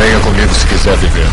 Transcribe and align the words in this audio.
Venha 0.00 0.18
comigo 0.20 0.54
se 0.54 0.66
quiser 0.66 0.96
viver. 0.96 1.26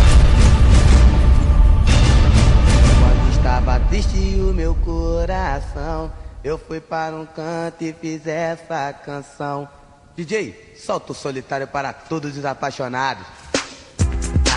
Quando 2.99 3.31
estava 3.37 3.79
triste 3.87 4.17
o 4.41 4.53
meu 4.53 4.75
coração, 4.75 6.11
eu 6.43 6.57
fui 6.57 6.81
para 6.81 7.15
um 7.15 7.25
canto 7.25 7.81
e 7.85 7.93
fiz 7.93 8.27
essa 8.27 8.91
canção. 8.91 9.69
DJ, 10.17 10.75
solta 10.75 11.13
o 11.13 11.15
solitário 11.15 11.65
para 11.65 11.93
todos 11.93 12.35
os 12.37 12.43
apaixonados. 12.43 13.25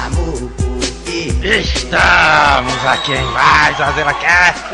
Amor, 0.05 0.70
porque 1.11 1.57
Estamos 1.57 2.87
aqui 2.87 3.13
em 3.13 3.25
mais 3.33 3.81
Azela 3.81 4.15
Cast. 4.15 4.65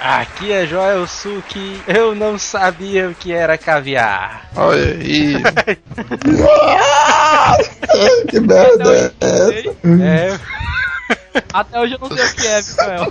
Aqui 0.00 0.52
é 0.52 0.66
Joel 0.66 1.06
Suki. 1.06 1.80
Eu 1.86 2.14
não 2.14 2.38
sabia 2.38 3.08
o 3.08 3.14
que 3.14 3.32
era 3.32 3.56
caviar. 3.56 4.50
Olha 4.54 4.82
aí. 4.82 5.36
que 8.28 8.38
merda 8.40 8.92
é 8.92 9.10
essa? 9.20 9.52
É, 10.02 10.38
Até 11.52 11.80
hoje 11.80 11.94
eu 11.94 11.98
não 12.00 12.10
sei 12.14 12.26
o 12.26 12.34
que 12.34 12.46
é, 12.46 12.60
Mikael. 12.60 13.08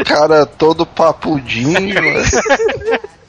o 0.00 0.04
cara 0.04 0.44
todo 0.44 0.84
papudinho. 0.84 1.94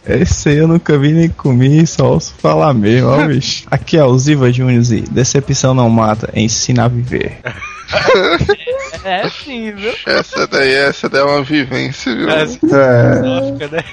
Esse 0.06 0.50
aí 0.50 0.58
eu 0.58 0.68
nunca 0.68 0.98
vi 0.98 1.14
nem 1.14 1.30
comi, 1.30 1.86
só 1.88 2.12
ouço 2.14 2.34
falar 2.38 2.74
mesmo, 2.74 3.08
ó, 3.10 3.24
bicho. 3.28 3.66
Aqui 3.72 3.98
é 3.98 4.04
o 4.04 4.18
Ziva 4.18 4.52
Júnior 4.52 4.84
e 4.92 5.02
Decepção 5.02 5.74
não 5.74 5.90
mata, 5.90 6.30
ensina 6.36 6.86
a 6.86 6.88
viver. 6.88 7.38
É 9.04 9.30
sim, 9.30 9.72
viu? 9.74 9.92
Essa 10.08 10.48
daí, 10.48 10.74
essa 10.74 11.10
daí 11.10 11.22
é 11.22 11.26
uma 11.26 11.44
vivência, 11.44 12.16
viu? 12.16 12.30
é 12.30 12.44
É. 12.44 12.48
filosófica, 12.48 13.68
né? 13.68 13.84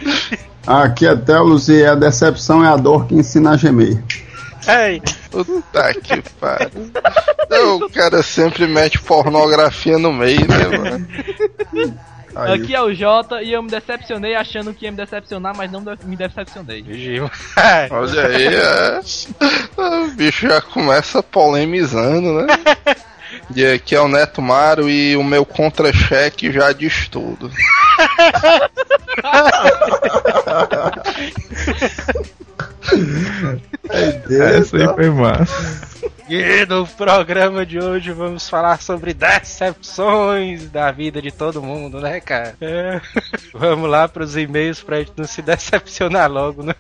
Aqui 0.66 1.06
é 1.06 1.16
Telos 1.16 1.69
e 1.69 1.84
a 1.84 1.96
decepção 1.96 2.64
é 2.64 2.69
a 2.69 2.77
dor 2.77 3.06
que 3.06 3.16
ensina 3.16 3.50
a 3.50 3.56
gemer. 3.56 4.00
Ei, 4.69 5.02
Puta 5.30 5.95
que 5.95 6.22
pariu. 6.41 6.91
Não, 7.50 7.77
O 7.78 7.91
cara 7.91 8.22
sempre 8.22 8.67
mete 8.69 9.00
pornografia 9.00 9.98
no 9.98 10.12
meio, 10.12 10.47
né, 10.47 10.78
mano? 10.78 11.06
Aí, 12.34 12.55
Aqui 12.55 12.75
é 12.75 12.83
o 12.83 12.95
Jota 12.95 13.42
e 13.42 13.53
eu 13.53 13.62
me 13.62 13.70
decepcionei 13.70 14.34
achando 14.34 14.73
que 14.73 14.84
ia 14.84 14.91
me 14.91 14.97
decepcionar, 14.97 15.56
mas 15.56 15.70
não 15.70 15.83
me 16.05 16.17
decepcionei. 16.17 16.84
Gil. 16.89 17.31
Olha 17.91 18.27
aí, 18.27 18.47
é. 18.55 19.00
O 19.77 20.11
bicho 20.12 20.47
já 20.48 20.61
começa 20.61 21.23
polemizando, 21.23 22.42
né? 22.42 22.47
E 23.55 23.64
aqui 23.64 23.95
é 23.95 24.01
o 24.01 24.08
Neto 24.08 24.42
Maro 24.42 24.89
e 24.89 25.17
o 25.17 25.23
meu 25.23 25.45
contra-cheque 25.45 26.53
já 26.53 26.73
diz 26.73 27.08
tudo. 27.08 27.51
Essa 34.31 34.77
aí 34.77 34.86
foi 34.95 35.11
massa. 35.11 35.91
E 36.31 36.64
no 36.64 36.86
programa 36.86 37.67
de 37.67 37.81
hoje 37.81 38.12
vamos 38.12 38.48
falar 38.48 38.81
sobre 38.81 39.12
decepções 39.12 40.70
da 40.70 40.92
vida 40.92 41.20
de 41.20 41.33
todo 41.33 41.61
mundo, 41.61 42.00
né, 42.00 42.20
cara? 42.20 42.55
É. 42.61 43.00
Vamos 43.53 43.91
lá 43.91 44.06
pros 44.06 44.36
e-mails 44.36 44.81
pra 44.81 44.98
gente 45.01 45.11
não 45.17 45.25
se 45.25 45.42
decepcionar 45.42 46.31
logo, 46.31 46.62
né? 46.62 46.73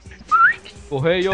Correio. 0.88 1.32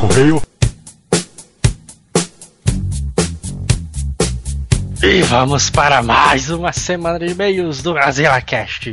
Correio. 0.00 0.42
E 5.04 5.22
vamos 5.22 5.70
para 5.70 6.02
mais 6.02 6.50
uma 6.50 6.72
semana 6.72 7.20
de 7.20 7.28
e-mails 7.28 7.80
do 7.80 7.96
AzilaCast. 7.96 8.90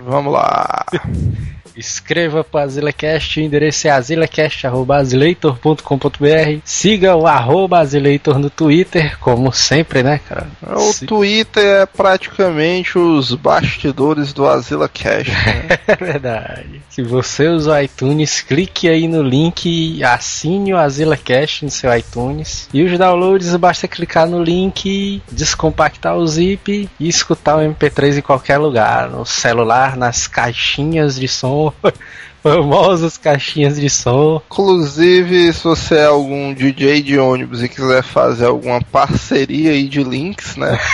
Vamos 0.00 0.32
lá. 0.32 0.86
Escreva 1.78 2.42
para 2.42 2.64
AzilaCast, 2.64 3.38
o 3.38 3.42
endereço 3.42 3.86
é 3.86 3.90
azilacast.azileitor.com.br. 3.90 6.60
Siga 6.64 7.16
o 7.16 7.26
arroba 7.26 7.78
Azileitor 7.78 8.38
no 8.38 8.50
Twitter, 8.50 9.18
como 9.18 9.52
sempre, 9.52 10.02
né, 10.02 10.20
cara? 10.28 10.46
O 10.74 10.92
Se- 10.92 11.06
Twitter 11.06 11.64
é 11.64 11.86
praticamente 11.86 12.98
os 12.98 13.32
bastidores 13.34 14.32
do 14.32 14.46
Azila 14.46 14.88
Cash. 14.88 15.28
Né? 15.28 15.78
É 15.88 15.96
verdade. 15.96 16.82
Se 16.90 17.00
você 17.02 17.48
usa 17.48 17.72
o 17.74 17.80
iTunes, 17.80 18.40
clique 18.42 18.88
aí 18.88 19.08
no 19.08 19.22
link 19.22 19.66
e 19.66 20.04
assine 20.04 20.74
o 20.74 20.78
Azila 20.78 21.16
Cash 21.16 21.62
no 21.62 21.70
seu 21.70 21.94
iTunes. 21.96 22.68
E 22.74 22.82
os 22.82 22.98
downloads, 22.98 23.54
basta 23.56 23.88
clicar 23.88 24.26
no 24.26 24.42
link, 24.42 25.22
descompactar 25.30 26.16
o 26.16 26.26
zip 26.26 26.88
e 27.00 27.08
escutar 27.08 27.56
o 27.56 27.60
MP3 27.60 28.18
em 28.18 28.22
qualquer 28.22 28.58
lugar. 28.58 29.08
No 29.08 29.24
celular, 29.24 29.96
nas 29.96 30.26
caixinhas 30.26 31.16
de 31.16 31.26
som. 31.28 31.67
Famosas 32.42 33.18
caixinhas 33.18 33.80
de 33.80 33.90
som. 33.90 34.40
Inclusive, 34.46 35.52
se 35.52 35.64
você 35.64 35.96
é 35.96 36.04
algum 36.06 36.54
DJ 36.54 37.02
de 37.02 37.18
ônibus 37.18 37.62
e 37.62 37.68
quiser 37.68 38.02
fazer 38.02 38.46
alguma 38.46 38.80
parceria 38.80 39.72
aí 39.72 39.88
de 39.88 40.02
links, 40.02 40.56
né? 40.56 40.78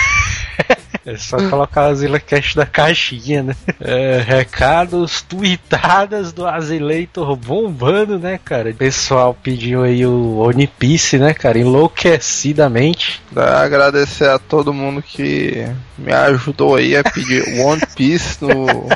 É 1.05 1.17
só 1.17 1.37
colocar 1.49 1.83
o 1.83 1.91
Azila 1.91 2.19
Cash 2.19 2.55
da 2.55 2.65
caixinha, 2.65 3.43
né? 3.43 3.55
É, 3.79 4.23
recados 4.25 5.21
tweetadas 5.21 6.33
do 6.33 6.47
Azileitor 6.47 7.35
bombando, 7.35 8.17
né, 8.17 8.39
cara? 8.43 8.71
O 8.71 8.73
pessoal 8.75 9.31
pediu 9.31 9.83
aí 9.83 10.03
o 10.03 10.37
One 10.39 10.65
Piece, 10.65 11.19
né, 11.19 11.31
cara? 11.31 11.59
Enlouquecidamente. 11.59 13.21
Agradecer 13.35 14.27
a 14.27 14.39
todo 14.39 14.73
mundo 14.73 15.03
que 15.03 15.67
me 15.95 16.11
ajudou 16.11 16.75
aí 16.75 16.97
a 16.97 17.03
pedir 17.03 17.43
One 17.59 17.83
Piece 17.95 18.43
no 18.43 18.89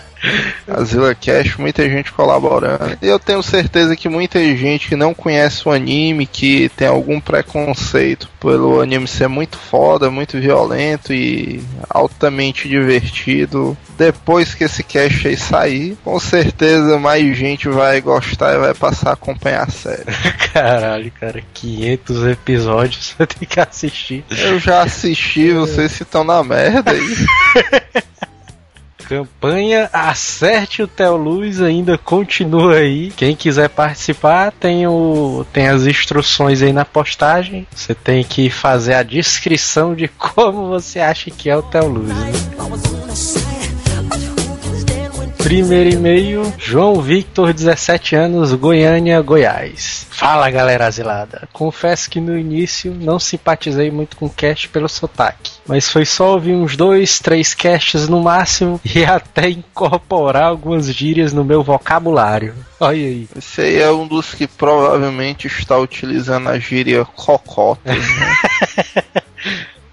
Azila 0.67 1.15
Cash, 1.15 1.57
muita 1.57 1.89
gente 1.89 2.11
colaborando. 2.11 2.97
E 3.01 3.07
eu 3.07 3.19
tenho 3.19 3.41
certeza 3.41 3.95
que 3.95 4.09
muita 4.09 4.39
gente 4.55 4.87
que 4.87 4.95
não 4.95 5.13
conhece 5.13 5.67
o 5.67 5.71
anime, 5.71 6.25
que 6.25 6.69
tem 6.75 6.87
algum 6.87 7.19
preconceito 7.19 8.29
pelo 8.39 8.81
anime 8.81 9.07
ser 9.07 9.27
muito 9.27 9.57
foda, 9.57 10.09
muito 10.09 10.39
violento 10.39 11.13
e 11.13 11.63
altamente 11.89 12.67
divertido, 12.67 13.77
depois 13.97 14.53
que 14.53 14.63
esse 14.63 14.83
cast 14.83 15.27
aí 15.27 15.37
sair, 15.37 15.97
com 16.03 16.19
certeza 16.19 16.97
mais 16.97 17.35
gente 17.35 17.67
vai 17.67 18.01
gostar 18.01 18.55
e 18.55 18.59
vai 18.59 18.73
passar 18.73 19.11
a 19.11 19.13
acompanhar 19.13 19.67
a 19.67 19.71
série. 19.71 20.05
Caralho, 20.53 21.11
cara, 21.19 21.41
500 21.53 22.25
episódios 22.27 23.15
você 23.17 23.27
tem 23.27 23.47
que 23.47 23.59
assistir. 23.59 24.23
Eu 24.29 24.59
já 24.59 24.81
assisti, 24.83 25.51
vocês 25.51 25.97
que 25.97 26.03
estão 26.03 26.23
na 26.23 26.43
merda 26.43 26.91
aí. 26.91 28.03
Campanha 29.09 29.89
Acerte 29.91 30.83
o 30.83 30.87
Theo 30.87 31.17
Luz 31.17 31.59
ainda 31.59 31.97
continua 31.97 32.75
aí. 32.75 33.09
Quem 33.09 33.35
quiser 33.35 33.67
participar, 33.67 34.51
tem, 34.51 34.85
o, 34.85 35.43
tem 35.51 35.67
as 35.67 35.87
instruções 35.87 36.61
aí 36.61 36.71
na 36.71 36.85
postagem. 36.85 37.65
Você 37.73 37.95
tem 37.95 38.23
que 38.23 38.51
fazer 38.51 38.93
a 38.93 39.01
descrição 39.01 39.95
de 39.95 40.07
como 40.15 40.67
você 40.67 40.99
acha 40.99 41.31
que 41.31 41.49
é 41.49 41.57
o 41.57 41.63
Theo 41.63 41.87
Luz. 41.87 42.09
né? 42.09 43.48
Primeiro 45.49 45.89
e-mail, 45.89 46.53
João 46.59 47.01
Victor, 47.01 47.51
17 47.51 48.15
anos, 48.15 48.53
Goiânia, 48.53 49.19
Goiás. 49.19 50.05
Fala 50.11 50.47
galera 50.51 50.85
asilada. 50.85 51.49
Confesso 51.51 52.07
que 52.07 52.21
no 52.21 52.37
início 52.37 52.93
não 52.93 53.17
simpatizei 53.17 53.89
muito 53.89 54.15
com 54.15 54.27
o 54.27 54.29
cast 54.29 54.69
pelo 54.69 54.87
sotaque, 54.87 55.53
mas 55.65 55.89
foi 55.89 56.05
só 56.05 56.33
ouvir 56.33 56.53
uns 56.53 56.77
dois, 56.77 57.17
três 57.17 57.55
casts 57.55 58.07
no 58.07 58.21
máximo 58.21 58.79
e 58.85 59.03
até 59.03 59.49
incorporar 59.49 60.43
algumas 60.43 60.85
gírias 60.93 61.33
no 61.33 61.43
meu 61.43 61.63
vocabulário. 61.63 62.53
Olha 62.79 63.07
aí. 63.07 63.27
Esse 63.35 63.61
aí 63.61 63.79
é 63.79 63.91
um 63.91 64.07
dos 64.07 64.35
que 64.35 64.45
provavelmente 64.45 65.47
está 65.47 65.79
utilizando 65.79 66.47
a 66.47 66.59
gíria 66.59 67.03
cocota. 67.05 67.91
né? 67.91 67.99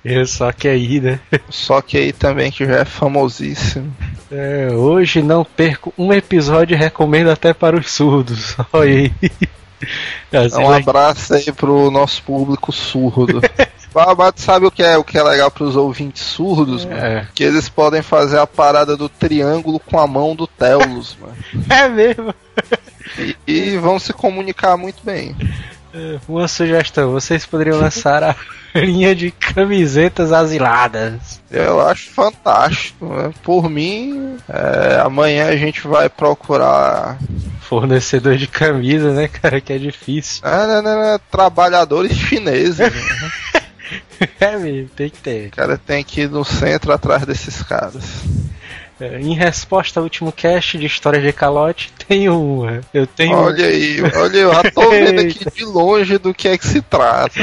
Eu 0.09 0.25
só 0.25 0.53
que 0.53 0.69
aí, 0.69 1.01
né? 1.01 1.19
Só 1.51 1.83
que 1.83 1.99
aí 1.99 2.13
também 2.13 2.53
que 2.53 2.65
já 2.65 2.77
é 2.77 2.85
famosíssimo. 2.85 3.93
É, 4.31 4.69
hoje 4.73 5.21
não 5.21 5.45
perco 5.45 5.93
um 5.99 6.13
episódio 6.13 6.77
e 6.77 6.79
recomendo 6.79 7.29
até 7.29 7.53
para 7.53 7.77
os 7.77 7.91
surdos. 7.91 8.57
Olha 8.73 8.93
aí. 8.93 9.13
Assim, 10.33 10.63
Um 10.63 10.71
abraço 10.71 11.35
aí 11.35 11.51
pro 11.51 11.91
nosso 11.91 12.23
público 12.23 12.71
surdo. 12.71 13.41
Babato 13.93 14.41
sabe 14.41 14.67
o 14.67 14.71
que 14.71 14.83
é 14.83 14.97
o 14.97 15.03
que 15.03 15.19
é 15.19 15.23
legal 15.23 15.51
pros 15.51 15.75
ouvintes 15.75 16.23
surdos, 16.23 16.85
mano? 16.85 17.05
É. 17.05 17.29
Que 17.35 17.43
eles 17.43 17.69
podem 17.69 18.03
fazer 18.03 18.39
a 18.39 18.47
parada 18.47 18.97
do 18.97 19.09
triângulo 19.09 19.81
com 19.81 19.99
a 19.99 20.07
mão 20.07 20.37
do 20.37 20.47
Telos, 20.47 21.17
mano. 21.21 21.35
é 21.69 21.89
mesmo. 21.89 22.35
E, 23.19 23.37
e 23.47 23.79
vão 23.79 23.99
se 23.99 24.13
comunicar 24.13 24.77
muito 24.77 25.03
bem. 25.03 25.35
Uma 26.29 26.49
sugestão, 26.49 27.13
vocês 27.13 27.47
poderiam 27.47 27.79
lançar 27.79 28.23
a 28.23 28.37
linha 28.75 29.15
de 29.15 29.31
camisetas 29.31 30.33
asiladas. 30.33 31.41
Eu 31.51 31.81
acho 31.81 32.11
fantástico. 32.11 33.07
né? 33.15 33.33
Por 33.43 33.71
mim, 33.71 34.37
é, 34.49 35.01
amanhã 35.01 35.49
a 35.49 35.57
gente 35.57 35.87
vai 35.87 36.09
procurar 36.09 37.19
Fornecedor 37.61 38.37
de 38.37 38.47
camisa, 38.47 39.13
né, 39.13 39.27
cara, 39.29 39.61
que 39.61 39.73
é 39.73 39.79
difícil. 39.79 40.41
ah, 40.45 40.67
não, 40.67 40.83
não, 40.83 41.03
não, 41.03 41.21
trabalhadores 41.31 42.17
chineses. 42.17 42.79
né? 42.79 42.91
É 44.41 44.57
mesmo, 44.57 44.89
tem 44.97 45.09
que 45.09 45.19
ter. 45.19 45.49
O 45.49 45.51
cara 45.53 45.79
tem 45.79 46.03
que 46.03 46.23
ir 46.23 46.29
no 46.31 46.45
centro 46.45 46.93
atrás 46.93 47.25
desses 47.25 47.63
caras. 47.63 48.03
É, 48.99 49.21
em 49.21 49.35
resposta 49.35 50.01
ao 50.01 50.05
último 50.05 50.33
cast 50.33 50.79
de 50.79 50.87
História 50.87 51.21
de 51.21 51.33
Calote, 51.33 51.93
tenho 52.09 52.41
uma. 52.41 52.81
Eu 52.95 53.07
tenho. 53.07 53.37
Olha 53.37 53.67
aí, 53.67 54.01
olha, 54.15 54.37
eu 54.37 54.55
já 54.55 54.71
tô 54.71 54.89
vendo 54.91 55.21
aqui 55.21 55.51
de 55.51 55.65
longe 55.65 56.19
do 56.19 56.33
que 56.33 56.49
é 56.49 56.57
que 56.57 56.67
se 56.67 56.81
trata. 56.81 57.39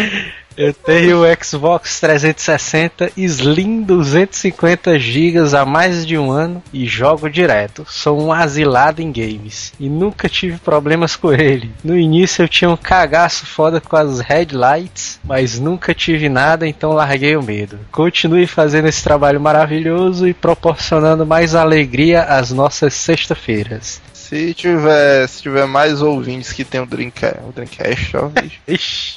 Eu 0.56 0.74
tenho 0.74 1.24
o 1.24 1.44
Xbox 1.44 2.00
360 2.00 3.12
Slim 3.18 3.82
250 3.82 5.00
GB 5.00 5.56
há 5.58 5.66
mais 5.66 6.06
de 6.06 6.18
um 6.18 6.32
ano 6.32 6.62
e 6.72 6.86
jogo 6.86 7.30
direto. 7.30 7.86
Sou 7.90 8.22
um 8.22 8.32
asilado 8.32 9.02
em 9.02 9.12
games 9.12 9.74
e 9.80 9.90
nunca 9.90 10.30
tive 10.30 10.60
problemas 10.60 11.16
com 11.16 11.34
ele. 11.34 11.72
No 11.84 11.98
início 11.98 12.44
eu 12.44 12.48
tinha 12.48 12.70
um 12.70 12.78
cagaço 12.78 13.46
foda 13.46 13.82
com 13.82 13.96
as 13.96 14.20
headlights, 14.20 15.20
mas 15.24 15.60
nunca 15.60 15.94
tive 15.94 16.30
nada, 16.30 16.68
então 16.68 16.94
larguei 16.94 17.36
o 17.36 17.44
medo. 17.44 17.80
Continue 17.92 18.46
fazendo 18.46 18.88
esse 18.88 19.04
trabalho 19.04 19.42
maravilhoso 19.42 20.28
e 20.28 20.34
proporcionando 20.34 21.26
mais 21.26 21.56
alegria 21.56 22.24
às 22.24 22.52
nossas 22.52 22.94
sexta-feiras. 22.94 24.02
Se 24.34 24.52
tiver, 24.56 25.28
se 25.28 25.44
tiver 25.44 25.68
mais 25.68 26.02
ouvintes 26.02 26.52
que 26.52 26.66
tem 26.66 26.82
o 26.82 26.88
Dreamcast, 26.88 27.40
o 27.48 27.52
Dreamcast 27.52 28.18
ó, 28.18 28.32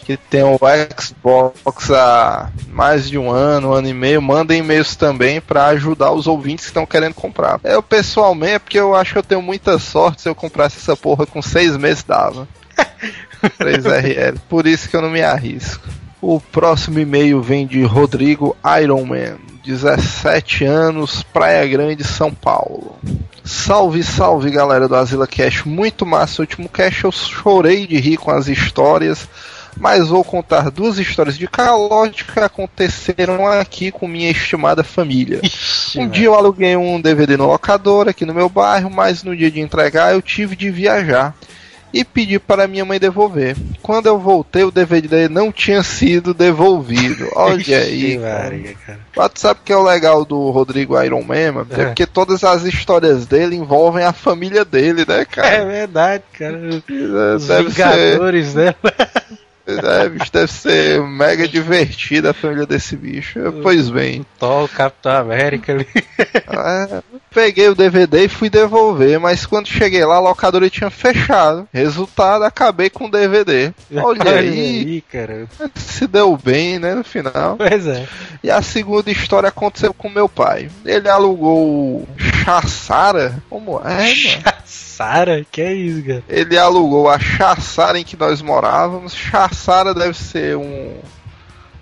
que 0.04 0.14
tem 0.28 0.42
o 0.42 0.58
Xbox 1.00 1.90
há 1.90 2.50
mais 2.68 3.08
de 3.08 3.16
um 3.16 3.30
ano, 3.30 3.70
um 3.70 3.72
ano 3.72 3.88
e 3.88 3.94
meio, 3.94 4.20
mandem 4.20 4.58
e-mails 4.58 4.94
também 4.94 5.40
pra 5.40 5.68
ajudar 5.68 6.12
os 6.12 6.26
ouvintes 6.26 6.66
que 6.66 6.70
estão 6.70 6.84
querendo 6.84 7.14
comprar. 7.14 7.58
Eu 7.64 7.82
pessoalmente, 7.82 8.52
é 8.52 8.58
porque 8.58 8.78
eu 8.78 8.94
acho 8.94 9.14
que 9.14 9.18
eu 9.18 9.22
tenho 9.22 9.40
muita 9.40 9.78
sorte 9.78 10.20
se 10.20 10.28
eu 10.28 10.34
comprasse 10.34 10.76
essa 10.76 10.94
porra 10.94 11.24
com 11.24 11.40
seis 11.40 11.74
meses 11.78 12.04
dava. 12.04 12.46
3RL. 13.58 14.38
Por 14.50 14.66
isso 14.66 14.86
que 14.86 14.96
eu 14.96 15.00
não 15.00 15.08
me 15.08 15.22
arrisco. 15.22 15.88
O 16.28 16.40
próximo 16.40 16.98
e-mail 16.98 17.40
vem 17.40 17.64
de 17.68 17.84
Rodrigo 17.84 18.56
Ironman, 18.82 19.36
17 19.64 20.64
anos, 20.64 21.22
Praia 21.22 21.64
Grande, 21.68 22.02
São 22.02 22.34
Paulo. 22.34 22.96
Salve, 23.44 24.02
salve 24.02 24.50
galera 24.50 24.88
do 24.88 24.96
Asila 24.96 25.28
Cash, 25.28 25.62
muito 25.64 26.04
massa. 26.04 26.42
O 26.42 26.44
último 26.44 26.68
cash 26.68 27.04
eu 27.04 27.12
chorei 27.12 27.86
de 27.86 28.00
rir 28.00 28.16
com 28.16 28.32
as 28.32 28.48
histórias, 28.48 29.28
mas 29.76 30.08
vou 30.08 30.24
contar 30.24 30.68
duas 30.68 30.98
histórias 30.98 31.38
de 31.38 31.46
calote 31.46 32.24
que 32.24 32.40
aconteceram 32.40 33.46
aqui 33.46 33.92
com 33.92 34.08
minha 34.08 34.28
estimada 34.28 34.82
família. 34.82 35.38
ixi, 35.44 35.96
Um 36.00 36.02
velho. 36.08 36.12
dia 36.12 36.26
eu 36.26 36.34
aluguei 36.34 36.76
um 36.76 37.00
DVD 37.00 37.36
no 37.36 37.46
locador 37.46 38.08
aqui 38.08 38.26
no 38.26 38.34
meu 38.34 38.48
bairro, 38.48 38.90
mas 38.90 39.22
no 39.22 39.36
dia 39.36 39.48
de 39.48 39.60
entregar 39.60 40.12
eu 40.12 40.20
tive 40.20 40.56
de 40.56 40.72
viajar 40.72 41.36
e 42.00 42.04
pedi 42.04 42.38
para 42.38 42.66
minha 42.68 42.84
mãe 42.84 42.98
devolver. 42.98 43.56
Quando 43.82 44.06
eu 44.06 44.18
voltei, 44.18 44.64
o 44.64 44.70
DVD 44.70 45.28
não 45.28 45.50
tinha 45.52 45.82
sido 45.82 46.34
devolvido. 46.34 47.28
Olha 47.34 47.78
aí. 47.78 48.18
Maria, 48.18 48.74
cara. 48.86 48.98
Mas 49.16 49.30
sabe 49.36 49.60
o 49.60 49.62
que 49.64 49.72
é 49.72 49.76
o 49.76 49.82
legal 49.82 50.24
do 50.24 50.50
Rodrigo 50.50 51.00
Iron 51.02 51.22
Man? 51.22 51.52
mano? 51.52 51.66
É 51.70 51.80
É. 51.82 51.84
porque 51.86 52.06
todas 52.06 52.44
as 52.44 52.64
histórias 52.64 53.26
dele 53.26 53.56
envolvem 53.56 54.04
a 54.04 54.12
família 54.12 54.64
dele, 54.64 55.04
né, 55.06 55.20
É 55.20 55.24
cara? 55.24 55.64
verdade, 55.64 56.22
cara. 56.38 56.58
Os 56.58 57.46
deve 57.46 57.70
ser, 57.70 57.84
Vingadores, 58.10 58.54
né? 58.54 58.74
É, 59.66 60.08
bicho, 60.08 60.32
deve 60.32 60.52
ser 60.52 61.02
mega 61.02 61.48
divertida 61.48 62.30
a 62.30 62.34
família 62.34 62.66
desse 62.66 62.96
bicho. 62.96 63.40
Pois 63.62 63.90
bem, 63.90 64.24
Thor, 64.38 64.68
Capitão 64.68 65.12
América 65.12 65.72
ali. 65.72 65.86
É, 66.18 67.02
peguei 67.30 67.68
o 67.68 67.74
DVD 67.74 68.24
e 68.24 68.28
fui 68.28 68.48
devolver, 68.48 69.18
mas 69.18 69.44
quando 69.44 69.68
cheguei 69.68 70.04
lá, 70.04 70.16
a 70.16 70.20
locadora 70.20 70.70
tinha 70.70 70.90
fechado. 70.90 71.68
Resultado, 71.72 72.44
acabei 72.44 72.88
com 72.88 73.06
o 73.06 73.10
DVD. 73.10 73.72
Olha 73.96 74.38
aí, 74.38 75.02
cara. 75.02 75.46
se 75.74 76.06
deu 76.06 76.36
bem, 76.36 76.78
né, 76.78 76.94
no 76.94 77.04
final. 77.04 77.56
Pois 77.56 77.86
é. 77.86 78.06
E 78.42 78.50
a 78.50 78.62
segunda 78.62 79.10
história 79.10 79.48
aconteceu 79.48 79.92
com 79.92 80.08
meu 80.08 80.28
pai. 80.28 80.70
Ele 80.84 81.08
alugou 81.08 81.58
o 81.58 82.08
Chassara. 82.44 83.42
Como 83.50 83.80
é, 83.80 84.14
mano? 84.14 84.56
Sara, 84.96 85.44
que 85.52 85.60
é 85.60 85.72
isso, 85.74 86.02
cara? 86.02 86.22
Ele 86.28 86.56
alugou 86.56 87.08
a 87.08 87.18
Chassara 87.18 87.98
em 87.98 88.04
que 88.04 88.16
nós 88.16 88.40
morávamos. 88.40 89.14
Chassara 89.14 89.92
deve 89.92 90.14
ser 90.14 90.56
um 90.56 90.94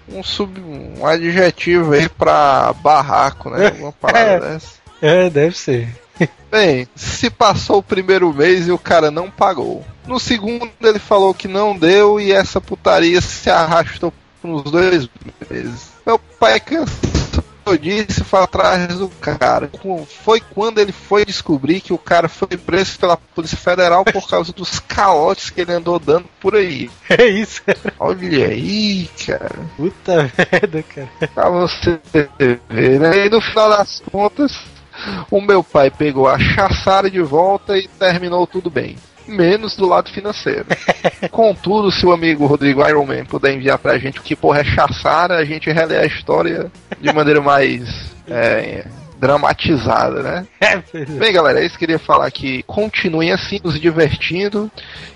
um 0.09 0.23
sub 0.23 0.61
um 0.61 1.07
adjetivo 1.07 1.93
aí 1.95 2.09
pra 2.09 2.75
barraco, 2.83 3.49
né? 3.51 3.69
Alguma 3.69 3.93
parada 4.01 4.21
É. 4.31 4.41
dessa. 4.41 4.69
É, 5.01 5.31
deve 5.31 5.57
ser. 5.57 5.89
Bem, 6.51 6.87
se 6.95 7.31
passou 7.31 7.79
o 7.79 7.83
primeiro 7.83 8.33
mês 8.33 8.67
e 8.67 8.73
o 8.73 8.79
cara 8.79 9.11
não 9.11 9.31
pagou. 9.31 9.85
No 10.07 10.19
segundo 10.21 10.69
ele 10.83 10.99
falou 10.99 11.33
que 11.33 11.49
não 11.49 11.77
deu 11.77 12.21
e 12.21 12.33
essa 12.33 12.61
putaria 12.61 13.21
se 13.21 13.49
arrastou 13.49 14.13
por 14.43 14.51
uns 14.51 14.71
dois 14.71 15.09
meses. 15.51 15.89
Meu 16.05 16.19
pai 16.19 16.61
cansou 16.61 17.24
disso 17.73 18.21
e 18.21 18.25
foi 18.25 18.41
atrás 18.41 18.99
do 18.99 19.09
cara. 19.09 19.71
Foi 20.23 20.41
quando 20.41 20.79
ele 20.79 20.93
foi 20.93 21.25
descobrir 21.25 21.81
que 21.81 21.93
o 21.93 21.99
cara 21.99 22.29
foi 22.29 22.57
preso 22.57 22.99
pela 22.99 23.17
Polícia 23.17 23.57
Federal 23.57 24.05
por 24.05 24.29
causa 24.29 24.53
dos 24.53 24.79
calotes 24.79 25.51
que 25.51 25.61
ele 25.63 25.73
andou 25.73 25.99
dando 25.99 26.27
por 26.41 26.55
aí. 26.55 26.91
É 27.17 27.27
isso. 27.27 27.63
Olha 28.01 28.47
aí, 28.47 29.09
cara. 29.27 29.55
Puta 29.77 30.31
merda, 30.53 30.83
cara. 30.83 31.09
Pra 31.33 31.49
você 31.49 32.01
ver, 32.69 32.99
né? 32.99 33.27
E 33.27 33.31
no 33.31 33.41
final 33.41 33.69
das 33.69 34.03
contas, 34.11 34.59
o 35.31 35.41
meu 35.41 35.63
pai 35.63 35.91
pegou 35.91 36.29
a 36.29 36.39
chaçara 36.39 37.11
de 37.11 37.21
volta 37.21 37.77
e 37.77 37.87
terminou 37.87 38.47
tudo 38.47 38.71
bem. 38.71 38.97
Menos 39.27 39.77
do 39.77 39.87
lado 39.87 40.11
financeiro. 40.11 40.67
Contudo, 41.31 41.91
se 41.91 42.05
o 42.05 42.13
amigo 42.13 42.47
Rodrigo 42.47 42.87
Ironman 42.87 43.25
puder 43.25 43.55
enviar 43.55 43.79
pra 43.79 43.99
gente 43.99 44.19
o 44.19 44.23
que 44.23 44.37
porra 44.37 44.61
é 44.61 44.65
chaçara, 44.65 45.37
a 45.37 45.45
gente 45.45 45.71
relê 45.71 45.97
a 45.97 46.07
história 46.07 46.71
de 47.01 47.13
maneira 47.13 47.41
mais 47.41 48.13
é, 48.29 48.85
dramatizada, 49.25 50.23
né? 50.23 50.47
É, 50.65 50.83
é. 50.95 51.05
Bem, 51.05 51.33
galera, 51.33 51.61
é 51.61 51.67
isso 51.67 51.79
que 51.79 51.85
eu 51.85 51.89
queria 51.89 51.99
falar 51.99 52.27
aqui. 52.27 52.63
Continuem 52.67 53.33
assim, 53.33 53.61
nos 53.63 53.79
divertindo. 53.79 54.71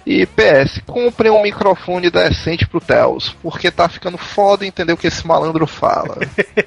E 0.06 0.26
PS, 0.26 0.80
comprem 0.86 1.30
um 1.30 1.42
microfone 1.42 2.10
decente 2.10 2.66
pro 2.66 2.80
Telos, 2.80 3.34
porque 3.42 3.70
tá 3.70 3.88
ficando 3.88 4.18
foda 4.18 4.66
entender 4.66 4.92
o 4.92 4.96
que 4.96 5.06
esse 5.06 5.26
malandro 5.26 5.66
fala. 5.66 6.18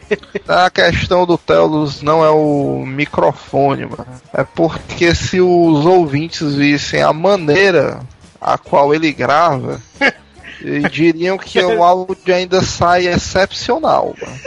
a 0.47 0.69
questão 0.69 1.25
do 1.25 1.37
Telos 1.37 2.01
não 2.01 2.25
é 2.25 2.29
o 2.29 2.83
microfone, 2.85 3.85
mano. 3.85 4.07
É 4.33 4.43
porque 4.43 5.13
se 5.13 5.39
os 5.39 5.85
ouvintes 5.85 6.55
vissem 6.55 7.01
a 7.03 7.13
maneira 7.13 7.99
a 8.39 8.57
qual 8.57 8.93
ele 8.93 9.13
grava, 9.13 9.79
diriam 10.91 11.37
que 11.37 11.59
o 11.59 11.83
áudio 11.83 12.33
ainda 12.33 12.61
sai 12.63 13.07
excepcional, 13.07 14.15
mano. 14.19 14.39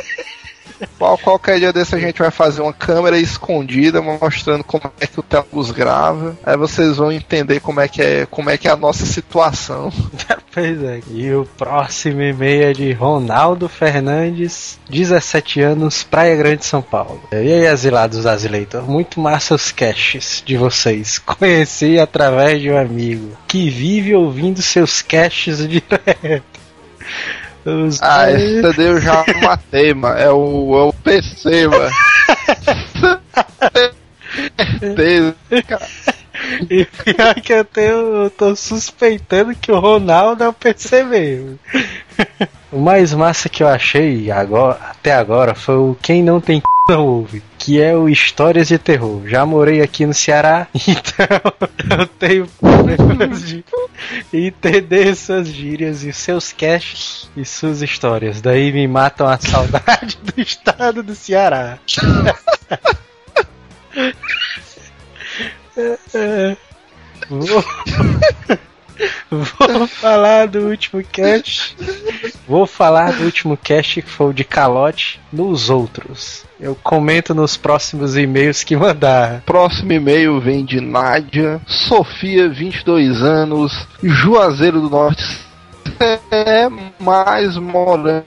Qual, 0.99 1.19
qualquer 1.19 1.59
dia 1.59 1.73
desse 1.73 1.95
a 1.95 1.99
gente 1.99 2.19
vai 2.19 2.31
fazer 2.31 2.63
uma 2.63 2.73
câmera 2.73 3.19
escondida 3.19 4.01
mostrando 4.01 4.65
como 4.65 4.91
é 5.01 5.07
que 5.07 5.21
o 5.21 5.23
Telos 5.23 5.71
grava. 5.71 6.37
Aí 6.45 6.57
vocês 6.57 6.97
vão 6.97 7.13
entender 7.13 7.61
como 7.61 7.81
é 7.81 7.89
que 7.89 8.03
é, 8.03 8.27
como 8.27 8.51
é, 8.51 8.59
que 8.59 8.69
é 8.69 8.71
a 8.71 8.77
nossa 8.77 9.07
situação. 9.07 9.93
Pois 10.55 10.81
é. 10.85 11.01
E 11.11 11.35
o 11.35 11.45
próximo 11.45 12.23
e-mail 12.23 12.63
é 12.63 12.73
de 12.73 12.93
Ronaldo 12.93 13.69
Fernandes, 13.69 14.79
17 14.89 15.61
anos, 15.61 16.05
Praia 16.05 16.37
Grande, 16.37 16.65
São 16.65 16.81
Paulo. 16.81 17.21
E 17.33 17.35
aí, 17.35 17.67
asilados 17.67 18.25
Azileitor, 18.25 18.89
muito 18.89 19.19
massa 19.19 19.57
os 19.57 19.73
caches 19.73 20.45
de 20.47 20.57
vocês. 20.57 21.19
Conheci 21.27 21.99
através 21.99 22.63
de 22.63 22.71
um 22.71 22.79
amigo 22.79 23.37
que 23.49 23.69
vive 23.69 24.15
ouvindo 24.15 24.63
seus 24.63 25.03
caches 25.03 25.59
direto. 25.69 26.45
Os 27.65 28.01
Ah, 28.03 28.31
esse 28.31 28.61
CD 28.61 28.89
eu 28.89 29.01
já 29.01 29.25
matei, 29.43 29.95
mano. 29.95 30.19
É 30.19 30.31
o, 30.31 30.77
é 30.77 30.83
o 30.89 30.93
PC, 30.93 31.69
mano. 31.69 31.91
Certeza, 34.81 35.35
cara. 35.67 35.87
E 36.69 36.85
pior 36.85 37.35
que 37.37 37.53
eu 37.53 37.65
tenho, 37.65 38.25
eu 38.25 38.31
tô 38.31 38.55
suspeitando 38.55 39.55
que 39.55 39.73
o 39.73 39.79
Ronaldo 39.79 40.45
é 40.45 40.49
o 40.49 40.53
PC 40.53 41.05
mesmo. 41.05 41.59
O 42.71 42.81
mais 42.81 43.15
massa 43.15 43.49
que 43.49 43.63
eu 43.63 43.69
achei 43.69 44.31
agora, 44.31 44.79
até 44.91 45.15
agora 45.15 45.55
foi 45.55 45.77
o 45.77 45.97
Quem 46.03 46.23
Não 46.23 46.41
Tem 46.41 46.61
C 46.61 46.65
Não 46.93 47.07
Ouve, 47.07 47.43
que 47.65 47.81
é 47.81 47.97
o 47.97 48.11
Histórias 48.11 48.69
de 48.69 48.77
Terror. 48.77 49.27
Já 49.27 49.47
morei 49.47 49.81
aqui 49.81 50.05
no 50.05 50.13
Ceará, 50.13 50.69
então 50.87 51.27
eu 51.99 52.07
tenho 52.07 52.47
problemas 52.61 53.43
de 53.43 53.65
entender 54.31 55.17
suas 55.17 55.49
gírias 55.49 56.03
e 56.03 56.13
seus 56.13 56.53
caches 56.53 57.31
e 57.35 57.43
suas 57.43 57.81
histórias. 57.81 58.43
Daí 58.43 58.71
me 58.71 58.87
matam 58.87 59.27
a 59.27 59.39
saudade 59.39 60.19
do 60.23 60.39
estado 60.39 61.03
do 61.03 61.15
Ceará. 61.15 61.79
Vou... 67.31 67.65
Vou 69.31 69.87
falar 69.89 70.49
do 70.49 70.69
último 70.69 71.03
cast. 71.03 71.75
Vou 72.47 72.67
falar 72.67 73.13
do 73.13 73.25
último 73.25 73.57
cast 73.57 74.03
que 74.03 74.11
foi 74.11 74.31
o 74.31 74.35
de 74.35 74.45
calote 74.45 75.21
nos 75.33 75.71
outros. 75.71 76.45
Eu 76.61 76.75
comento 76.75 77.35
nos 77.35 77.57
próximos 77.57 78.17
e-mails 78.17 78.63
que 78.63 78.77
mandar. 78.77 79.43
Próximo 79.43 79.93
e-mail 79.93 80.41
vem 80.41 80.65
de 80.65 80.81
Nádia, 80.81 81.61
Sofia, 81.67 82.49
22 82.49 83.23
anos, 83.23 83.89
Juazeiro 84.03 84.81
do 84.81 84.91
Norte, 84.91 85.25
é 86.31 86.69
mais 87.01 87.57
morando 87.57 88.25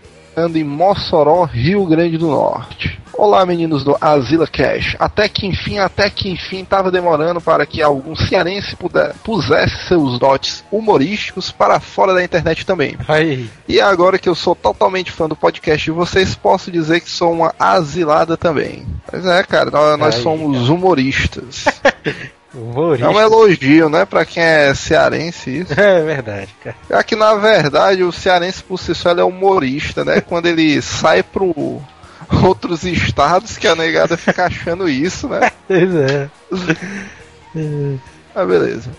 em 0.55 0.63
Mossoró, 0.63 1.43
Rio 1.43 1.86
Grande 1.86 2.17
do 2.17 2.27
Norte. 2.27 3.00
Olá, 3.17 3.43
meninos 3.47 3.83
do 3.83 3.97
Azila 4.00 4.45
Cash. 4.45 4.95
Até 5.00 5.27
que 5.27 5.47
enfim, 5.47 5.79
até 5.79 6.07
que 6.07 6.29
enfim, 6.29 6.63
tava 6.63 6.91
demorando 6.91 7.41
para 7.41 7.65
que 7.65 7.81
algum 7.81 8.15
cearense 8.15 8.75
puder, 8.75 9.15
pusesse 9.24 9.88
seus 9.88 10.19
dotes 10.19 10.63
humorísticos 10.71 11.51
para 11.51 11.79
fora 11.79 12.13
da 12.13 12.24
internet 12.24 12.63
também. 12.63 12.95
Aí, 13.07 13.50
E 13.67 13.81
agora 13.81 14.19
que 14.19 14.29
eu 14.29 14.36
sou 14.36 14.53
totalmente 14.55 15.12
fã 15.12 15.27
do 15.27 15.36
podcast 15.36 15.83
de 15.83 15.89
vocês, 15.89 16.36
posso 16.36 16.71
dizer 16.71 17.00
que 17.00 17.09
sou 17.09 17.31
uma 17.33 17.55
asilada 17.57 18.38
também. 18.38 18.86
Mas 19.12 19.25
é, 19.25 19.41
cara, 19.41 19.71
nós, 19.71 19.97
nós 19.97 20.15
Aí, 20.17 20.21
somos 20.21 20.69
humoristas. 20.69 21.65
humorista. 22.53 23.07
É 23.07 23.09
um 23.09 23.19
elogio, 23.19 23.89
né, 23.89 24.05
pra 24.05 24.25
quem 24.25 24.43
é 24.43 24.75
cearense 24.75 25.62
isso. 25.62 25.74
É 25.74 26.03
verdade, 26.03 26.55
cara. 26.63 26.75
É 26.88 27.01
que 27.01 27.15
na 27.15 27.33
verdade 27.33 28.03
o 28.03 28.12
cearense 28.12 28.63
por 28.63 28.77
si 28.77 28.93
só 28.93 29.09
ele 29.09 29.21
é 29.21 29.24
humorista, 29.24 30.05
né? 30.05 30.21
Quando 30.21 30.45
ele 30.45 30.79
sai 30.83 31.24
pro 31.24 31.81
outros 32.43 32.84
estados 32.84 33.57
que 33.57 33.67
a 33.67 33.75
negada 33.75 34.17
fica 34.17 34.46
achando 34.46 34.88
isso, 34.89 35.27
né? 35.27 35.51
Pois 35.67 35.93
é. 35.96 36.29
Ah, 38.34 38.46
beleza. 38.46 38.89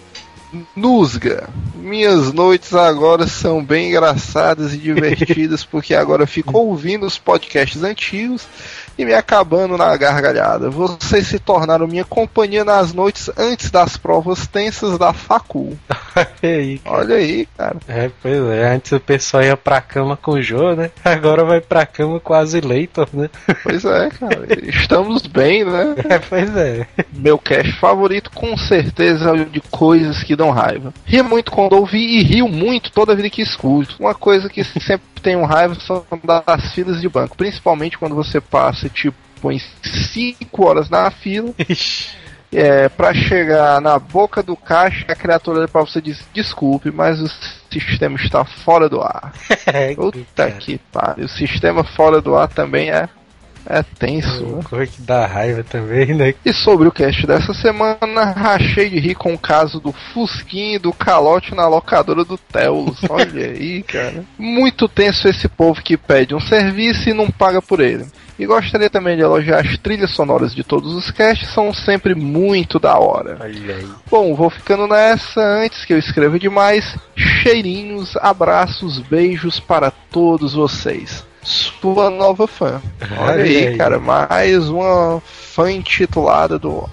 Nusga, 0.75 1.49
minhas 1.75 2.33
noites 2.33 2.75
agora 2.75 3.27
são 3.27 3.63
bem 3.63 3.89
engraçadas 3.89 4.73
e 4.73 4.79
divertidas 4.79 5.65
porque 5.67 5.95
agora 5.95 6.23
eu 6.23 6.27
fico 6.27 6.57
ouvindo 6.59 7.07
os 7.07 7.19
podcasts 7.19 7.83
antigos 7.83 8.47
e 8.99 9.05
me 9.05 9.15
acabando 9.15 9.77
na 9.77 9.97
gargalhada. 9.97 10.69
Vocês 10.69 11.27
se 11.27 11.39
tornaram 11.39 11.87
minha 11.87 12.05
companhia 12.05 12.65
nas 12.65 12.93
noites 12.93 13.31
antes 13.37 13.71
das 13.71 13.97
provas 13.97 14.47
tensas 14.47 14.99
da 14.99 15.13
facul. 15.13 15.77
E 16.43 16.47
aí. 16.47 16.81
Olha 16.85 17.15
aí, 17.15 17.47
cara. 17.57 17.77
É, 17.87 18.11
pois 18.21 18.43
é. 18.43 18.75
Antes 18.75 18.91
o 18.91 18.99
pessoal 18.99 19.43
ia 19.45 19.57
pra 19.57 19.81
cama 19.81 20.17
com 20.17 20.33
o 20.33 20.43
Jô, 20.43 20.75
né? 20.75 20.91
Agora 21.05 21.45
vai 21.45 21.61
pra 21.61 21.87
cama 21.87 22.19
com 22.19 22.35
as 22.35 22.55
Leitor, 22.55 23.09
né? 23.13 23.31
Pois 23.63 23.85
é, 23.85 24.09
cara. 24.19 24.47
Estamos 24.65 25.29
bem, 25.29 25.65
né? 25.65 25.95
É, 26.09 26.19
pois 26.19 26.57
é. 26.57 26.89
Meu 27.13 27.39
cast 27.39 27.73
favorito 27.79 28.33
com 28.33 28.57
certeza 28.57 29.29
é 29.29 29.33
o 29.33 29.45
de 29.45 29.61
coisas 29.61 30.23
que 30.25 30.35
dão 30.39 30.51
raiva. 30.51 30.95
Rio 31.05 31.25
muito 31.25 31.51
quando 31.51 31.75
ouvi 31.75 32.19
e 32.19 32.23
rio 32.23 32.49
muito 32.49 32.93
toda 32.93 33.15
vida 33.15 33.29
que 33.29 33.43
escuto. 33.43 33.97
Uma 33.99 34.15
coisa 34.15 34.49
que 34.49 34.63
sempre 34.81 35.07
tenho 35.21 35.45
raiva 35.45 35.75
são 35.75 36.05
das 36.25 36.73
filas 36.73 37.01
de 37.01 37.09
banco, 37.09 37.37
principalmente 37.37 37.99
quando 37.99 38.15
você 38.15 38.41
passa 38.41 38.89
tipo 38.89 39.17
em 39.51 39.61
5 39.61 40.67
horas 40.67 40.89
na 40.89 41.11
fila, 41.11 41.55
é, 42.53 42.89
para 42.89 43.15
chegar 43.15 43.81
na 43.81 43.99
boca 43.99 44.43
do 44.43 44.57
caixa, 44.57 45.05
a 45.09 45.15
criatura 45.15 45.59
olha 45.59 45.69
pra 45.69 45.83
você 45.83 45.99
e 45.99 46.03
diz: 46.03 46.27
"Desculpe, 46.33 46.91
mas 46.91 47.21
o 47.21 47.29
sistema 47.71 48.17
está 48.17 48.45
fora 48.45 48.89
do 48.89 49.03
ar". 49.03 49.33
É, 49.67 49.95
Puta 49.95 50.51
que 50.53 50.79
pariu. 50.91 51.27
O 51.27 51.29
sistema 51.29 51.85
fora 51.85 52.23
do 52.23 52.35
ar 52.35 52.49
também 52.49 52.91
é 52.91 53.09
é 53.69 53.83
tenso, 53.83 54.47
né? 54.47 54.63
Coisa 54.65 54.87
que 54.87 55.03
dá 55.03 55.27
raiva 55.27 55.63
também, 55.63 56.15
né? 56.15 56.35
E 56.45 56.53
sobre 56.53 56.89
o 56.89 56.93
cast 56.93 57.27
dessa 57.27 57.53
semana, 57.53 58.25
rachei 58.35 58.89
de 58.89 58.99
rir 58.99 59.15
com 59.15 59.35
o 59.35 59.39
caso 59.39 59.79
do 59.79 59.93
Fusquinha 59.93 60.77
e 60.77 60.79
do 60.79 60.93
calote 60.93 61.55
na 61.55 61.69
locadora 61.69 62.25
do 62.25 62.39
Telos. 62.39 62.99
Olha 63.11 63.51
aí, 63.51 63.83
cara. 63.83 64.25
Muito 64.39 64.89
tenso 64.89 65.29
esse 65.29 65.49
povo 65.49 65.83
que 65.83 65.97
pede 65.97 66.35
um 66.35 66.41
serviço 66.41 67.11
e 67.11 67.15
não 67.15 67.31
paga 67.31 67.61
por 67.61 67.81
ele. 67.81 68.07
E 68.39 68.47
gostaria 68.47 68.89
também 68.89 69.17
de 69.17 69.23
elogiar 69.23 69.59
as 69.59 69.77
trilhas 69.79 70.13
sonoras 70.13 70.55
de 70.55 70.63
todos 70.63 70.95
os 70.95 71.11
casts, 71.11 71.53
são 71.53 71.75
sempre 71.75 72.15
muito 72.15 72.79
da 72.79 72.97
hora. 72.97 73.37
Olha 73.41 73.75
aí. 73.75 73.89
Bom, 74.09 74.35
vou 74.35 74.49
ficando 74.49 74.87
nessa 74.87 75.41
antes 75.41 75.85
que 75.85 75.93
eu 75.93 75.99
escreva 75.99 76.39
demais. 76.39 76.97
Cheirinhos, 77.17 78.17
abraços, 78.17 79.01
beijos 79.01 79.59
para 79.59 79.91
todos 79.91 80.55
vocês. 80.55 81.27
Sua 81.49 82.11
nova 82.11 82.47
fã. 82.47 82.79
Olha 83.19 83.43
aí, 83.43 83.69
aí. 83.69 83.77
cara, 83.79 83.99
mais 83.99 84.69
uma 84.69 85.19
fã 85.25 85.73
intitulada 85.73 86.59
do 86.59 86.87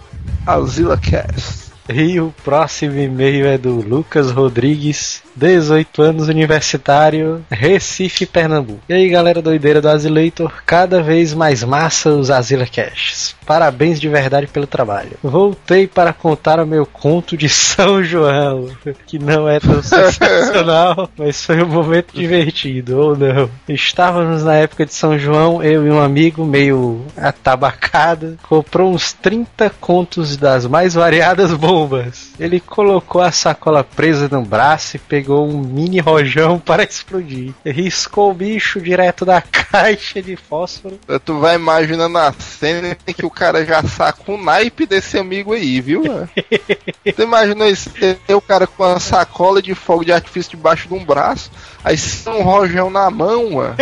Azila 0.48 0.98
Cast. 0.98 1.74
E 1.90 2.22
o 2.22 2.34
próximo 2.42 2.98
e-mail 2.98 3.46
é 3.48 3.58
do 3.58 3.82
Lucas 3.82 4.32
Rodrigues, 4.32 5.22
18 5.36 6.02
anos, 6.02 6.30
universitário, 6.30 7.44
Recife, 7.52 8.26
Pernambuco. 8.26 8.82
E 8.88 8.94
aí, 8.94 9.10
galera 9.10 9.42
doideira 9.42 9.82
do 9.82 9.90
Azileitor, 9.90 10.52
cada 10.66 11.02
vez 11.02 11.34
mais 11.34 11.64
massa 11.64 12.12
os 12.12 12.32
Azila 12.32 12.66
Casts. 12.66 13.36
Parabéns 13.46 14.00
de 14.00 14.10
verdade 14.10 14.48
pelo 14.48 14.66
trabalho. 14.66 15.12
Voltei 15.22 15.88
para 15.88 16.14
contar 16.14 16.60
o 16.60 16.66
meu 16.66 16.86
conto 16.86 17.38
de 17.38 17.48
São 17.50 18.04
João, 18.04 18.70
que 19.06 19.20
não 19.20 19.48
é 19.48 19.60
tão 19.60 19.82
sensacional, 19.84 21.10
mas 21.18 21.46
foi 21.46 21.62
um 21.62 21.68
momento 21.68 22.14
divertido, 22.14 22.98
ou 22.98 23.18
não. 23.18 23.50
Estávamos 23.68 24.44
na 24.44 24.56
época 24.56 24.86
de 24.86 24.94
São 24.94 25.18
João, 25.18 25.62
eu 25.62 25.86
e 25.86 25.92
um 25.92 26.00
amigo 26.00 26.46
meio 26.46 27.06
atabacado, 27.18 28.38
comprou 28.48 28.94
uns 28.94 29.14
30 29.14 29.70
contos 29.80 30.38
das 30.38 30.66
mais 30.66 30.94
variadas 30.94 31.54
bombas. 31.54 32.32
Ele 32.40 32.60
colocou 32.60 33.22
a 33.22 33.32
sacola 33.32 33.84
presa 33.84 34.28
no 34.32 34.42
braço 34.42 34.96
e 34.96 35.00
pegou 35.00 35.25
um 35.32 35.60
mini 35.60 36.00
rojão 36.00 36.60
para 36.64 36.84
explodir. 36.84 37.54
Riscou 37.66 38.32
o 38.32 38.34
bicho 38.34 38.80
direto 38.82 39.26
da 39.26 39.42
caixa 39.44 40.22
de 40.22 40.36
fósforo. 40.36 41.00
Tu 41.24 41.40
vai 41.40 41.56
imaginando 41.56 42.18
a 42.18 42.32
cena 42.34 42.98
em 43.08 43.14
que 43.14 43.26
o 43.26 43.30
cara 43.30 43.66
já 43.66 43.84
saca 43.84 44.32
o 44.32 44.38
naipe 44.38 44.86
desse 44.86 45.18
amigo 45.18 45.54
aí, 45.54 45.82
viu? 45.82 46.04
tu 47.16 47.22
imaginou 47.22 47.68
isso? 47.68 47.92
O 48.30 48.42
cara 48.42 48.68
com 48.68 48.84
uma 48.84 49.00
sacola 49.00 49.62
de 49.62 49.74
fogo 49.74 50.06
de 50.06 50.12
artifício 50.12 50.52
debaixo 50.52 50.88
de 50.88 50.94
um 50.94 51.04
braço, 51.04 51.52
aí 51.84 51.98
sem 51.98 52.32
um 52.32 52.44
rojão 52.44 52.90
na 52.90 53.10
mão, 53.10 53.52
mano. 53.52 53.76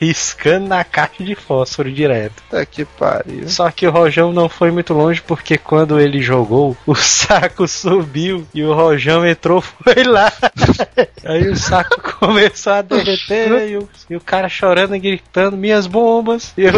Riscando 0.00 0.68
na 0.68 0.84
caixa 0.84 1.24
de 1.24 1.34
fósforo 1.34 1.90
direto. 1.90 2.42
Puta 2.42 2.66
que 2.66 2.84
pariu. 2.84 3.48
Só 3.48 3.70
que 3.70 3.86
o 3.86 3.90
rojão 3.90 4.32
não 4.32 4.48
foi 4.48 4.70
muito 4.70 4.92
longe 4.92 5.22
porque 5.22 5.56
quando 5.56 5.98
ele 5.98 6.20
jogou, 6.20 6.76
o 6.86 6.94
saco 6.94 7.66
subiu 7.66 8.46
e 8.54 8.62
o 8.62 8.74
rojão 8.74 9.26
entrou 9.26 9.60
foi 9.60 10.04
lá. 10.04 10.32
Aí 11.24 11.48
o 11.48 11.56
saco 11.56 12.00
começou 12.18 12.74
a 12.74 12.82
derreter 12.82 13.70
e 13.70 13.76
o, 13.76 13.88
e 14.10 14.16
o 14.16 14.20
cara 14.20 14.48
chorando 14.48 14.94
e 14.94 15.00
gritando 15.00 15.56
minhas 15.56 15.86
bombas. 15.86 16.52
E 16.56 16.62
eu, 16.62 16.72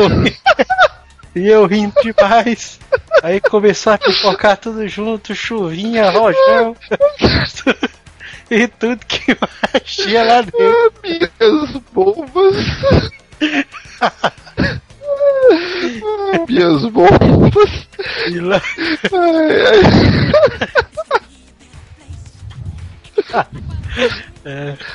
e 1.34 1.48
eu 1.48 1.66
rindo 1.66 1.94
demais. 2.02 2.78
Aí 3.22 3.40
começou 3.40 3.92
a 3.92 3.98
pipocar 3.98 4.56
tudo 4.56 4.87
junto, 4.87 5.34
chuvinha, 5.34 6.10
rojão. 6.10 6.76
E 8.50 8.66
tudo 8.66 8.98
que 9.06 9.36
tinha 9.84 10.24
lá 10.24 10.40
dentro. 10.40 10.92
Minhas 11.02 11.70
bombas. 11.92 12.56
Minhas 16.48 16.86
bombas. 16.86 17.86
E 18.26 18.40
lá, 18.40 18.62
Ai, 19.12 19.60
ai. 24.46 24.78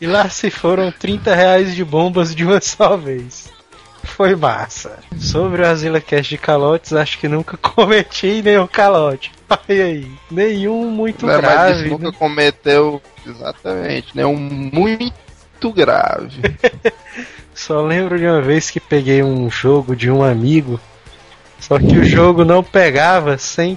e 0.00 0.06
lá 0.06 0.28
se 0.28 0.50
foram 0.50 0.90
30 0.90 1.32
reais 1.34 1.76
de 1.76 1.84
bombas 1.84 2.34
de 2.34 2.44
uma 2.44 2.60
só 2.60 2.96
vez. 2.96 3.48
Foi 4.16 4.34
massa. 4.34 4.98
Sobre 5.18 5.62
o 5.62 5.66
Azila 5.66 6.00
Cast 6.00 6.28
de 6.30 6.38
calotes, 6.38 6.92
acho 6.92 7.18
que 7.18 7.28
nunca 7.28 7.56
cometi 7.58 8.42
nenhum 8.42 8.66
calote. 8.66 9.30
Olha 9.48 9.84
aí. 9.84 10.10
Nenhum 10.30 10.90
muito 10.90 11.26
Né, 11.26 11.34
mas 11.34 11.42
grave. 11.42 11.80
isso 11.82 11.88
nunca 11.90 12.10
né? 12.10 12.16
cometeu 12.18 13.02
exatamente, 13.26 14.16
né? 14.16 14.26
Um 14.26 14.36
muito 14.36 15.72
grave. 15.72 16.40
Só 17.54 17.80
lembro 17.82 18.18
de 18.18 18.26
uma 18.26 18.40
vez 18.40 18.70
que 18.70 18.80
peguei 18.80 19.22
um 19.22 19.50
jogo 19.50 19.94
de 19.96 20.10
um 20.10 20.22
amigo. 20.22 20.80
Só 21.60 21.78
que 21.78 21.96
o 21.98 22.04
jogo 22.04 22.44
não 22.44 22.62
pegava 22.62 23.36
sem 23.38 23.76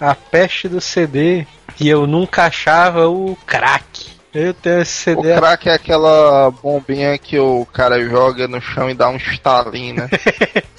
a 0.00 0.14
peste 0.14 0.68
do 0.68 0.80
CD. 0.80 1.46
E 1.78 1.88
eu 1.88 2.06
nunca 2.06 2.44
achava 2.44 3.06
o 3.08 3.36
crack. 3.46 3.95
Eu 4.38 4.52
tenho 4.52 4.82
esse 4.82 5.12
O 5.12 5.22
CD 5.22 5.34
crack 5.34 5.66
é 5.66 5.72
aquela 5.72 6.50
bombinha 6.50 7.16
que 7.16 7.38
o 7.38 7.64
cara 7.72 7.98
joga 8.04 8.46
no 8.46 8.60
chão 8.60 8.90
e 8.90 8.94
dá 8.94 9.08
um 9.08 9.16
estalinho, 9.16 9.96
né? 9.96 10.10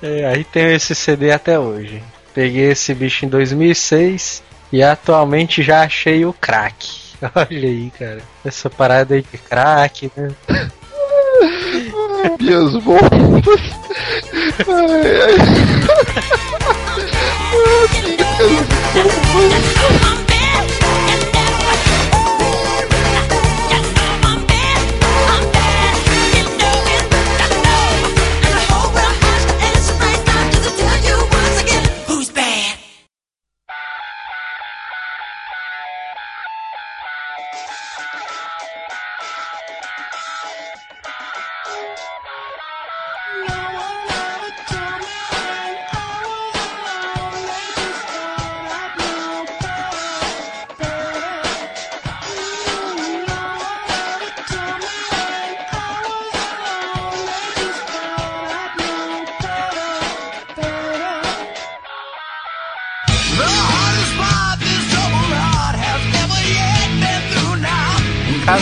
É, 0.00 0.26
aí 0.26 0.44
tenho 0.44 0.70
esse 0.70 0.94
CD 0.94 1.32
até 1.32 1.58
hoje. 1.58 2.00
Peguei 2.32 2.70
esse 2.70 2.94
bicho 2.94 3.26
em 3.26 3.28
2006 3.28 4.44
e 4.72 4.80
atualmente 4.80 5.60
já 5.60 5.82
achei 5.82 6.24
o 6.24 6.32
crack. 6.32 7.16
Olha 7.34 7.68
aí, 7.68 7.90
cara. 7.98 8.20
Essa 8.44 8.70
parada 8.70 9.16
aí 9.16 9.22
de 9.22 9.38
crack, 9.38 10.08
né? 10.16 10.30
Minhas 12.38 12.76
bombas. 12.76 13.42
Ai, 14.68 15.20
ai. 15.22 15.34
Who's 19.34 20.17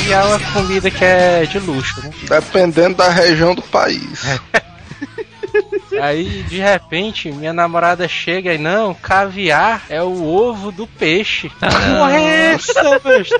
caviar 0.06 0.24
é 0.24 0.28
uma 0.28 0.52
comida 0.52 0.90
que 0.90 1.04
é 1.04 1.46
de 1.46 1.58
luxo, 1.58 2.00
né? 2.00 2.10
Dependendo 2.28 2.96
da 2.96 3.08
região 3.08 3.54
do 3.54 3.62
país. 3.62 4.40
Aí, 6.00 6.42
de 6.42 6.58
repente, 6.58 7.32
minha 7.32 7.52
namorada 7.52 8.06
chega 8.06 8.52
e 8.52 8.58
não, 8.58 8.92
caviar 8.92 9.82
é 9.88 10.02
o 10.02 10.24
ovo 10.24 10.70
do 10.70 10.86
peixe. 10.86 11.50
Porra, 11.58 12.18
é 12.18 12.52
essa, 12.52 12.98
bicho? 12.98 13.34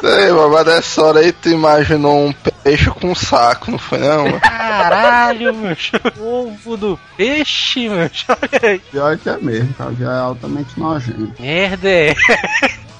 Sei, 0.00 0.32
mas 0.32 0.66
nessa 0.66 1.02
hora 1.04 1.20
aí 1.20 1.30
tu 1.30 1.50
imaginou 1.50 2.26
um 2.26 2.32
peixe 2.32 2.90
com 2.90 3.12
um 3.12 3.14
saco, 3.14 3.70
não 3.70 3.78
foi 3.78 3.98
não? 3.98 4.24
mano? 4.24 4.40
Caralho, 4.40 5.54
meu. 5.54 5.76
Ovo 6.20 6.76
do 6.76 7.00
peixe, 7.16 7.88
meu. 7.88 8.10
Olha 8.28 8.70
aí. 8.70 8.78
Pior 8.90 9.16
que 9.16 9.28
é 9.28 9.36
mesmo, 9.38 9.72
caviar 9.74 10.16
é 10.16 10.20
altamente 10.20 10.78
nojento. 10.78 11.32
Merda. 11.40 11.88
é. 11.88 12.14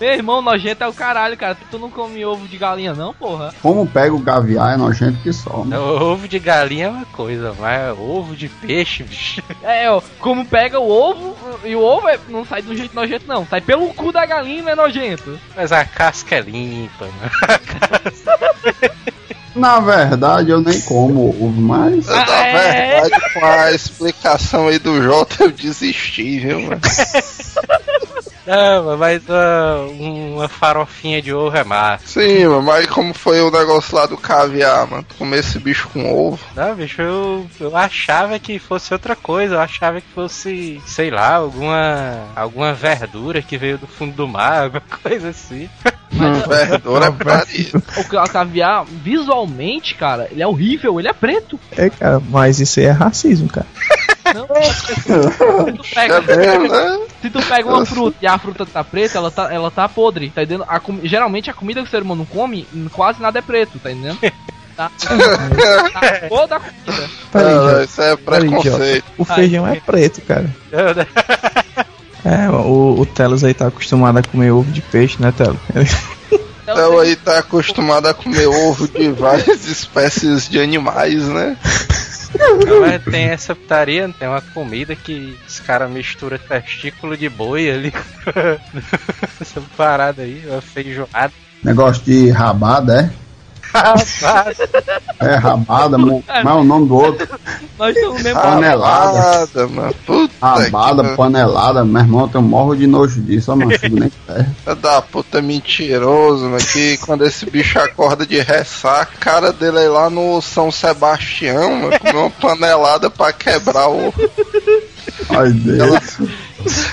Meu 0.00 0.12
irmão, 0.12 0.42
nojento 0.42 0.82
é 0.82 0.88
o 0.88 0.92
caralho, 0.92 1.36
cara. 1.36 1.56
Tu 1.70 1.78
não 1.78 1.88
come 1.88 2.24
ovo 2.24 2.48
de 2.48 2.58
galinha, 2.58 2.94
não, 2.94 3.14
porra? 3.14 3.54
Como 3.62 3.86
pega 3.86 4.14
o 4.14 4.18
gaviar 4.18 4.74
é 4.74 4.76
nojento 4.76 5.18
que 5.22 5.32
só. 5.32 5.64
Ovo 5.64 6.26
de 6.26 6.38
galinha 6.38 6.86
é 6.86 6.90
uma 6.90 7.04
coisa, 7.06 7.54
mas 7.58 7.96
ovo 7.98 8.34
de 8.34 8.48
peixe, 8.48 9.02
bicho. 9.02 9.42
É, 9.62 9.90
ó, 9.90 10.02
como 10.20 10.44
pega 10.44 10.78
o 10.78 10.90
ovo, 10.90 11.34
e 11.64 11.74
o 11.74 11.80
ovo 11.80 12.08
é- 12.08 12.18
não 12.28 12.44
sai 12.44 12.60
de 12.60 12.70
um 12.70 12.76
jeito 12.76 12.94
nojento, 12.94 13.24
não. 13.26 13.46
Sai 13.46 13.60
pelo 13.60 13.92
cu 13.94 14.12
da 14.12 14.26
galinha 14.26 14.58
e 14.58 14.62
não 14.62 14.70
é 14.72 14.74
nojento. 14.74 15.38
Mas 15.56 15.72
a 15.72 15.84
casca 15.84 16.36
é 16.36 16.40
limpa, 16.40 17.06
né? 17.06 17.30
Na 19.54 19.78
verdade, 19.78 20.50
eu 20.50 20.60
nem 20.60 20.80
como 20.80 21.28
ovo, 21.28 21.52
mas. 21.52 22.06
Na 22.06 22.46
é? 22.46 23.00
verdade, 23.00 23.24
com 23.32 23.44
a 23.44 23.72
explicação 23.72 24.66
aí 24.68 24.78
do 24.80 25.00
Jota, 25.00 25.44
eu 25.44 25.52
desisti, 25.52 26.40
viu, 26.40 26.60
mano? 26.62 26.80
Não, 28.46 28.96
mas 28.98 29.22
ah, 29.28 29.86
uma 29.90 30.48
farofinha 30.48 31.22
de 31.22 31.32
ovo 31.32 31.56
é 31.56 31.64
massa. 31.64 32.06
Sim, 32.20 32.46
mano, 32.46 32.62
mas 32.62 32.86
como 32.86 33.14
foi 33.14 33.40
o 33.40 33.50
negócio 33.50 33.94
lá 33.96 34.06
do 34.06 34.16
caviar, 34.16 34.86
mano? 34.86 35.04
Tu 35.08 35.14
Comer 35.14 35.38
esse 35.38 35.58
bicho 35.58 35.88
com 35.88 36.12
ovo? 36.12 36.38
Não, 36.54 36.74
bicho, 36.74 37.00
eu, 37.00 37.46
eu 37.58 37.76
achava 37.76 38.38
que 38.38 38.58
fosse 38.58 38.92
outra 38.92 39.16
coisa. 39.16 39.54
Eu 39.54 39.60
achava 39.60 40.00
que 40.00 40.06
fosse, 40.14 40.80
sei 40.86 41.10
lá, 41.10 41.34
alguma 41.36 42.28
alguma 42.36 42.74
verdura 42.74 43.40
que 43.40 43.56
veio 43.56 43.78
do 43.78 43.86
fundo 43.86 44.14
do 44.14 44.28
mar, 44.28 44.64
alguma 44.64 44.82
coisa 45.02 45.30
assim. 45.30 45.68
Verdura 46.14 47.06
é. 47.06 48.00
O 48.00 48.04
ca- 48.04 48.28
caviar, 48.28 48.84
visualmente, 48.84 49.94
cara, 49.94 50.28
ele 50.30 50.42
é 50.42 50.46
horrível, 50.46 50.98
ele 51.00 51.08
é 51.08 51.12
preto. 51.12 51.58
É, 51.76 51.90
cara, 51.90 52.20
mas 52.28 52.60
isso 52.60 52.78
aí 52.78 52.86
é 52.86 52.90
racismo, 52.90 53.48
cara. 53.48 53.66
Não, 54.32 54.46
se 54.72 55.02
tu 55.02 55.98
É 55.98 56.20
pega, 56.20 56.20
né? 56.68 56.98
se 57.20 57.30
tu 57.30 57.42
pega 57.42 57.68
uma 57.68 57.84
fruta 57.84 58.16
e 58.22 58.26
a 58.26 58.38
fruta 58.38 58.64
tá 58.64 58.82
preta, 58.84 59.18
ela 59.18 59.30
tá, 59.30 59.52
ela 59.52 59.70
tá 59.70 59.88
podre, 59.88 60.30
tá 60.30 60.42
entendendo? 60.42 60.64
A 60.68 60.80
com- 60.80 61.00
geralmente 61.02 61.50
a 61.50 61.54
comida 61.54 61.82
que 61.82 61.88
o 61.88 61.90
ser 61.90 62.02
humano 62.02 62.26
come, 62.30 62.66
quase 62.92 63.20
nada 63.20 63.38
é 63.38 63.42
preto, 63.42 63.78
tá 63.78 63.90
entendendo? 63.92 64.18
Tá, 64.76 64.90
tá 64.98 66.28
toda 66.28 66.56
a 66.56 66.60
comida. 66.60 67.10
Peraí, 67.30 67.54
Ah, 67.54 67.84
isso 67.84 68.02
é 68.02 68.12
idiota. 68.12 68.22
preconceito. 68.40 69.04
O 69.18 69.24
feijão 69.24 69.66
é 69.68 69.76
preto, 69.80 70.20
cara. 70.22 70.48
É, 72.26 72.48
o, 72.48 72.98
o 73.00 73.04
Telos 73.04 73.44
aí 73.44 73.52
tá 73.52 73.66
acostumado 73.66 74.16
a 74.16 74.22
comer 74.22 74.50
ovo 74.50 74.72
de 74.72 74.80
peixe, 74.80 75.18
né, 75.20 75.30
Telos? 75.36 75.58
Então 76.62 76.98
aí 76.98 77.14
tá 77.16 77.38
acostumado 77.40 78.06
a 78.06 78.14
comer 78.14 78.46
ovo 78.46 78.88
de 78.88 79.10
várias 79.10 79.66
espécies 79.68 80.48
de 80.48 80.58
animais, 80.58 81.22
né? 81.28 81.54
Não, 82.38 82.80
mas 82.80 83.02
tem 83.04 83.24
essa 83.24 83.54
putaria, 83.54 84.12
tem 84.18 84.28
uma 84.28 84.40
comida 84.40 84.94
que 84.96 85.38
os 85.46 85.60
caras 85.60 85.90
misturam 85.90 86.38
testículo 86.38 87.16
de 87.16 87.28
boi 87.28 87.70
ali. 87.70 87.92
essa 89.40 89.62
parada 89.76 90.22
aí, 90.22 90.42
uma 90.46 90.60
feijoada. 90.60 91.32
Negócio 91.62 92.02
de 92.04 92.30
rabada, 92.30 93.00
é? 93.00 93.23
Rapaz, 93.74 94.58
É 95.20 95.34
rabada, 95.34 95.98
mas 95.98 96.22
é 96.28 96.52
o 96.52 96.62
nome 96.64 96.86
do 96.86 96.94
outro. 96.94 97.28
Nós 97.76 97.96
estamos 97.96 98.22
mesmo. 98.22 98.40
Panelada. 98.40 99.20
Rabada, 99.20 99.66
mano. 99.68 99.94
Puta 100.06 100.34
Rabada, 100.40 101.02
que 101.02 101.16
panelada, 101.16 101.84
meu 101.84 102.00
irmão, 102.00 102.30
eu 102.32 102.42
morro 102.42 102.76
de 102.76 102.86
nojo 102.86 103.20
disso, 103.20 103.50
ó, 103.50 103.56
não 103.56 103.70
chego 103.70 103.98
nem 103.98 104.10
perto. 104.26 104.76
Da 104.76 105.02
puta 105.02 105.42
mentiroso, 105.42 106.44
mano. 106.44 106.58
Que 106.58 106.96
quando 106.98 107.26
esse 107.26 107.50
bicho 107.50 107.78
acorda 107.80 108.24
de 108.24 108.40
ressaca, 108.40 109.12
a 109.16 109.18
cara 109.18 109.52
dele 109.52 109.84
é 109.84 109.88
lá 109.88 110.08
no 110.08 110.40
São 110.40 110.70
Sebastião, 110.70 111.74
mano. 111.74 111.98
Comer 111.98 112.16
uma 112.16 112.30
panelada 112.30 113.10
pra 113.10 113.32
quebrar 113.32 113.88
o. 113.88 114.14
Ai, 115.30 115.50
Deus. 115.50 116.18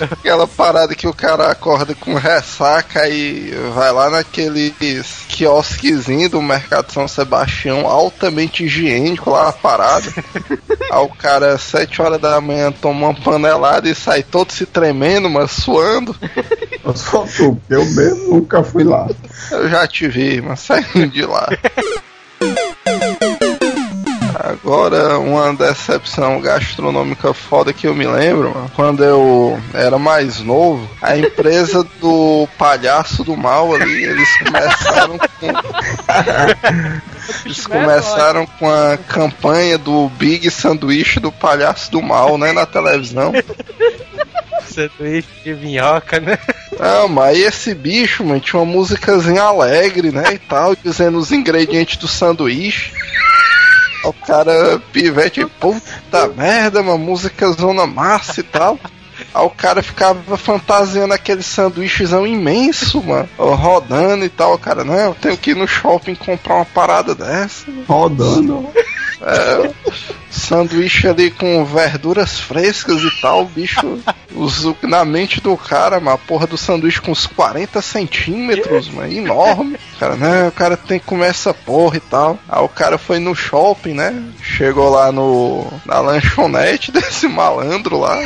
Aquela 0.02 0.48
parada 0.48 0.96
que 0.96 1.08
o 1.08 1.14
cara 1.14 1.52
acorda 1.52 1.96
com 1.96 2.14
ressaca 2.16 3.08
e 3.08 3.52
vai 3.74 3.92
lá 3.92 4.10
naqueles 4.10 5.26
quiosquezinho 5.28 6.30
do 6.30 6.42
Mercado 6.42 6.92
São 6.92 7.08
Sebastião, 7.08 7.88
altamente 7.88 8.66
higiênico 8.66 9.30
lá 9.30 9.50
a 9.50 9.54
parada. 9.54 10.12
Aí 10.92 11.00
o 11.00 11.10
cara, 11.10 11.58
sete 11.58 12.02
horas 12.02 12.20
da 12.20 12.40
manhã, 12.42 12.72
toma 12.72 13.08
uma 13.08 13.14
panelada 13.14 13.88
e 13.90 13.96
sai 13.96 14.24
todo 14.24 14.52
se 14.52 14.66
tremendo, 14.66 15.30
mas 15.30 15.52
suando. 15.52 16.16
Eu 16.84 16.96
sou 16.96 17.26
tu, 17.26 17.56
porque 17.56 17.74
eu 17.74 17.86
mesmo 17.86 18.36
nunca 18.36 18.64
fui 18.64 18.84
lá. 18.84 19.08
Eu 19.52 19.70
já 19.70 19.88
te 19.88 20.08
vi, 20.08 20.42
mas 20.42 20.60
saindo 20.60 21.08
de 21.08 21.26
lá. 21.26 21.48
Agora, 24.64 25.18
uma 25.18 25.56
decepção 25.56 26.40
gastronômica 26.40 27.34
foda 27.34 27.74
que 27.74 27.88
eu 27.88 27.96
me 27.96 28.06
lembro, 28.06 28.54
mano, 28.54 28.72
quando 28.76 29.04
eu 29.04 29.60
era 29.74 29.98
mais 29.98 30.40
novo, 30.40 30.88
a 31.02 31.18
empresa 31.18 31.84
do 32.00 32.48
palhaço 32.60 33.24
do 33.24 33.36
mal 33.36 33.74
ali, 33.74 34.04
eles 34.04 34.30
começaram 34.38 35.18
com. 35.18 35.48
Eles 37.46 37.66
começaram 37.66 38.46
com 38.46 38.70
a 38.70 38.98
campanha 38.98 39.78
do 39.78 40.10
Big 40.10 40.50
Sanduíche 40.50 41.20
do 41.20 41.32
Palhaço 41.32 41.92
do 41.92 42.02
Mal, 42.02 42.38
né, 42.38 42.52
na 42.52 42.66
televisão. 42.66 43.32
sanduíche 44.66 45.28
de 45.44 45.54
minhoca, 45.54 46.20
né? 46.20 46.38
Não, 46.80 47.08
mas 47.08 47.36
aí 47.36 47.44
esse 47.44 47.76
bicho, 47.76 48.24
mano, 48.24 48.40
tinha 48.40 48.60
uma 48.60 48.66
músicazinha 48.66 49.44
alegre, 49.44 50.12
né, 50.12 50.34
e 50.34 50.40
tal, 50.40 50.76
dizendo 50.76 51.18
os 51.20 51.32
ingredientes 51.32 51.98
do 51.98 52.08
sanduíche. 52.08 52.92
O 54.04 54.14
cara, 54.14 54.82
pivete, 54.92 55.46
puta 55.46 56.28
merda, 56.36 56.82
uma 56.82 56.98
música 56.98 57.52
zona 57.52 57.86
massa 57.86 58.40
e 58.40 58.44
tal. 58.44 58.80
Aí 59.34 59.46
o 59.46 59.50
cara 59.50 59.84
ficava 59.84 60.36
fantasiando 60.36 61.14
aquele 61.14 61.44
sanduíchezão 61.44 62.26
imenso, 62.26 63.04
mano, 63.04 63.30
rodando 63.38 64.26
e 64.26 64.30
tal. 64.30 64.56
O 64.56 64.60
cara, 64.60 64.84
não, 64.84 64.96
eu 64.96 65.16
tenho 65.16 65.38
que 65.38 65.52
ir 65.52 65.56
no 65.56 65.68
shopping 65.68 66.16
comprar 66.16 66.56
uma 66.56 66.66
parada 66.66 67.14
dessa. 67.14 67.66
Rodando. 67.88 68.68
É, 69.22 69.91
sanduíche 70.32 71.08
ali 71.08 71.30
com 71.30 71.64
verduras 71.66 72.40
frescas 72.40 73.02
e 73.02 73.22
tal, 73.22 73.46
bicho, 73.46 74.00
os, 74.34 74.64
na 74.82 75.04
mente 75.04 75.42
do 75.42 75.56
cara, 75.58 76.00
uma 76.00 76.18
porra 76.18 76.48
do 76.48 76.58
sanduíche 76.58 77.02
com 77.02 77.12
uns 77.12 77.28
40 77.28 77.82
centímetros, 77.82 78.90
mano, 78.90 79.12
enorme. 79.12 79.78
O 79.96 80.00
cara, 80.00 80.16
né, 80.16 80.48
o 80.48 80.52
cara 80.52 80.78
tem 80.78 81.00
que 81.00 81.06
comer 81.06 81.28
essa 81.28 81.54
porra 81.54 81.98
e 81.98 82.00
tal. 82.00 82.40
Aí 82.48 82.64
o 82.64 82.70
cara 82.70 82.98
foi 82.98 83.20
no 83.20 83.36
shopping, 83.36 83.94
né, 83.94 84.24
chegou 84.42 84.90
lá 84.90 85.12
no, 85.12 85.68
na 85.86 86.00
lanchonete 86.00 86.92
desse 86.94 87.28
malandro 87.28 88.00
lá. 88.00 88.18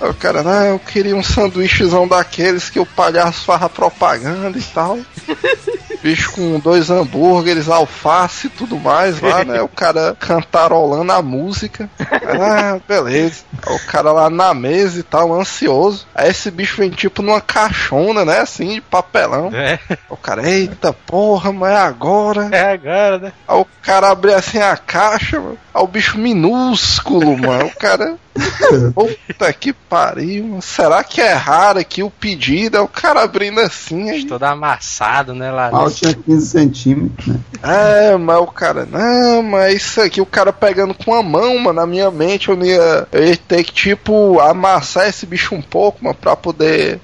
Aí 0.00 0.08
o 0.08 0.14
cara, 0.14 0.42
não, 0.42 0.64
eu 0.64 0.78
queria 0.78 1.16
um 1.16 1.22
sanduíchezão 1.22 2.08
daqueles 2.08 2.70
que 2.70 2.80
o 2.80 2.86
palhaço 2.86 3.44
farra 3.44 3.68
propaganda 3.68 4.58
e 4.58 4.62
tal. 4.62 4.98
Bicho 6.02 6.32
com 6.32 6.58
dois 6.58 6.90
hambúrgueres, 6.90 7.68
alface 7.68 8.46
e 8.46 8.50
tudo 8.50 8.78
mais 8.78 9.20
lá, 9.20 9.44
né? 9.44 9.60
O 9.62 9.68
cara 9.68 10.16
cantarolando 10.18 11.12
a 11.12 11.20
música. 11.22 11.88
Ah, 12.00 12.78
beleza. 12.88 13.42
O 13.66 13.78
cara 13.86 14.10
lá 14.12 14.30
na 14.30 14.54
mesa 14.54 14.98
e 15.00 15.02
tal, 15.02 15.32
ansioso. 15.38 16.06
Aí 16.14 16.30
esse 16.30 16.50
bicho 16.50 16.76
vem 16.78 16.90
tipo 16.90 17.22
numa 17.22 17.40
caixona, 17.40 18.24
né? 18.24 18.38
Assim, 18.40 18.74
de 18.74 18.80
papelão. 18.80 19.50
É, 19.54 19.78
O 20.08 20.16
cara, 20.16 20.48
eita 20.48 20.92
porra, 20.92 21.52
mas 21.52 21.72
é 21.72 21.76
agora. 21.76 22.48
é 22.52 22.72
agora, 22.72 23.18
né? 23.18 23.32
Aí 23.46 23.56
o 23.58 23.66
cara 23.82 24.10
abre 24.10 24.32
assim 24.32 24.58
a 24.58 24.76
caixa, 24.76 25.38
mano. 25.40 25.58
Aí 25.74 25.82
o 25.82 25.86
bicho 25.86 26.18
minúsculo, 26.18 27.36
mano. 27.38 27.66
O 27.66 27.76
cara. 27.76 28.16
Puta 28.94 29.52
que 29.52 29.72
pariu, 29.72 30.44
mano. 30.44 30.62
Será 30.62 31.02
que 31.02 31.20
é 31.20 31.32
raro 31.32 31.78
aqui 31.78 32.02
o 32.02 32.10
pedido? 32.10 32.76
É 32.76 32.80
o 32.80 32.88
cara 32.88 33.22
abrindo 33.22 33.60
assim, 33.60 34.10
aí. 34.10 34.24
Todo 34.24 34.44
amassado, 34.44 35.34
né, 35.34 35.50
lá 35.50 35.70
Mal 35.70 35.90
tinha 35.90 36.14
15 36.14 36.46
centímetros, 36.46 37.26
né? 37.26 37.40
É, 37.62 38.16
mas 38.16 38.38
o 38.38 38.46
cara, 38.46 38.86
não, 38.86 39.42
mas 39.42 39.76
isso 39.76 40.00
aqui, 40.00 40.20
o 40.20 40.26
cara 40.26 40.52
pegando 40.52 40.94
com 40.94 41.14
a 41.14 41.22
mão, 41.22 41.58
mano, 41.58 41.80
na 41.80 41.86
minha 41.86 42.10
mente 42.10 42.48
eu 42.48 42.56
não 42.56 42.64
ia, 42.64 43.06
eu 43.12 43.24
ia 43.26 43.36
ter 43.36 43.64
que, 43.64 43.72
tipo, 43.72 44.40
amassar 44.40 45.08
esse 45.08 45.26
bicho 45.26 45.54
um 45.54 45.62
pouco, 45.62 46.04
mano, 46.04 46.16
pra 46.20 46.36
poder 46.36 47.00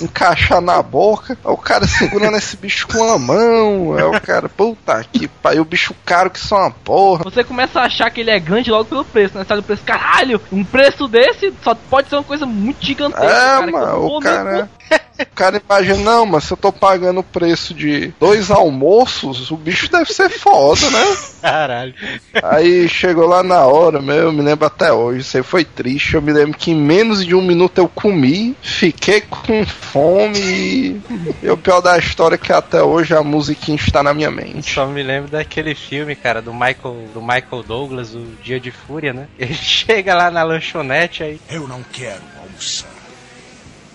encaixar 0.00 0.60
na 0.60 0.82
boca. 0.82 1.36
Aí 1.44 1.52
o 1.52 1.56
cara 1.56 1.86
segurando 1.86 2.36
esse 2.36 2.56
bicho 2.56 2.86
com 2.88 3.02
a 3.12 3.18
mão, 3.18 3.94
aí 3.96 4.02
o 4.02 4.20
cara, 4.20 4.48
puta 4.48 5.04
que 5.12 5.26
pariu, 5.28 5.62
o 5.62 5.64
bicho 5.64 5.94
caro 6.04 6.30
que 6.30 6.38
só 6.40 6.56
uma 6.58 6.70
porra. 6.70 7.24
Você 7.24 7.42
começa 7.44 7.80
a 7.80 7.84
achar 7.84 8.10
que 8.10 8.20
ele 8.20 8.30
é 8.30 8.38
grande 8.38 8.70
logo 8.70 8.84
pelo 8.84 9.04
preço, 9.04 9.36
né? 9.38 9.44
Sabe 9.44 9.60
o 9.60 9.64
preço? 9.64 9.82
Caralho, 9.84 10.40
um 10.52 10.64
preço 10.64 11.06
desse 11.08 11.52
só 11.62 11.74
pode 11.74 12.08
ser 12.08 12.16
uma 12.16 12.24
coisa 12.24 12.46
muito 12.46 12.84
gigantesca, 12.84 13.24
É, 13.26 13.28
cara. 13.58 13.70
mano, 13.72 14.06
o 14.06 14.20
cara- 14.20 14.68
co- 14.88 14.96
O 15.18 15.34
cara 15.34 15.62
imagina, 15.64 15.98
não, 15.98 16.26
mas 16.26 16.44
se 16.44 16.52
eu 16.52 16.56
tô 16.56 16.72
pagando 16.72 17.20
o 17.20 17.24
preço 17.24 17.72
de 17.72 18.12
dois 18.20 18.50
almoços, 18.50 19.50
o 19.50 19.56
bicho 19.56 19.90
deve 19.90 20.12
ser 20.12 20.28
foda, 20.28 20.88
né? 20.90 21.16
Caralho. 21.40 21.94
Aí 22.42 22.88
chegou 22.88 23.26
lá 23.26 23.42
na 23.42 23.64
hora, 23.64 24.00
meu, 24.00 24.16
eu 24.16 24.32
me 24.32 24.42
lembro 24.42 24.66
até 24.66 24.92
hoje, 24.92 25.20
isso 25.20 25.36
aí 25.36 25.42
foi 25.42 25.64
triste. 25.64 26.14
Eu 26.14 26.22
me 26.22 26.32
lembro 26.32 26.56
que 26.58 26.70
em 26.70 26.74
menos 26.74 27.24
de 27.24 27.34
um 27.34 27.42
minuto 27.42 27.78
eu 27.78 27.88
comi, 27.88 28.56
fiquei 28.60 29.20
com 29.20 29.64
fome 29.64 30.38
e, 30.38 31.00
e 31.42 31.50
o 31.50 31.56
pior 31.56 31.80
da 31.80 31.96
história 31.98 32.34
é 32.34 32.38
que 32.38 32.52
até 32.52 32.82
hoje 32.82 33.14
a 33.14 33.22
musiquinha 33.22 33.76
está 33.76 34.02
na 34.02 34.12
minha 34.12 34.30
mente. 34.30 34.74
Só 34.74 34.86
me 34.86 35.02
lembro 35.02 35.30
daquele 35.30 35.74
filme, 35.74 36.14
cara, 36.14 36.42
do 36.42 36.52
Michael, 36.52 37.08
do 37.14 37.20
Michael 37.20 37.62
Douglas, 37.66 38.14
o 38.14 38.26
Dia 38.42 38.60
de 38.60 38.70
Fúria, 38.70 39.12
né? 39.12 39.28
Ele 39.38 39.54
chega 39.54 40.14
lá 40.14 40.30
na 40.30 40.42
lanchonete 40.42 41.22
aí. 41.22 41.40
Eu 41.48 41.66
não 41.66 41.82
quero 41.92 42.22
almoçar. 42.42 42.90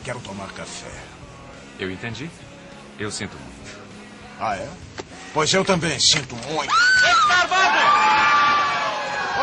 Quero 0.03 0.19
tomar 0.19 0.51
café. 0.53 1.10
Eu 1.81 1.89
entendi. 1.89 2.29
Eu 2.99 3.09
sinto 3.09 3.35
muito. 3.35 3.81
Ah, 4.39 4.55
é? 4.55 4.69
Pois 5.33 5.51
eu 5.51 5.65
também 5.65 5.99
sinto 5.99 6.35
muito. 6.35 6.71
Opa, 6.71 7.41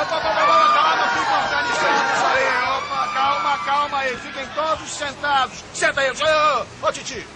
opa, 0.01 0.29
opa, 0.29 0.73
calma, 0.73 1.09
fica 1.09 1.37
organizando 1.37 2.15
isso 2.15 2.27
aí. 2.27 2.47
Opa, 2.77 3.09
calma, 3.13 3.59
calma 3.65 3.99
aí. 3.99 4.17
Fiquem 4.19 4.47
todos 4.55 4.89
sentados. 4.89 5.65
Senta 5.75 6.01
aí. 6.01 6.11
Ô, 6.13 6.87
ô, 6.87 6.93
Titi. 6.93 7.27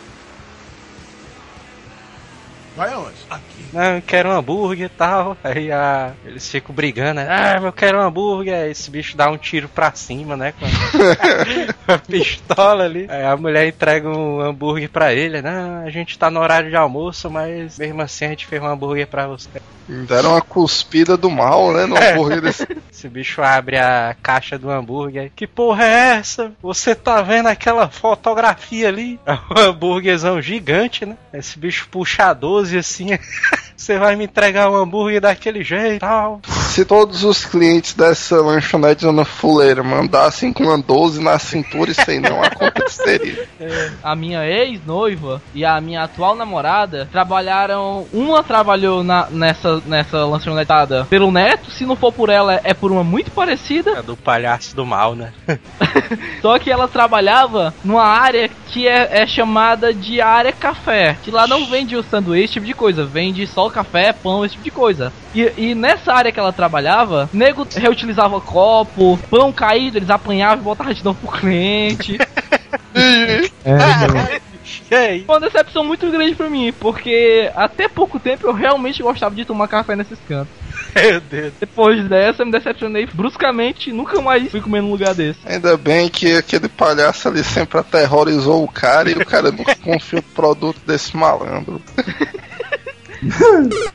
Vai 2.76 2.92
aonde? 2.92 3.16
Aqui. 3.28 3.64
Não, 3.72 3.96
eu 3.96 4.02
quero 4.02 4.28
um 4.28 4.32
hambúrguer 4.32 4.86
e 4.86 4.88
tal. 4.88 5.36
Aí 5.44 5.70
a, 5.70 6.12
eles 6.24 6.48
ficam 6.50 6.74
brigando, 6.74 7.14
né? 7.14 7.26
Ah, 7.28 7.60
eu 7.62 7.72
quero 7.72 7.98
um 7.98 8.00
hambúrguer. 8.00 8.54
Aí 8.54 8.70
esse 8.70 8.90
bicho 8.90 9.16
dá 9.16 9.30
um 9.30 9.36
tiro 9.36 9.68
pra 9.68 9.92
cima, 9.92 10.36
né? 10.36 10.52
Com 10.52 10.64
a, 10.64 11.94
a 11.94 11.98
pistola 11.98 12.84
ali. 12.84 13.06
Aí 13.08 13.24
a 13.24 13.36
mulher 13.36 13.66
entrega 13.66 14.08
um 14.08 14.40
hambúrguer 14.40 14.88
pra 14.88 15.12
ele. 15.12 15.42
Não, 15.42 15.82
a 15.84 15.90
gente 15.90 16.18
tá 16.18 16.30
no 16.30 16.40
horário 16.40 16.70
de 16.70 16.76
almoço, 16.76 17.30
mas 17.30 17.78
mesmo 17.78 18.00
assim 18.00 18.24
a 18.24 18.28
gente 18.28 18.46
fez 18.46 18.62
um 18.62 18.66
hambúrguer 18.66 19.06
pra 19.06 19.26
você. 19.26 19.48
Deram 19.88 20.30
uma 20.30 20.40
cuspida 20.40 21.16
do 21.16 21.30
mal, 21.30 21.72
né? 21.72 21.86
No 21.86 21.96
hambúrguer 21.96 22.40
desse. 22.40 22.66
Esse 22.90 23.08
bicho 23.08 23.42
abre 23.42 23.76
a 23.78 24.14
caixa 24.22 24.58
do 24.58 24.70
hambúrguer. 24.70 25.32
Que 25.34 25.46
porra 25.46 25.84
é 25.84 26.16
essa? 26.18 26.52
Você 26.62 26.94
tá 26.94 27.20
vendo 27.22 27.48
aquela 27.48 27.88
fotografia 27.88 28.88
ali? 28.88 29.18
É 29.32 29.32
um 29.32 29.70
hambúrguerzão 29.70 30.40
gigante, 30.42 31.06
né? 31.06 31.16
Esse 31.32 31.58
bicho 31.58 31.88
puxa 31.90 32.26
a 32.26 32.32
12 32.32 32.76
assim. 32.76 33.08
Você 33.76 33.98
vai 33.98 34.14
me 34.14 34.24
entregar 34.24 34.70
um 34.70 34.76
hambúrguer 34.76 35.20
daquele 35.20 35.64
jeito 35.64 35.96
e 35.96 35.98
tal. 35.98 36.40
Se 36.46 36.84
todos 36.84 37.24
os 37.24 37.44
clientes 37.44 37.94
dessa 37.94 38.40
lanchonete 38.40 39.04
Ana 39.04 39.24
Fuleira 39.24 39.82
mandassem 39.82 40.52
com 40.52 40.64
uma 40.64 40.78
12 40.78 41.20
na 41.20 41.36
cintura, 41.38 41.90
isso 41.90 42.08
aí 42.08 42.20
não 42.20 42.38
aconteceria. 42.44 43.48
A 44.00 44.14
minha 44.14 44.46
ex-noiva 44.46 45.42
e 45.52 45.64
a 45.64 45.80
minha 45.80 46.04
atual 46.04 46.36
namorada 46.36 47.08
trabalharam. 47.10 48.06
Uma 48.12 48.44
trabalhou 48.44 49.02
na, 49.02 49.28
nessa, 49.30 49.71
nessa 49.80 50.24
lanchonetada 50.24 51.06
pelo 51.08 51.30
neto, 51.30 51.70
se 51.70 51.84
não 51.84 51.96
for 51.96 52.12
por 52.12 52.28
ela, 52.28 52.60
é 52.64 52.74
por 52.74 52.90
uma 52.90 53.04
muito 53.04 53.30
parecida. 53.30 53.98
É 53.98 54.02
do 54.02 54.16
palhaço 54.16 54.74
do 54.74 54.84
mal, 54.84 55.14
né? 55.14 55.32
Só 56.42 56.58
que 56.58 56.70
ela 56.70 56.88
trabalhava 56.88 57.74
numa 57.84 58.04
área 58.04 58.50
que 58.68 58.88
é, 58.88 59.22
é 59.22 59.26
chamada 59.26 59.92
de 59.92 60.20
área 60.20 60.52
café. 60.52 61.16
Que 61.22 61.30
lá 61.30 61.46
não 61.46 61.66
vende 61.66 61.96
o 61.96 62.02
sanduíche, 62.02 62.44
esse 62.44 62.52
tipo 62.54 62.66
de 62.66 62.74
coisa. 62.74 63.04
Vende 63.04 63.46
só 63.46 63.68
café, 63.68 64.12
pão, 64.12 64.44
esse 64.44 64.54
tipo 64.54 64.64
de 64.64 64.70
coisa. 64.70 65.12
E, 65.34 65.52
e 65.56 65.74
nessa 65.74 66.12
área 66.12 66.32
que 66.32 66.40
ela 66.40 66.52
trabalhava, 66.52 67.28
nego 67.32 67.66
reutilizava 67.74 68.40
copo, 68.40 69.18
pão 69.30 69.52
caído, 69.52 69.98
eles 69.98 70.10
apanhavam 70.10 70.58
e 70.58 70.64
botavam 70.64 70.92
de 70.92 71.04
novo 71.04 71.18
pro 71.20 71.38
cliente. 71.40 72.18
É, 72.94 74.40
Foi 75.26 75.34
uma 75.36 75.40
decepção 75.40 75.84
muito 75.84 76.10
grande 76.10 76.34
pra 76.34 76.48
mim, 76.50 76.72
porque 76.78 77.50
até 77.54 77.88
pouco 77.88 78.18
tempo 78.20 78.46
eu 78.46 78.52
realmente 78.52 79.02
gostava 79.02 79.34
de 79.34 79.44
tomar 79.44 79.68
café 79.68 79.96
nesses 79.96 80.18
cantos. 80.28 80.52
Meu 80.94 81.20
Deus. 81.20 81.52
Depois 81.58 82.06
dessa, 82.08 82.42
eu 82.42 82.46
me 82.46 82.52
decepcionei 82.52 83.06
bruscamente 83.06 83.90
e 83.90 83.92
nunca 83.92 84.20
mais 84.20 84.50
fui 84.50 84.60
comer 84.60 84.82
num 84.82 84.90
lugar 84.90 85.14
desse. 85.14 85.40
Ainda 85.46 85.76
bem 85.76 86.08
que 86.08 86.36
aquele 86.36 86.68
palhaço 86.68 87.28
ali 87.28 87.42
sempre 87.42 87.78
aterrorizou 87.78 88.62
o 88.62 88.68
cara 88.68 89.10
e 89.10 89.14
o 89.14 89.24
cara 89.24 89.50
nunca 89.50 89.74
confiou 89.82 90.22
no 90.22 90.34
produto 90.34 90.80
desse 90.86 91.16
malandro. 91.16 91.80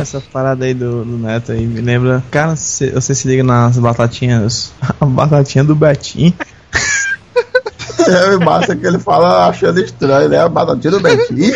Essa 0.00 0.20
parada 0.20 0.64
aí 0.64 0.72
do, 0.72 1.04
do 1.04 1.18
Neto 1.18 1.52
aí 1.52 1.66
me 1.66 1.80
lembra. 1.80 2.22
Cara, 2.30 2.56
cê- 2.56 2.90
você 2.90 3.14
se 3.14 3.28
liga 3.28 3.42
nas 3.42 3.78
batatinhas. 3.78 4.72
A 5.00 5.04
batatinha 5.04 5.62
do 5.62 5.74
Betinho. 5.74 6.32
É, 8.10 8.38
basta 8.38 8.74
que 8.76 8.86
ele 8.86 8.98
fala 8.98 9.48
achando 9.48 9.80
estranho, 9.80 10.28
né? 10.28 10.38
A 10.40 10.48
batatinha 10.48 10.90
do 10.92 11.00
Betinho. 11.00 11.54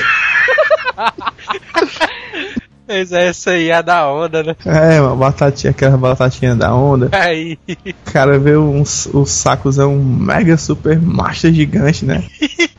Mas 2.86 3.12
essa 3.12 3.52
aí 3.52 3.70
é 3.70 3.74
a 3.76 3.82
da 3.82 4.06
onda, 4.12 4.42
né? 4.42 4.54
É, 4.66 5.00
uma 5.00 5.16
batatinha, 5.16 5.70
aquela 5.70 5.96
batatinha 5.96 6.54
da 6.54 6.74
onda. 6.74 7.08
Aí. 7.12 7.58
O 7.66 8.12
cara 8.12 8.38
vê 8.38 8.56
um, 8.56 8.82
o 8.82 9.24
sacozão 9.24 9.96
mega 9.96 10.56
super 10.58 11.00
master 11.00 11.52
gigante, 11.52 12.04
né? 12.04 12.22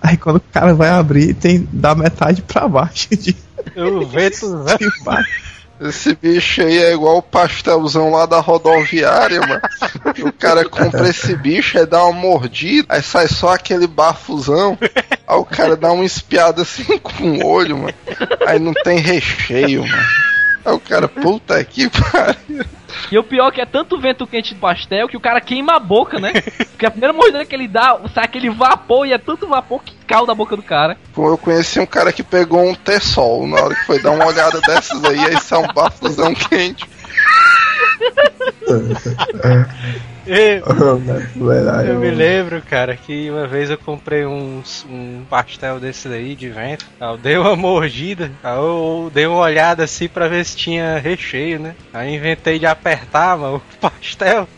Aí 0.02 0.16
quando 0.16 0.38
o 0.38 0.44
cara 0.54 0.76
vai 0.76 0.90
abrir, 0.90 1.34
tem 1.34 1.68
da 1.74 1.96
metade 1.96 2.44
pra 2.44 2.68
baixo 2.68 3.10
de, 3.16 3.36
O 3.76 4.06
vento. 4.06 4.48
né? 4.64 4.78
de 4.80 5.04
baixo. 5.04 5.45
Esse 5.80 6.16
bicho 6.16 6.62
aí 6.62 6.78
é 6.78 6.94
igual 6.94 7.18
o 7.18 7.22
pastelzão 7.22 8.12
lá 8.12 8.26
da 8.26 8.40
rodoviária, 8.40 9.42
mano. 9.42 9.62
O 10.26 10.32
cara 10.32 10.68
compra 10.68 11.10
esse 11.10 11.36
bicho, 11.36 11.78
aí 11.78 11.86
dá 11.86 12.04
uma 12.06 12.14
mordida, 12.14 12.88
aí 12.90 13.04
sai 13.04 13.28
só 13.28 13.54
aquele 13.54 13.86
bafuzão. 13.86 14.78
Aí 15.28 15.38
o 15.38 15.46
cara 15.46 15.76
dá 15.76 15.92
uma 15.92 16.06
espiada 16.06 16.62
assim 16.62 16.98
com 17.00 17.24
o 17.24 17.46
olho, 17.46 17.78
mano. 17.78 17.94
Aí 18.48 18.58
não 18.58 18.74
tem 18.74 19.00
recheio, 19.00 19.82
mano. 19.82 20.08
Aí 20.66 20.74
o 20.74 20.80
cara, 20.80 21.08
puta 21.08 21.64
que 21.64 21.88
pariu. 22.12 22.66
E 23.12 23.18
o 23.18 23.24
pior 23.24 23.50
é 23.50 23.52
que 23.52 23.62
é 23.62 23.66
tanto 23.66 24.00
vento 24.00 24.26
quente 24.26 24.54
do 24.54 24.60
pastel 24.60 25.08
que 25.08 25.18
o 25.18 25.20
cara 25.20 25.40
queima 25.40 25.76
a 25.76 25.80
boca, 25.80 26.20
né? 26.20 26.34
Porque 26.72 26.86
a 26.86 26.92
primeira 26.92 27.14
mordida 27.14 27.46
que 27.46 27.54
ele 27.54 27.68
dá, 27.68 28.00
sai 28.14 28.24
aquele 28.24 28.50
vapor 28.50 29.06
e 29.06 29.14
é 29.14 29.18
tanto 29.18 29.48
vapor 29.48 29.84
que 29.84 29.94
calda 30.08 30.32
a 30.32 30.36
boca 30.36 30.56
do 30.56 30.64
cara. 30.64 30.98
Pô, 31.14 31.30
eu 31.30 31.38
conheci 31.38 31.80
um 31.80 31.86
cara 31.86 32.12
que 32.12 32.24
pegou 32.24 32.64
um 32.64 32.74
T-sol 32.74 33.46
na 33.48 33.58
hora 33.58 33.76
que 33.76 33.86
foi 33.86 34.02
dar 34.02 34.12
uma 34.12 34.26
olhada 34.26 34.60
dessas 34.62 35.04
aí, 35.04 35.20
aí 35.20 35.40
sai 35.40 35.60
um 35.60 35.74
bafuzão 35.74 36.34
quente. 36.34 36.86
Eu, 40.28 40.98
Verdade. 41.36 41.90
eu 41.90 42.00
me 42.00 42.10
lembro, 42.10 42.60
cara, 42.60 42.98
que 42.98 43.30
uma 43.30 43.46
vez 43.46 43.70
eu 43.70 43.78
comprei 43.78 44.26
um, 44.26 44.64
um 44.90 45.24
pastel 45.30 45.80
desse 45.80 46.10
daí 46.10 46.36
de 46.36 46.50
vento. 46.50 46.84
Aí 47.00 47.10
eu 47.10 47.18
dei 47.18 47.38
uma 47.38 47.56
mordida, 47.56 48.32
aí 48.44 48.58
eu 48.58 49.12
dei 49.14 49.28
uma 49.28 49.38
olhada 49.38 49.84
assim 49.84 50.08
pra 50.08 50.28
ver 50.28 50.44
se 50.44 50.58
tinha 50.58 50.98
recheio, 50.98 51.60
né? 51.60 51.76
Aí 51.94 52.16
inventei 52.16 52.58
de 52.58 52.66
apertar, 52.66 53.38
mano, 53.38 53.58
o 53.58 53.78
pastel. 53.78 54.50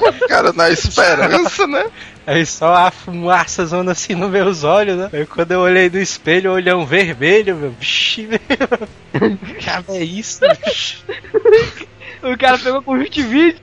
O 0.00 0.12
cara 0.26 0.52
na 0.52 0.70
esperança, 0.70 1.68
né? 1.68 1.86
Aí 2.26 2.44
só 2.44 2.74
a 2.74 2.90
fumaça 2.90 3.64
zona 3.64 3.92
assim 3.92 4.16
nos 4.16 4.30
meus 4.30 4.64
olhos, 4.64 4.96
né? 4.96 5.08
Aí 5.12 5.24
quando 5.24 5.52
eu 5.52 5.60
olhei 5.60 5.88
no 5.88 6.00
espelho, 6.00 6.52
olhão 6.52 6.84
vermelho, 6.84 7.54
meu. 7.54 7.70
Vixe, 7.70 8.26
meu. 8.26 8.40
Que 9.58 9.92
é 9.92 10.04
isso, 10.04 10.40
bicho? 10.64 11.02
O 12.32 12.36
cara 12.36 12.58
pegou 12.58 12.82
com 12.82 12.98
20 12.98 13.22
vídeos. 13.22 13.62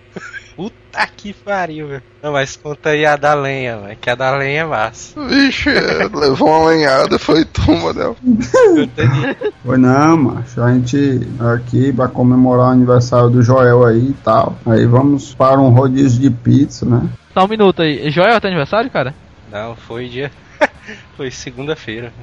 Puta 0.55 1.07
que 1.17 1.33
pariu, 1.33 1.87
meu. 1.87 2.01
Não, 2.21 2.31
mas 2.31 2.55
conta 2.55 2.89
aí 2.89 3.05
a 3.05 3.15
da 3.15 3.33
lenha, 3.33 3.77
velho. 3.77 3.97
Que 3.97 4.09
a 4.09 4.15
da 4.15 4.35
lenha 4.37 4.61
é 4.61 4.65
massa. 4.65 5.19
Vixe, 5.25 5.69
levou 6.13 6.47
uma 6.47 6.69
lenhada, 6.69 7.17
foi 7.17 7.43
turma, 7.43 7.91
né? 7.91 8.15
Conta 8.23 9.01
aí. 9.01 9.51
Foi 9.65 9.77
não, 9.77 10.15
macho. 10.15 10.61
A 10.61 10.73
gente 10.73 11.21
aqui 11.53 11.91
vai 11.91 12.07
comemorar 12.07 12.67
o 12.67 12.71
aniversário 12.71 13.29
do 13.29 13.41
Joel 13.41 13.83
aí 13.85 14.09
e 14.09 14.15
tal. 14.23 14.55
Aí 14.65 14.85
vamos 14.85 15.33
para 15.33 15.59
um 15.59 15.69
rodízio 15.69 16.21
de 16.21 16.29
pizza, 16.29 16.85
né? 16.85 17.09
Só 17.33 17.45
um 17.45 17.47
minuto 17.47 17.81
aí. 17.81 18.11
Joel, 18.11 18.39
teu 18.39 18.49
aniversário, 18.49 18.91
cara? 18.91 19.15
Não, 19.51 19.75
foi 19.75 20.07
dia. 20.07 20.31
foi 21.17 21.31
segunda-feira. 21.31 22.13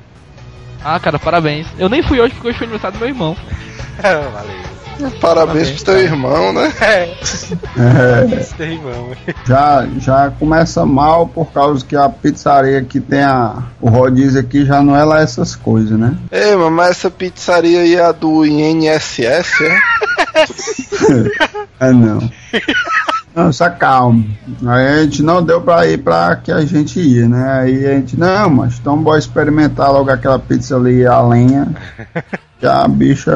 Ah, 0.84 0.98
cara, 1.00 1.18
parabéns. 1.18 1.66
Eu 1.78 1.88
nem 1.88 2.02
fui 2.02 2.20
hoje 2.20 2.32
porque 2.34 2.48
hoje 2.48 2.58
foi 2.58 2.66
aniversário 2.66 2.96
do 2.96 3.00
meu 3.00 3.08
irmão. 3.08 3.36
Valeu. 4.00 4.69
Parabéns 5.20 5.70
pro 5.70 5.84
teu 5.84 5.98
irmão, 5.98 6.52
né? 6.52 6.72
É, 7.76 8.62
É, 8.62 8.64
irmão. 8.64 9.10
já, 9.46 9.86
já 9.98 10.30
começa 10.38 10.84
mal 10.84 11.26
por 11.26 11.50
causa 11.52 11.84
que 11.84 11.96
a 11.96 12.08
pizzaria 12.08 12.82
que 12.82 13.00
tem 13.00 13.22
a, 13.22 13.62
o 13.80 13.88
rodízio 13.88 14.40
aqui 14.40 14.64
já 14.64 14.82
não 14.82 14.94
é 14.96 15.04
lá 15.04 15.20
essas 15.20 15.54
coisas, 15.56 15.98
né? 15.98 16.16
Ei, 16.30 16.54
mas 16.56 16.90
essa 16.90 17.10
pizzaria 17.10 17.80
aí 17.80 17.94
é 17.94 18.04
a 18.04 18.12
do 18.12 18.44
INSS, 18.44 19.60
é? 19.62 19.80
É 21.80 21.90
não. 21.92 22.30
Não, 23.34 23.52
só 23.52 23.70
calma. 23.70 24.24
Aí 24.66 24.86
a 24.86 25.02
gente 25.02 25.22
não 25.22 25.42
deu 25.42 25.62
pra 25.62 25.86
ir 25.86 25.98
pra 25.98 26.36
que 26.36 26.52
a 26.52 26.60
gente 26.64 27.00
ia, 27.00 27.26
né? 27.28 27.60
Aí 27.60 27.86
a 27.86 27.92
gente, 27.92 28.18
não, 28.18 28.50
mas 28.50 28.78
então 28.78 28.98
bora 29.02 29.18
experimentar 29.18 29.90
logo 29.90 30.10
aquela 30.10 30.38
pizza 30.38 30.76
ali 30.76 31.06
a 31.06 31.20
lenha. 31.22 31.68
Que 32.60 32.66
a 32.66 32.86
bicha 32.86 33.34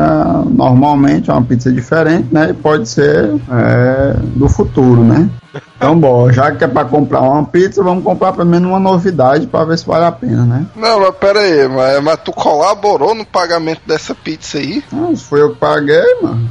normalmente 0.51 1.31
é 1.31 1.33
uma 1.33 1.43
pizza 1.43 1.73
diferente, 1.73 2.29
né? 2.31 2.51
E 2.51 2.53
pode 2.53 2.87
ser 2.87 3.35
é, 3.51 4.15
do 4.37 4.49
futuro, 4.49 5.03
né? 5.03 5.31
Então, 5.77 5.99
bom, 5.99 6.31
já 6.31 6.53
que 6.53 6.65
é 6.65 6.69
pra 6.69 6.85
comprar 6.85 7.21
uma 7.21 7.45
pizza, 7.45 7.83
vamos 7.83 8.05
comprar 8.05 8.33
pelo 8.33 8.49
menos 8.49 8.69
uma 8.69 8.81
novidade 8.81 9.47
pra 9.47 9.65
ver 9.65 9.79
se 9.79 9.87
vale 9.87 10.05
a 10.05 10.13
pena, 10.13 10.45
né? 10.45 10.67
Não, 10.77 11.01
mas 11.01 11.15
pera 11.17 11.41
aí, 11.41 11.69
mas, 11.69 12.03
mas 12.03 12.21
tu 12.23 12.33
colaborou 12.33 13.15
no 13.15 13.25
pagamento 13.25 13.81
dessa 13.87 14.15
pizza 14.15 14.59
aí? 14.59 14.83
Ah, 14.93 15.17
foi 15.17 15.41
eu 15.41 15.53
que 15.53 15.59
paguei, 15.59 16.05
mano. 16.23 16.51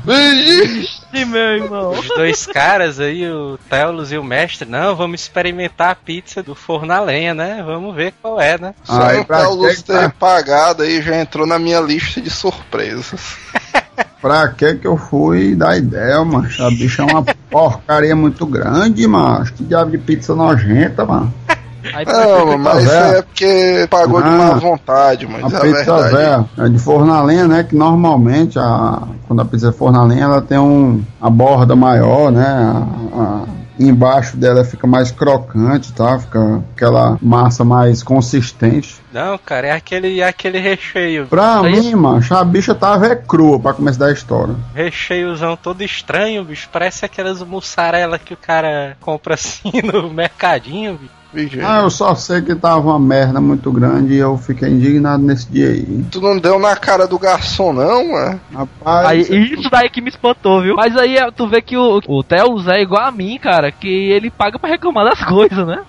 Ih, 1.13 1.25
meu 1.25 1.41
irmão. 1.41 1.91
Os 1.91 2.07
dois 2.07 2.45
caras 2.47 2.99
aí, 2.99 3.29
o 3.29 3.59
Telos 3.69 4.11
e 4.11 4.17
o 4.17 4.23
mestre, 4.23 4.67
não, 4.67 4.95
vamos 4.95 5.21
experimentar 5.21 5.91
a 5.91 5.95
pizza 5.95 6.41
do 6.41 6.55
forno 6.55 6.91
a 6.91 6.99
lenha, 6.99 7.33
né? 7.35 7.61
Vamos 7.63 7.95
ver 7.95 8.13
qual 8.19 8.41
é, 8.41 8.57
né? 8.57 8.73
Só 8.83 9.01
Aí, 9.01 9.19
o 9.19 9.67
que 9.67 9.83
ter 9.83 9.93
tá? 9.93 10.09
pagado 10.09 10.81
aí 10.81 11.01
já 11.01 11.15
entrou 11.15 11.45
na 11.45 11.59
minha 11.59 11.79
lista 11.79 12.19
de 12.19 12.31
surpresas. 12.31 13.37
Pra 14.19 14.47
que 14.47 14.75
que 14.75 14.87
eu 14.87 14.97
fui 14.97 15.53
dar 15.53 15.77
ideia, 15.77 16.23
mano? 16.23 16.47
A 16.59 16.69
bicha 16.69 17.01
é 17.01 17.05
uma 17.05 17.23
porcaria 17.51 18.15
muito 18.15 18.45
grande, 18.45 19.05
mano. 19.05 19.45
Que 19.45 19.63
diabo 19.65 19.91
de 19.91 19.97
pizza 19.97 20.33
nojenta, 20.33 21.05
mano. 21.05 21.33
Aí, 21.93 22.05
Não, 22.05 22.57
mas 22.57 22.83
isso 22.83 22.93
é 22.93 23.21
porque 23.21 23.87
pagou 23.89 24.21
de 24.21 24.27
Ah, 24.29 24.31
má 24.31 24.53
vontade, 24.55 25.27
mas 25.27 25.53
A 25.53 25.57
é 25.57 25.59
a 25.59 25.61
pizza 25.61 25.97
verdade. 25.97 26.15
velha 26.15 26.45
é 26.59 26.69
de 26.69 26.79
forno 26.79 27.13
a 27.13 27.21
lenha, 27.23 27.47
né? 27.47 27.63
Que 27.63 27.75
normalmente, 27.75 28.57
a, 28.59 29.01
quando 29.27 29.41
a 29.41 29.45
pizza 29.45 29.69
é 29.69 29.71
forno 29.71 29.99
a 29.99 30.03
lenha, 30.05 30.23
ela 30.23 30.41
tem 30.41 30.57
um, 30.57 31.03
a 31.21 31.29
borda 31.29 31.75
maior, 31.75 32.31
né? 32.31 32.45
A- 32.45 33.19
a- 33.21 33.63
embaixo 33.79 34.37
dela 34.37 34.63
fica 34.63 34.85
mais 34.85 35.09
crocante, 35.09 35.91
tá? 35.93 36.17
Fica 36.19 36.61
aquela 36.75 37.17
massa 37.19 37.65
mais 37.65 38.03
consistente. 38.03 39.01
Não, 39.11 39.35
cara, 39.39 39.67
é 39.67 39.71
aquele, 39.71 40.19
é 40.21 40.27
aquele 40.27 40.59
recheio. 40.59 41.25
Pra 41.25 41.59
Aí- 41.61 41.71
mim, 41.81 41.95
macho, 41.95 42.35
a 42.35 42.43
bicha 42.43 42.75
tava 42.75 43.07
é 43.07 43.15
crua 43.15 43.59
pra 43.59 43.73
começar 43.73 44.05
da 44.05 44.11
história. 44.13 44.55
Recheiozão 44.75 45.57
todo 45.57 45.81
estranho, 45.83 46.43
bicho. 46.45 46.69
Parece 46.71 47.03
aquelas 47.03 47.41
mussarela 47.41 48.19
que 48.19 48.35
o 48.35 48.37
cara 48.37 48.95
compra 49.01 49.33
assim 49.33 49.71
no 49.83 50.07
mercadinho, 50.13 50.93
bicho. 50.93 51.22
Ah, 51.63 51.81
eu 51.81 51.89
só 51.89 52.13
sei 52.15 52.41
que 52.41 52.53
tava 52.53 52.79
uma 52.79 52.99
merda 52.99 53.41
muito 53.41 53.71
grande 53.71 54.13
e 54.13 54.17
eu 54.17 54.37
fiquei 54.37 54.69
indignado 54.69 55.23
nesse 55.23 55.49
dia 55.49 55.69
aí. 55.69 56.05
Tu 56.11 56.21
não 56.21 56.37
deu 56.37 56.59
na 56.59 56.75
cara 56.75 57.07
do 57.07 57.17
garçom, 57.17 57.73
não, 57.73 58.11
mano? 58.11 58.39
Rapaz, 58.53 59.07
Aí, 59.07 59.53
isso 59.53 59.69
daí 59.69 59.89
que 59.89 60.01
me 60.01 60.09
espantou, 60.09 60.61
viu? 60.61 60.75
Mas 60.75 60.95
aí 60.95 61.17
é, 61.17 61.31
tu 61.31 61.47
vê 61.47 61.61
que 61.61 61.75
o, 61.75 62.01
o 62.07 62.23
Telos 62.23 62.67
é 62.67 62.81
igual 62.81 63.07
a 63.07 63.11
mim, 63.11 63.39
cara, 63.39 63.71
que 63.71 63.87
ele 63.87 64.29
paga 64.29 64.59
pra 64.59 64.69
reclamar 64.69 65.05
das 65.05 65.21
coisas, 65.25 65.65
né? 65.65 65.81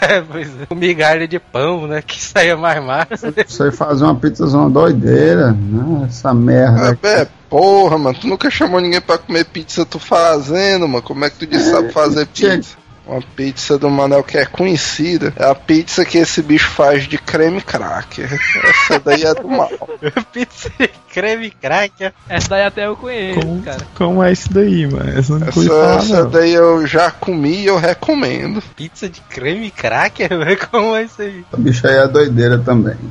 É, 0.00 0.20
pois 0.20 0.48
é. 0.48 0.74
Migalha 0.74 1.26
de 1.26 1.38
pão, 1.38 1.86
né? 1.86 2.02
Que 2.02 2.22
saia 2.22 2.56
mais 2.56 2.82
massa. 2.82 3.32
você 3.46 3.70
fazer 3.72 4.04
uma 4.04 4.14
pizza 4.14 4.46
uma 4.46 4.70
doideira, 4.70 5.52
né? 5.52 6.06
Essa 6.06 6.32
merda. 6.32 6.98
É, 7.02 7.22
é, 7.22 7.28
porra, 7.48 7.98
mano, 7.98 8.18
tu 8.18 8.26
nunca 8.26 8.50
chamou 8.50 8.80
ninguém 8.80 9.00
pra 9.00 9.18
comer 9.18 9.44
pizza 9.44 9.84
tu 9.84 9.98
fazendo, 9.98 10.86
mano. 10.88 11.02
Como 11.02 11.24
é 11.24 11.30
que 11.30 11.36
tu 11.38 11.46
disse 11.46 11.70
sabe 11.70 11.92
fazer 11.92 12.26
pizza? 12.26 12.76
Uma 13.06 13.22
pizza 13.22 13.78
do 13.78 13.88
Manel 13.88 14.24
que 14.24 14.36
é 14.36 14.44
conhecida. 14.44 15.32
É 15.36 15.44
a 15.48 15.54
pizza 15.54 16.04
que 16.04 16.18
esse 16.18 16.42
bicho 16.42 16.68
faz 16.70 17.06
de 17.06 17.16
creme 17.16 17.60
cracker. 17.60 18.28
Essa 18.64 18.98
daí 18.98 19.22
é 19.22 19.34
do 19.34 19.48
mal. 19.48 19.70
Pizza 20.32 20.70
de 20.78 20.90
creme 21.12 21.50
cracker. 21.50 22.12
Essa 22.28 22.48
daí 22.48 22.64
até 22.64 22.86
eu 22.86 22.96
conheço, 22.96 23.40
Como, 23.40 23.62
cara. 23.62 23.86
como 23.94 24.22
é 24.24 24.32
isso 24.32 24.52
daí, 24.52 24.86
mano? 24.88 25.16
Essa 25.18 25.38
não 25.38 25.46
Essa, 25.48 25.62
falar, 25.62 25.98
essa 25.98 26.22
não. 26.24 26.30
daí 26.30 26.52
eu 26.52 26.84
já 26.86 27.10
comi 27.10 27.60
e 27.62 27.66
eu 27.66 27.78
recomendo. 27.78 28.60
Pizza 28.74 29.08
de 29.08 29.20
creme 29.20 29.70
cracker, 29.70 30.28
velho? 30.30 30.58
Como 30.68 30.96
é 30.96 31.04
isso 31.04 31.22
aí? 31.22 31.44
Essa 31.48 31.56
bicha 31.62 31.88
aí 31.88 31.96
é 31.98 32.08
doideira 32.08 32.58
também. 32.58 32.96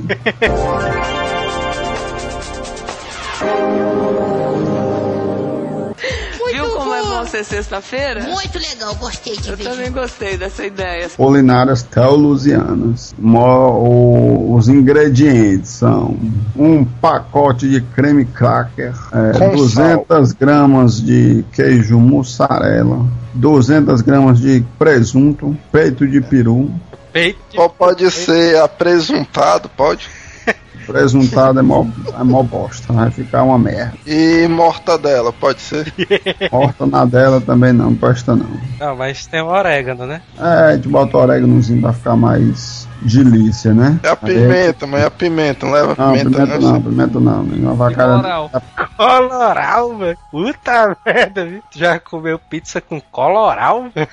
É 7.16 7.18
bom 7.18 7.26
ser 7.26 7.44
sexta-feira? 7.44 8.24
Muito 8.24 8.58
legal, 8.58 8.94
gostei 8.96 9.34
de 9.38 9.48
Eu 9.48 9.56
ver. 9.56 9.64
também 9.64 9.90
gostei 9.90 10.36
dessa 10.36 10.66
ideia. 10.66 11.08
Culinárias 11.16 11.82
teolusianas. 11.82 13.14
Os 13.18 14.68
ingredientes 14.68 15.70
são 15.70 16.14
um 16.54 16.84
pacote 16.84 17.70
de 17.70 17.80
creme 17.80 18.26
cracker, 18.26 18.92
é, 19.12 19.38
Com 19.38 19.56
200 19.56 20.32
gramas 20.32 21.00
de 21.00 21.42
queijo 21.52 21.98
mussarela, 21.98 23.06
200 23.32 24.02
gramas 24.02 24.38
de 24.38 24.62
presunto, 24.78 25.56
peito 25.72 26.06
de 26.06 26.20
peru. 26.20 26.70
Peito 27.14 27.38
de 27.50 27.58
Ou 27.58 27.70
pode 27.70 28.10
ser 28.10 28.58
apresuntado, 28.58 29.70
pode? 29.70 30.06
Presuntado 30.86 31.58
é 31.58 31.62
mó, 31.62 31.86
é 32.18 32.22
mó 32.22 32.42
bosta, 32.42 32.92
vai 32.92 33.10
ficar 33.10 33.42
uma 33.42 33.58
merda. 33.58 33.94
E 34.06 34.46
mortadela, 34.48 35.32
pode 35.32 35.60
ser? 35.60 35.92
Horta 36.50 36.86
na 36.86 37.04
dela 37.04 37.40
também 37.40 37.72
não 37.72 37.94
presta 37.94 38.36
não. 38.36 38.46
Não, 38.78 38.96
mas 38.96 39.26
tem 39.26 39.40
o 39.40 39.46
orégano, 39.46 40.06
né? 40.06 40.22
É, 40.38 40.42
a 40.42 40.74
gente 40.76 40.88
bota 40.88 41.16
o 41.16 41.20
oréganozinho 41.20 41.80
pra 41.80 41.92
ficar 41.92 42.16
mais 42.16 42.86
delícia, 43.02 43.72
né? 43.72 43.98
É 44.02 44.08
a 44.08 44.16
pimenta, 44.16 44.86
mas 44.86 45.02
é 45.02 45.06
a 45.06 45.10
pimenta, 45.10 45.66
não 45.66 45.72
leva 45.72 45.94
Não, 45.98 46.12
pimenta, 46.12 46.30
pimenta 46.30 46.58
não. 46.58 46.72
não, 46.72 46.82
pimenta 46.82 47.20
não. 47.20 47.42
Uma 47.42 47.74
vacada. 47.74 48.16
Moral. 48.16 48.50
Coloral, 48.96 49.98
velho. 49.98 50.18
Puta 50.30 50.96
merda, 51.04 51.44
viu? 51.44 51.62
Tu 51.70 51.78
já 51.78 51.98
comeu 51.98 52.38
pizza 52.38 52.80
com 52.80 53.00
coloral, 53.00 53.86
velho? 53.94 54.08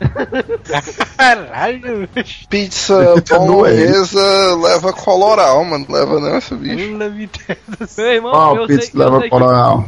Caralho, 1.16 2.08
bicho. 2.14 2.46
Pizza 2.48 3.14
bolonhesa 3.28 4.56
leva 4.56 4.92
coloral, 4.92 5.64
mano. 5.64 5.86
Leva 5.88 6.20
não 6.20 6.36
esse 6.36 6.54
bicho. 6.54 6.88
Pula 6.92 7.08
Deus. 7.08 7.96
Meu 7.96 8.06
irmão, 8.06 8.30
Qual 8.32 8.56
eu 8.56 8.66
pizza 8.66 8.82
sei, 8.82 8.90
que 8.90 8.96
eu 8.98 9.04
leva 9.04 9.20
sei 9.20 9.30
coloral? 9.30 9.84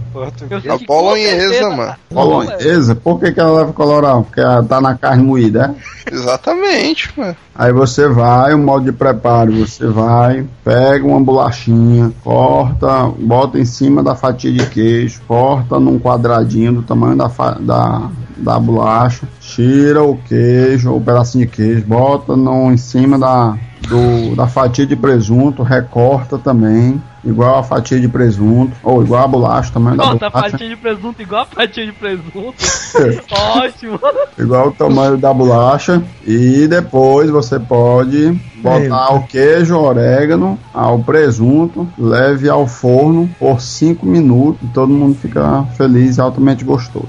que, 0.49 0.55
eu 0.55 0.57
A 0.59 0.61
sei 0.61 0.79
com 0.79 0.85
bolonhesa, 0.87 1.41
certeza- 1.49 1.71
mano. 1.77 1.95
Bolonhesa? 2.11 2.95
Por 2.95 3.21
que, 3.21 3.33
que 3.33 3.41
ela 3.41 3.59
leva 3.59 3.73
coloral? 3.73 4.23
Porque 4.25 4.41
ela 4.41 4.63
tá 4.63 4.81
na 4.81 4.95
carne 4.97 5.23
moída, 5.23 5.75
é? 6.09 6.15
Exatamente, 6.15 7.13
mano. 7.17 7.37
Aí 7.55 7.73
você 7.73 8.09
vai, 8.09 8.55
o 8.55 8.59
modo 8.59 8.85
de 8.87 8.93
preparo, 8.93 9.53
você 9.53 9.87
vai, 9.87 10.47
pega 10.65 11.07
uma 11.07 11.21
bolachinha, 11.21 12.11
corta, 12.25 13.05
bota 13.19 13.59
em 13.59 13.65
cima 13.67 14.03
da 14.03 14.15
fatia 14.15 14.51
de 14.53 14.67
queijo, 14.67 15.21
corta 15.29 15.79
num 15.79 15.99
quadradinho 15.99 16.73
do 16.75 16.83
tamanho 16.83 17.17
da, 17.17 17.29
fa- 17.29 17.59
da, 17.61 18.09
da 18.39 18.59
bolacha, 18.59 19.29
tira 19.55 20.03
o 20.03 20.17
queijo, 20.17 20.95
o 20.95 21.01
pedacinho 21.01 21.47
de 21.47 21.53
queijo, 21.53 21.85
bota 21.85 22.37
no, 22.37 22.73
em 22.73 22.77
cima 22.77 23.19
da, 23.19 23.57
do, 23.89 24.37
da 24.37 24.47
fatia 24.47 24.87
de 24.87 24.95
presunto, 24.95 25.63
recorta 25.63 26.39
também, 26.39 27.03
igual 27.25 27.59
a 27.59 27.63
fatia 27.63 27.99
de 28.01 28.09
presunto, 28.09 28.73
ou 28.83 29.03
igual 29.03 29.25
a 29.25 29.29
bolacha, 29.29 29.73
da 29.73 29.81
Bota 29.81 30.29
a 30.29 30.31
fatia 30.31 30.69
de 30.69 30.77
presunto 30.77 31.21
igual 31.21 31.43
a 31.43 31.47
fatia 31.47 31.85
de 31.85 31.93
presunto. 31.93 32.55
Ótimo. 33.57 34.01
igual 34.39 34.69
o 34.69 34.73
tamanho 34.73 35.17
da 35.17 35.35
bolacha 35.35 36.03
e 36.25 36.67
depois 36.69 37.29
você 37.29 37.59
pode 37.59 38.33
botar 38.63 39.15
o 39.15 39.27
queijo, 39.27 39.77
o 39.77 39.83
orégano, 39.83 40.59
ah, 40.73 40.91
o 40.91 41.03
presunto, 41.03 41.89
leve 41.99 42.49
ao 42.49 42.67
forno 42.67 43.29
por 43.39 43.61
5 43.61 44.07
minutos 44.07 44.63
e 44.63 44.73
todo 44.73 44.93
mundo 44.93 45.17
fica 45.17 45.65
feliz 45.77 46.19
e 46.19 46.21
altamente 46.21 46.65
gostoso. 46.65 47.09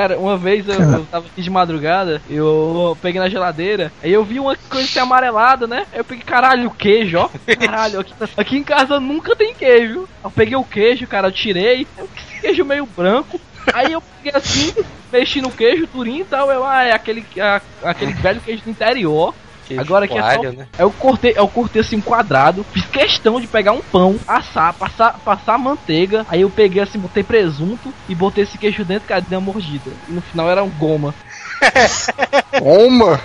Cara, 0.00 0.18
uma 0.18 0.34
vez 0.38 0.66
eu, 0.66 0.80
eu 0.80 1.04
tava 1.10 1.26
aqui 1.26 1.42
de 1.42 1.50
madrugada, 1.50 2.22
eu 2.30 2.96
peguei 3.02 3.20
na 3.20 3.28
geladeira, 3.28 3.92
aí 4.02 4.10
eu 4.10 4.24
vi 4.24 4.40
uma 4.40 4.56
coisa 4.56 4.86
assim 4.88 4.98
amarelada, 4.98 5.66
né? 5.66 5.84
Aí 5.92 5.98
eu 5.98 6.04
peguei, 6.04 6.24
caralho, 6.24 6.70
queijo, 6.70 7.18
ó. 7.18 7.28
Caralho, 7.54 8.00
aqui, 8.00 8.14
aqui 8.34 8.56
em 8.56 8.64
casa 8.64 8.98
nunca 8.98 9.36
tem 9.36 9.52
queijo. 9.54 10.08
Eu 10.24 10.30
peguei 10.30 10.56
o 10.56 10.64
queijo, 10.64 11.06
cara, 11.06 11.28
eu 11.28 11.32
tirei, 11.32 11.86
eu, 11.98 12.08
esse 12.16 12.40
queijo 12.40 12.64
meio 12.64 12.86
branco. 12.86 13.38
Aí 13.74 13.92
eu 13.92 14.00
peguei 14.00 14.32
assim, 14.34 14.72
mexi 15.12 15.42
no 15.42 15.50
queijo, 15.50 15.86
durinho 15.92 16.22
e 16.22 16.24
tal, 16.24 16.50
eu, 16.50 16.64
ah, 16.64 16.82
é 16.82 16.92
aquele, 16.92 17.22
a- 17.38 17.60
aquele 17.84 18.14
velho 18.14 18.40
queijo 18.40 18.62
do 18.64 18.70
interior. 18.70 19.34
Agora 19.78 20.04
aqui 20.04 20.18
é 20.18 20.34
só. 20.34 20.42
né? 20.42 20.66
Eu 20.78 20.90
cortei, 20.90 21.34
eu 21.36 21.48
cortei 21.48 21.80
assim 21.80 21.96
um 21.96 22.00
quadrado, 22.00 22.64
fiz 22.72 22.84
questão 22.86 23.40
de 23.40 23.46
pegar 23.46 23.72
um 23.72 23.80
pão, 23.80 24.18
assar, 24.26 24.74
passar, 24.74 25.18
passar 25.20 25.58
manteiga, 25.58 26.26
aí 26.28 26.42
eu 26.42 26.50
peguei 26.50 26.82
assim, 26.82 26.98
botei 26.98 27.22
presunto 27.22 27.92
e 28.08 28.14
botei 28.14 28.44
esse 28.44 28.58
queijo 28.58 28.84
dentro, 28.84 29.08
cara, 29.08 29.20
dei 29.20 29.36
uma 29.38 29.44
mordida. 29.44 29.90
E 30.08 30.12
no 30.12 30.20
final 30.20 30.48
era 30.48 30.62
um 30.62 30.70
goma. 30.70 31.14
Oma! 32.62 33.20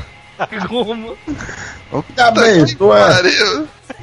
Goma. 0.67 1.13
Tá 2.15 2.32
bem, 2.32 2.65
tu 2.65 2.93
é, 2.93 3.21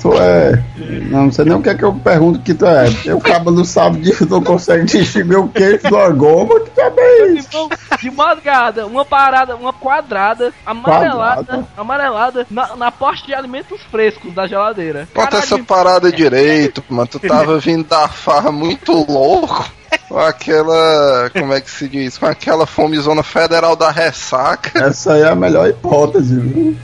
tu 0.01 0.13
é. 0.15 0.63
Não 1.11 1.31
sei 1.31 1.45
nem 1.45 1.55
o 1.55 1.63
que 1.63 1.69
é 1.69 1.75
que 1.75 1.85
eu 1.85 1.93
pergunto 1.93 2.41
que 2.41 2.55
tu 2.55 2.65
é. 2.65 2.91
Porque 2.91 3.13
o 3.13 3.21
cabo 3.21 3.51
não 3.51 3.65
sabe 3.65 4.01
disso, 4.01 4.27
não 4.29 4.43
consegue 4.43 4.85
distinguir 4.85 5.39
o 5.39 5.49
queijo 5.49 5.89
do 5.89 6.15
goma, 6.15 6.61
que 6.61 6.71
tá 6.71 6.89
bem 6.91 7.37
isso. 7.37 7.49
Então, 7.49 7.69
de 7.99 8.11
madrugada, 8.11 8.87
uma 8.87 9.05
parada, 9.05 9.57
uma 9.57 9.73
quadrada, 9.73 10.53
amarelada, 10.65 11.45
Quadrada? 11.45 11.69
amarelada, 11.77 12.47
na, 12.51 12.77
na 12.77 12.91
parte 12.91 13.27
de 13.27 13.35
alimentos 13.35 13.81
frescos 13.91 14.33
da 14.33 14.47
geladeira. 14.47 15.09
Conta 15.13 15.31
Caralho, 15.31 15.45
essa 15.45 15.59
parada 15.59 16.13
direito, 16.13 16.83
mano. 16.89 17.09
Tu 17.09 17.21
tava 17.21 17.59
vindo 17.59 17.87
da 17.87 18.09
farra 18.09 18.51
muito 18.51 18.93
louco. 18.93 19.71
Com 20.09 20.19
aquela. 20.19 21.31
Como 21.31 21.53
é 21.53 21.61
que 21.61 21.71
se 21.71 21.89
diz? 21.89 22.19
Com 22.19 22.27
aquela 22.27 22.67
fomezona 22.67 23.23
federal 23.23 23.77
da 23.77 23.91
ressaca. 23.91 24.85
Essa 24.85 25.15
aí 25.15 25.23
é 25.23 25.29
a 25.29 25.35
melhor 25.35 25.69
hipótese, 25.69 26.39
viu? 26.39 26.77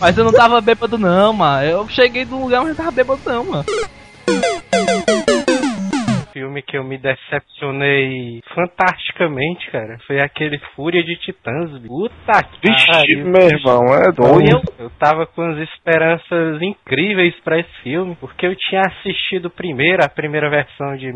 Mas 0.00 0.16
eu 0.16 0.24
não 0.24 0.32
tava 0.32 0.60
bêbado 0.60 0.96
não, 0.96 1.32
mano. 1.32 1.66
Eu 1.66 1.88
cheguei 1.88 2.24
do 2.24 2.38
lugar, 2.38 2.60
mas 2.60 2.70
não 2.70 2.76
tava 2.76 2.90
bêbado 2.90 3.20
não, 3.26 3.44
mano. 3.44 3.64
Filme 6.42 6.60
que 6.60 6.76
eu 6.76 6.82
me 6.82 6.98
decepcionei 6.98 8.40
fantasticamente, 8.52 9.70
cara, 9.70 9.96
foi 10.06 10.20
aquele 10.20 10.58
Fúria 10.74 11.02
de 11.04 11.14
Titãs. 11.16 11.70
Puta 11.86 12.42
que 12.42 12.68
Vixe, 12.68 12.86
pariu. 12.88 13.26
meu 13.26 13.46
irmão, 13.46 13.94
é 13.94 14.10
doido. 14.10 14.60
Eu, 14.78 14.86
eu 14.86 14.90
tava 14.98 15.24
com 15.24 15.42
as 15.42 15.58
esperanças 15.58 16.60
incríveis 16.60 17.34
pra 17.44 17.60
esse 17.60 17.72
filme, 17.82 18.16
porque 18.18 18.46
eu 18.46 18.56
tinha 18.56 18.80
assistido 18.80 19.48
primeiro 19.48 20.04
a 20.04 20.08
primeira 20.08 20.50
versão 20.50 20.96
de 20.96 21.12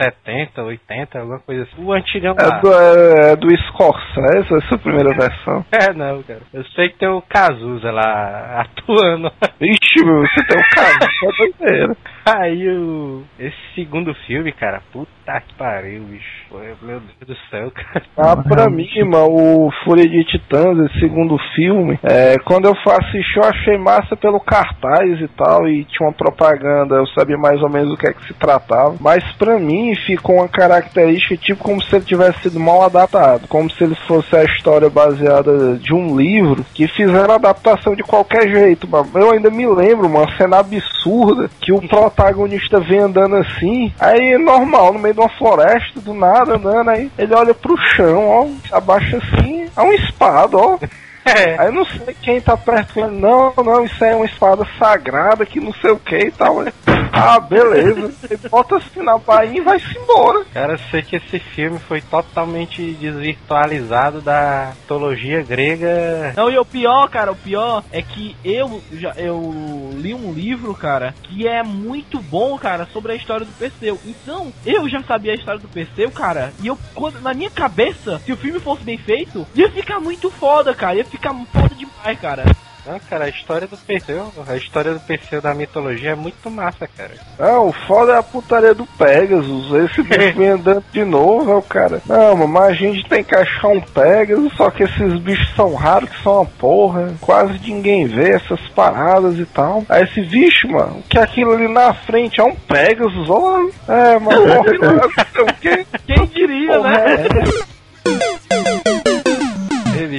1970, 0.00 0.62
80, 0.62 1.18
alguma 1.18 1.38
coisa 1.40 1.62
assim. 1.62 1.84
O 1.84 1.92
antigão 1.92 2.34
lá. 2.34 2.56
É 2.56 2.60
do, 2.60 2.72
é, 2.72 3.32
é 3.32 3.36
do 3.36 3.48
Scorsese, 3.66 4.54
essa 4.54 4.78
primeira 4.78 5.10
versão. 5.10 5.64
É, 5.72 5.92
não, 5.92 6.22
cara. 6.22 6.40
Eu 6.52 6.64
sei 6.74 6.90
que 6.90 6.98
tem 6.98 7.08
o 7.08 7.22
Cazuza 7.22 7.90
lá 7.90 8.62
atuando. 8.66 9.32
Vixe, 9.58 10.04
meu, 10.04 10.20
você 10.20 10.44
tem 10.46 10.58
um 10.58 10.62
caso, 10.74 10.98
é 11.24 11.36
doideira. 11.36 11.96
Aí 12.26 12.68
o. 12.68 13.24
Esse 13.38 13.56
segundo 13.74 14.14
filme, 14.26 14.52
cara, 14.52 14.82
puta 14.92 15.10
que 15.40 15.54
pariu, 15.54 16.02
bicho. 16.04 16.40
Meu 16.82 17.00
Deus 17.00 17.02
do 17.26 17.36
céu, 17.50 17.70
cara. 17.70 18.04
Ah, 18.16 18.36
pra 18.36 18.68
mim, 18.68 18.88
mano, 19.04 19.66
o 19.66 19.70
Fúria 19.84 20.08
de 20.08 20.24
Titãs, 20.24 20.78
esse 20.78 21.00
segundo 21.00 21.36
filme, 21.54 21.98
é, 22.02 22.36
quando 22.44 22.66
eu 22.66 22.74
fui 22.82 22.92
assistir, 22.92 23.38
eu 23.38 23.44
achei 23.44 23.78
massa 23.78 24.16
pelo 24.16 24.40
cartaz 24.40 25.20
e 25.20 25.28
tal, 25.28 25.68
e 25.68 25.84
tinha 25.84 26.08
uma 26.08 26.14
propaganda, 26.14 26.96
eu 26.96 27.06
sabia 27.08 27.36
mais 27.36 27.62
ou 27.62 27.70
menos 27.70 27.92
o 27.92 27.96
que 27.96 28.08
é 28.08 28.12
que 28.12 28.26
se 28.26 28.34
tratava. 28.34 28.96
Mas 28.98 29.22
pra 29.32 29.58
mim 29.58 29.94
ficou 30.06 30.36
uma 30.36 30.48
característica 30.48 31.36
tipo 31.36 31.62
como 31.62 31.82
se 31.82 31.94
ele 31.94 32.04
tivesse 32.04 32.42
sido 32.42 32.58
mal 32.58 32.82
adaptado, 32.82 33.46
como 33.48 33.70
se 33.70 33.84
ele 33.84 33.94
fosse 34.06 34.34
a 34.34 34.44
história 34.44 34.88
baseada 34.88 35.76
de 35.76 35.94
um 35.94 36.16
livro 36.16 36.64
que 36.74 36.88
fizeram 36.88 37.34
adaptação 37.34 37.94
de 37.94 38.02
qualquer 38.02 38.48
jeito, 38.48 38.88
mano. 38.88 39.10
Eu 39.14 39.32
ainda 39.32 39.50
me 39.50 39.66
lembro, 39.66 40.06
uma 40.06 40.30
cena 40.36 40.58
absurda 40.58 41.48
que 41.60 41.72
o 41.72 41.80
protagonista 41.86 42.80
vem 42.80 43.00
andando 43.00 43.36
assim, 43.36 43.92
aí 44.00 44.38
normal, 44.38 44.92
no 44.92 44.98
meio 44.98 45.14
de 45.20 45.24
uma 45.24 45.28
floresta, 45.28 46.00
do 46.00 46.14
nada, 46.14 46.54
andando, 46.54 46.88
aí 46.88 47.10
ele 47.18 47.34
olha 47.34 47.52
pro 47.52 47.76
chão, 47.76 48.26
ó, 48.26 48.48
abaixa 48.74 49.18
assim, 49.18 49.68
é 49.76 49.80
uma 49.80 49.94
espada, 49.94 50.56
ó. 50.56 50.78
Aí 51.24 51.66
eu 51.66 51.72
não 51.72 51.84
sei 51.84 52.14
quem 52.22 52.40
tá 52.40 52.56
perto 52.56 52.94
falando, 52.94 53.18
não, 53.18 53.52
não, 53.62 53.84
isso 53.84 54.02
aí 54.04 54.10
é 54.12 54.16
uma 54.16 54.24
espada 54.26 54.66
sagrada 54.78 55.44
que 55.46 55.60
não 55.60 55.72
sei 55.74 55.90
o 55.90 55.98
que 55.98 56.16
e 56.16 56.30
tal. 56.30 56.62
né? 56.62 56.72
Ah, 57.12 57.38
beleza. 57.40 58.12
Ele 58.30 58.48
bota 58.48 58.76
assim 58.76 59.02
na 59.02 59.18
bainha 59.18 59.58
e 59.58 59.64
vai-se 59.64 59.98
embora. 59.98 60.44
Cara, 60.52 60.74
eu 60.74 60.78
sei 60.90 61.02
que 61.02 61.16
esse 61.16 61.38
filme 61.38 61.78
foi 61.78 62.00
totalmente 62.00 62.92
desvirtualizado 62.94 64.20
da 64.20 64.72
mitologia 64.80 65.42
grega. 65.42 66.32
Não, 66.36 66.50
e 66.50 66.58
o 66.58 66.64
pior, 66.64 67.08
cara, 67.08 67.32
o 67.32 67.36
pior 67.36 67.84
é 67.92 68.00
que 68.00 68.36
eu 68.44 68.82
já 68.92 69.12
eu 69.16 69.90
li 69.94 70.14
um 70.14 70.32
livro, 70.32 70.74
cara, 70.74 71.14
que 71.24 71.46
é 71.46 71.62
muito 71.62 72.20
bom, 72.20 72.56
cara, 72.58 72.86
sobre 72.92 73.12
a 73.12 73.16
história 73.16 73.44
do 73.44 73.52
Perseu. 73.52 73.98
Então, 74.06 74.52
eu 74.64 74.88
já 74.88 75.02
sabia 75.02 75.32
a 75.32 75.36
história 75.36 75.60
do 75.60 75.68
Perseu, 75.68 76.10
cara, 76.10 76.52
e 76.62 76.68
eu 76.68 76.78
quando, 76.94 77.20
na 77.20 77.34
minha 77.34 77.50
cabeça, 77.50 78.18
se 78.24 78.32
o 78.32 78.36
filme 78.36 78.60
fosse 78.60 78.82
bem 78.82 78.98
feito, 78.98 79.46
ia 79.54 79.70
ficar 79.70 80.00
muito 80.00 80.30
foda, 80.30 80.74
cara, 80.74 80.96
ia 80.96 81.04
ficar 81.10 81.34
foda 81.52 81.74
demais, 81.74 82.18
cara. 82.20 82.44
Não, 82.86 82.98
cara, 82.98 83.26
a 83.26 83.28
história 83.28 83.66
do 83.66 83.76
Perseu, 83.76 84.32
a 84.48 84.56
história 84.56 84.94
do 84.94 85.00
Perseu 85.00 85.40
da 85.40 85.54
mitologia 85.54 86.10
é 86.10 86.14
muito 86.14 86.50
massa, 86.50 86.88
cara. 86.88 87.12
Não, 87.38 87.68
o 87.68 87.72
foda 87.72 88.12
é 88.12 88.18
a 88.18 88.22
putaria 88.22 88.74
do 88.74 88.86
Pegasus. 88.86 89.72
Esse 89.72 90.02
bicho 90.02 90.38
vem 90.38 90.48
andando 90.48 90.82
de 90.90 91.04
novo, 91.04 91.50
é 91.50 91.54
o 91.54 91.62
cara. 91.62 92.00
Não, 92.06 92.46
mas 92.46 92.70
a 92.70 92.72
gente 92.72 93.06
tem 93.08 93.22
que 93.22 93.36
achar 93.36 93.68
um 93.68 93.80
Pegasus, 93.80 94.52
só 94.56 94.70
que 94.70 94.84
esses 94.84 95.20
bichos 95.20 95.54
são 95.54 95.74
raros, 95.74 96.08
que 96.08 96.22
são 96.22 96.36
uma 96.36 96.46
porra. 96.46 97.12
Quase 97.20 97.58
ninguém 97.60 98.06
vê 98.06 98.30
essas 98.30 98.60
paradas 98.70 99.38
e 99.38 99.44
tal. 99.44 99.84
Aí 99.88 100.04
esse 100.04 100.22
bicho, 100.22 100.66
mano, 100.68 101.02
que 101.08 101.18
aquilo 101.18 101.52
ali 101.52 101.68
na 101.68 101.92
frente 101.92 102.40
é 102.40 102.44
um 102.44 102.54
Pegasus, 102.54 103.28
ó. 103.28 103.60
É, 103.88 104.18
mas 104.18 104.38
morre 104.38 104.78
lá, 104.78 104.92
não 104.94 105.10
sei 105.10 105.42
o 105.42 105.54
quê. 105.60 105.86
Quem 106.06 106.26
diria, 106.26 106.76
Porra, 106.76 106.90
né? 106.90 107.28
Ei, 107.44 107.62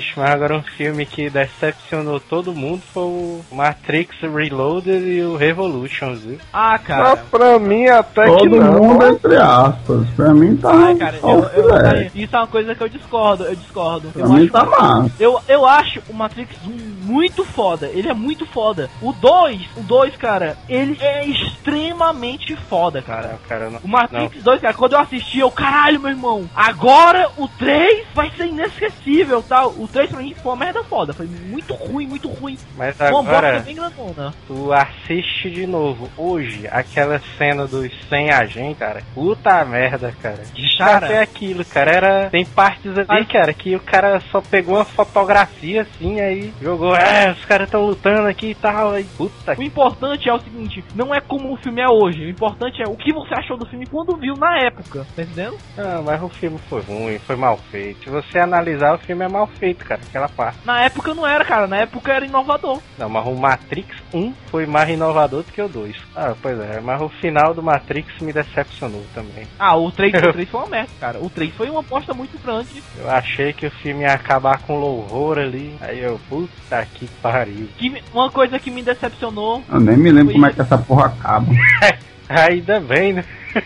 bicho, 0.01 0.13
mas 0.19 0.29
agora 0.31 0.57
um 0.57 0.63
filme 0.63 1.05
que 1.05 1.29
decepcionou 1.29 2.19
todo 2.19 2.53
mundo 2.55 2.81
foi 2.91 3.03
o 3.03 3.41
Matrix 3.51 4.15
Reloaded 4.21 5.07
e 5.07 5.21
o 5.21 5.37
Revolution, 5.37 6.15
viu? 6.15 6.39
Ah, 6.51 6.71
Mas 6.71 6.81
cara. 6.87 7.17
pra 7.29 7.59
mim 7.59 7.85
até 7.87 8.25
que 8.25 8.31
Todo 8.37 8.55
não. 8.57 8.73
mundo, 8.73 9.05
entre 9.05 9.35
aspas. 9.37 10.07
Pra 10.15 10.33
mim 10.33 10.57
tá. 10.57 10.71
Ai, 10.73 10.95
cara, 10.95 11.17
eu, 11.21 11.29
eu- 11.29 11.63
filé. 11.77 12.11
isso 12.15 12.35
é 12.35 12.39
uma 12.39 12.47
coisa 12.47 12.73
que 12.75 12.81
eu 12.83 12.89
discordo, 12.89 13.43
eu 13.45 13.55
discordo. 13.55 14.07
Pra 14.09 14.21
Eu 14.23 14.29
mim 14.29 14.43
acho, 14.43 14.51
tá 14.51 14.65
massa. 14.65 15.11
eu, 15.19 15.39
eu 15.47 15.65
acho 15.65 16.01
o 16.09 16.13
Matrix 16.13 16.55
1 16.65 16.91
muito 17.01 17.45
foda, 17.45 17.87
ele 17.93 18.09
é 18.09 18.13
muito 18.13 18.45
foda. 18.45 18.89
O 19.01 19.11
2, 19.13 19.61
o 19.77 19.81
2, 19.83 20.15
cara, 20.15 20.57
ele 20.67 20.97
é 21.01 21.25
extremamente 21.25 22.55
foda, 22.55 23.01
cara. 23.01 23.29
Não, 23.33 23.37
cara, 23.47 23.69
não. 23.69 23.79
O 23.83 23.87
Matrix 23.87 24.41
2, 24.43 24.61
cara, 24.61 24.73
quando 24.73 24.93
eu 24.93 24.99
assisti, 24.99 25.39
eu, 25.39 25.51
caralho, 25.51 25.99
meu 25.99 26.09
irmão, 26.09 26.49
agora 26.55 27.29
o 27.37 27.47
3 27.47 28.05
vai 28.15 28.31
ser 28.31 28.47
inesquecível, 28.47 29.43
tal. 29.47 29.69
O 29.77 29.87
3 29.91 30.09
pra 30.09 30.19
mim 30.19 30.33
foi 30.33 30.51
uma 30.51 30.57
merda 30.65 30.83
foda, 30.83 31.13
foi 31.13 31.25
muito 31.25 31.73
ruim, 31.73 32.07
muito 32.07 32.27
ruim. 32.29 32.57
Mas 32.77 32.97
bosta 32.97 33.19
agora, 33.19 33.59
bem 33.59 33.75
grandona. 33.75 34.33
tu 34.47 34.71
assiste 34.73 35.49
de 35.49 35.65
novo 35.67 36.09
hoje 36.17 36.67
aquela 36.71 37.19
cena 37.37 37.67
dos 37.67 37.91
100 38.09 38.31
agentes, 38.31 38.79
cara. 38.79 39.01
Puta 39.13 39.63
merda, 39.65 40.13
cara. 40.21 40.43
Que 40.53 40.67
chato 40.77 41.01
Cara. 41.01 41.13
é 41.13 41.21
aquilo, 41.21 41.63
cara. 41.65 41.91
Era, 41.91 42.29
tem 42.29 42.45
partes 42.45 42.91
ali, 42.97 43.25
cara, 43.25 43.53
que 43.53 43.75
o 43.75 43.79
cara 43.79 44.19
só 44.31 44.41
pegou 44.41 44.75
uma 44.75 44.85
fotografia 44.85 45.81
assim, 45.81 46.19
aí 46.19 46.53
jogou, 46.61 46.95
é, 46.95 47.31
os 47.31 47.45
caras 47.45 47.67
estão 47.67 47.85
lutando 47.85 48.27
aqui 48.27 48.51
e 48.51 48.55
tal. 48.55 48.91
Aí, 48.91 49.03
puta 49.03 49.55
O 49.57 49.63
importante 49.63 50.29
é 50.29 50.33
o 50.33 50.39
seguinte, 50.39 50.83
não 50.95 51.13
é 51.13 51.21
como 51.21 51.53
o 51.53 51.57
filme 51.57 51.81
é 51.81 51.87
hoje, 51.87 52.25
o 52.25 52.29
importante 52.29 52.81
é 52.81 52.87
o 52.87 52.95
que 52.95 53.13
você 53.13 53.33
achou 53.33 53.57
do 53.57 53.65
filme 53.65 53.85
quando 53.85 54.15
viu 54.17 54.35
na 54.35 54.57
época, 54.59 55.05
tá 55.15 55.21
entendendo? 55.23 55.57
Não, 55.77 56.03
mas 56.03 56.21
o 56.21 56.29
filme 56.29 56.59
foi 56.69 56.81
ruim, 56.81 57.19
foi 57.19 57.35
mal 57.35 57.57
feito. 57.71 58.03
Se 58.03 58.09
você 58.09 58.39
analisar, 58.39 58.95
o 58.95 58.99
filme 58.99 59.23
é 59.23 59.27
mal 59.27 59.47
feito, 59.47 59.70
cara, 59.73 60.01
aquela 60.07 60.29
parte. 60.29 60.59
Na 60.65 60.81
época 60.83 61.13
não 61.13 61.25
era, 61.27 61.43
cara, 61.43 61.67
na 61.67 61.77
época 61.77 62.11
era 62.11 62.25
inovador. 62.25 62.79
Não, 62.97 63.09
mas 63.09 63.25
o 63.25 63.35
Matrix 63.35 63.95
1 64.13 64.33
foi 64.49 64.65
mais 64.65 64.89
inovador 64.89 65.43
do 65.43 65.51
que 65.51 65.61
o 65.61 65.67
2. 65.67 65.95
Ah, 66.15 66.33
pois 66.41 66.59
é, 66.59 66.79
mas 66.79 67.01
o 67.01 67.09
final 67.09 67.53
do 67.53 67.63
Matrix 67.63 68.19
me 68.21 68.33
decepcionou 68.33 69.03
também. 69.13 69.47
Ah, 69.57 69.75
o 69.75 69.91
3, 69.91 70.13
o 70.13 70.33
3 70.33 70.49
foi 70.49 70.59
uma 70.59 70.69
merda, 70.69 70.91
cara. 70.99 71.19
O 71.19 71.29
3 71.29 71.53
foi 71.53 71.69
uma 71.69 71.81
aposta 71.81 72.13
muito 72.13 72.41
grande. 72.43 72.83
Eu 72.97 73.09
achei 73.09 73.53
que 73.53 73.67
o 73.67 73.71
filme 73.71 74.01
ia 74.01 74.13
acabar 74.13 74.59
com 74.59 74.79
louvor 74.79 75.39
ali. 75.39 75.75
Aí 75.81 75.99
eu, 75.99 76.19
puta 76.29 76.87
que 76.93 77.07
pariu. 77.21 77.67
Que, 77.77 78.01
uma 78.13 78.29
coisa 78.29 78.59
que 78.59 78.71
me 78.71 78.81
decepcionou. 78.81 79.63
Eu 79.71 79.79
nem 79.79 79.97
me 79.97 80.11
lembro 80.11 80.33
como 80.33 80.45
é 80.45 80.53
que 80.53 80.61
essa 80.61 80.77
porra 80.77 81.07
acaba. 81.07 81.47
Ainda 82.29 82.79
bem, 82.79 83.13
né? 83.13 83.25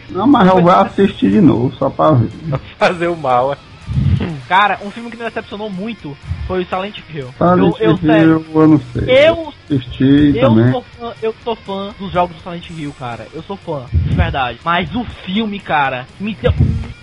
Não, 0.09 0.25
mas 0.25 0.47
eu 0.47 0.61
vou 0.61 0.71
assistir 0.71 1.29
de 1.29 1.41
novo, 1.41 1.71
só 1.75 1.89
pra 1.89 2.11
ver. 2.11 2.29
Pra 2.49 2.59
fazer 2.79 3.07
o 3.07 3.15
mal. 3.15 3.55
Cara, 4.47 4.79
um 4.83 4.91
filme 4.91 5.09
que 5.09 5.17
me 5.17 5.23
decepcionou 5.23 5.69
muito 5.69 6.15
foi 6.45 6.61
o 6.61 6.65
Silent 6.65 6.99
Hill. 7.09 7.33
Silent 7.37 7.75
eu, 7.79 7.89
eu, 7.89 8.21
Hill, 8.21 8.45
eu 8.53 8.67
não 8.67 8.79
sei. 8.79 9.03
eu, 9.27 9.53
assisti 9.65 10.37
eu 10.37 10.49
também. 10.49 10.71
sou 10.71 10.81
fã, 10.83 11.13
eu 11.21 11.35
sou 11.43 11.55
fã 11.55 11.95
dos 11.97 12.11
jogos 12.11 12.35
do 12.35 12.43
Silent 12.43 12.69
Hill, 12.69 12.93
cara. 12.97 13.27
Eu 13.33 13.41
sou 13.43 13.57
fã, 13.57 13.85
de 13.91 14.15
verdade. 14.15 14.59
Mas 14.63 14.93
o 14.95 15.03
filme, 15.03 15.59
cara, 15.59 16.05
me 16.19 16.35
deu, 16.35 16.53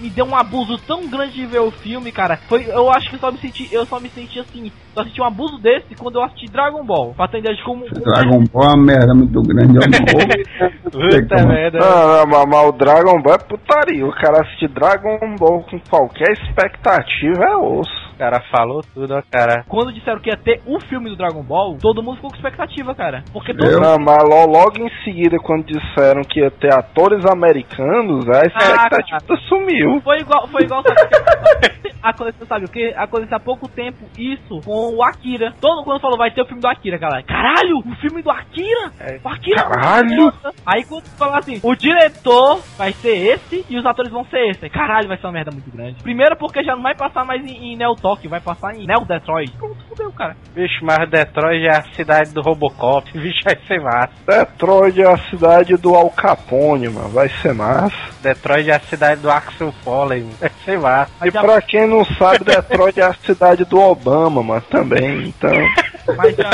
me 0.02 0.10
deu 0.10 0.26
um 0.26 0.34
abuso 0.34 0.76
tão 0.78 1.08
grande 1.08 1.34
de 1.34 1.46
ver 1.46 1.60
o 1.60 1.70
filme, 1.70 2.10
cara. 2.10 2.36
Foi, 2.48 2.66
eu 2.68 2.90
acho 2.90 3.08
que 3.08 3.14
eu 3.14 3.20
só 3.20 3.30
me 3.30 3.38
senti, 3.38 3.68
eu 3.72 3.86
só 3.86 4.00
me 4.00 4.08
senti 4.08 4.40
assim, 4.40 4.72
só 4.92 5.04
senti 5.04 5.20
um 5.20 5.24
abuso 5.24 5.58
desse 5.58 5.94
quando 5.94 6.16
eu 6.16 6.24
assisti 6.24 6.50
Dragon 6.50 6.84
Ball. 6.84 7.14
Pra 7.14 7.28
ter 7.28 7.38
ideia 7.38 7.54
de 7.54 7.62
como. 7.62 7.88
como 7.88 8.04
Dragon 8.04 8.44
Ball 8.52 8.64
é 8.64 8.66
uma 8.66 8.84
merda 8.84 9.14
muito 9.14 9.40
grande. 9.42 9.76
Eu 9.76 9.82
não. 9.82 10.90
Puta 10.90 11.46
merda. 11.46 11.78
Não, 11.78 12.18
não, 12.18 12.26
mas, 12.26 12.48
mas 12.48 12.68
o 12.68 12.72
Dragon 12.72 13.22
Ball 13.22 13.34
é 13.34 13.38
putaria. 13.38 14.06
O 14.06 14.12
cara 14.12 14.42
assistir 14.42 14.68
Dragon 14.68 15.36
Ball 15.38 15.62
com 15.62 15.78
qualquer 15.88 16.32
expectativa 16.32 17.44
é 17.44 17.56
osso. 17.56 18.01
O 18.22 18.24
cara 18.24 18.40
falou 18.52 18.82
tudo, 18.94 19.14
ó, 19.16 19.22
cara. 19.28 19.64
Quando 19.68 19.92
disseram 19.92 20.20
que 20.20 20.30
ia 20.30 20.36
ter 20.36 20.60
o 20.64 20.78
filme 20.78 21.10
do 21.10 21.16
Dragon 21.16 21.42
Ball, 21.42 21.76
todo 21.82 22.00
mundo 22.04 22.14
ficou 22.16 22.30
com 22.30 22.36
expectativa, 22.36 22.94
cara. 22.94 23.24
Porque 23.32 23.52
todo 23.52 23.68
Eu? 23.68 23.80
Não, 23.80 23.96
mas 23.98 24.22
lo- 24.22 24.46
logo 24.46 24.78
em 24.80 24.88
seguida, 25.02 25.38
quando 25.42 25.64
disseram 25.66 26.22
que 26.22 26.38
ia 26.38 26.48
ter 26.48 26.72
atores 26.72 27.26
americanos, 27.26 28.28
a 28.28 28.42
expectativa 28.46 29.18
cara. 29.26 29.40
sumiu. 29.48 30.00
Foi 30.02 30.18
igual, 30.18 30.46
foi 30.46 30.62
igual, 30.62 30.82
sabe? 30.86 31.82
Aconteceu, 32.00 32.46
sabe 32.46 32.64
o 32.64 32.68
que? 32.68 32.92
Aconteceu 32.96 33.36
há 33.36 33.40
pouco 33.40 33.68
tempo 33.68 33.98
isso 34.18 34.60
com 34.64 34.94
o 34.96 35.02
Akira. 35.04 35.52
Todo 35.60 35.84
mundo 35.84 36.00
falou, 36.00 36.16
vai 36.18 36.30
ter 36.32 36.42
o 36.42 36.46
filme 36.46 36.60
do 36.60 36.68
Akira, 36.68 36.98
galera. 36.98 37.22
Caralho, 37.24 37.78
o 37.78 37.94
filme 38.00 38.22
do 38.22 38.30
Akira? 38.30 38.90
O 39.24 39.28
Akira? 39.28 39.62
Caralho! 39.64 40.32
Aí 40.66 40.84
quando 40.84 41.04
falar 41.16 41.38
assim, 41.38 41.60
o 41.62 41.74
diretor 41.74 42.60
vai 42.76 42.92
ser 42.92 43.16
esse 43.34 43.64
e 43.68 43.76
os 43.78 43.86
atores 43.86 44.10
vão 44.12 44.24
ser 44.26 44.48
esse. 44.50 44.68
Caralho, 44.68 45.06
vai 45.08 45.16
ser 45.16 45.26
uma 45.26 45.32
merda 45.32 45.50
muito 45.52 45.70
grande. 45.70 46.02
Primeiro 46.02 46.36
porque 46.36 46.62
já 46.64 46.74
não 46.74 46.82
vai 46.82 46.94
passar 46.96 47.24
mais 47.24 47.44
em, 47.44 47.72
em 47.72 47.76
Neo 47.76 47.94
Tokyo, 48.12 48.28
vai 48.28 48.40
passar 48.40 48.74
em 48.74 48.86
Neo 48.86 49.04
Detroit. 49.04 49.50
Pronto, 49.52 49.76
fudeu, 49.88 50.12
cara. 50.12 50.36
Bicho, 50.54 50.84
mas 50.84 51.08
Detroit 51.08 51.64
é 51.64 51.76
a 51.76 51.82
cidade 51.94 52.32
do 52.32 52.42
Robocop. 52.42 53.10
Bicho, 53.18 53.40
vai 53.44 53.58
ser 53.66 53.80
massa. 53.80 54.12
Detroit 54.26 55.00
é 55.00 55.10
a 55.10 55.18
cidade 55.30 55.76
do 55.76 55.94
Al 55.94 56.10
Capone, 56.10 56.88
mano. 56.88 57.08
Vai 57.08 57.28
ser 57.28 57.54
massa. 57.54 57.96
Detroit 58.22 58.68
é 58.68 58.74
a 58.74 58.80
cidade 58.80 59.20
do 59.20 59.30
Axel 59.30 59.72
Foley. 59.82 60.26
Vai 60.38 60.50
ser 60.64 60.78
massa. 60.78 61.10
E 61.24 61.30
pra 61.30 61.60
quem 61.62 61.86
não 61.86 62.04
sabe, 62.04 62.44
Detroit 62.44 62.98
é 62.98 63.04
a 63.04 63.14
cidade 63.14 63.64
do 63.64 63.80
Obama, 63.80 64.42
mano, 64.42 64.62
também. 64.70 65.28
Então, 65.28 65.50
Mas, 66.16 66.34
já- 66.36 66.50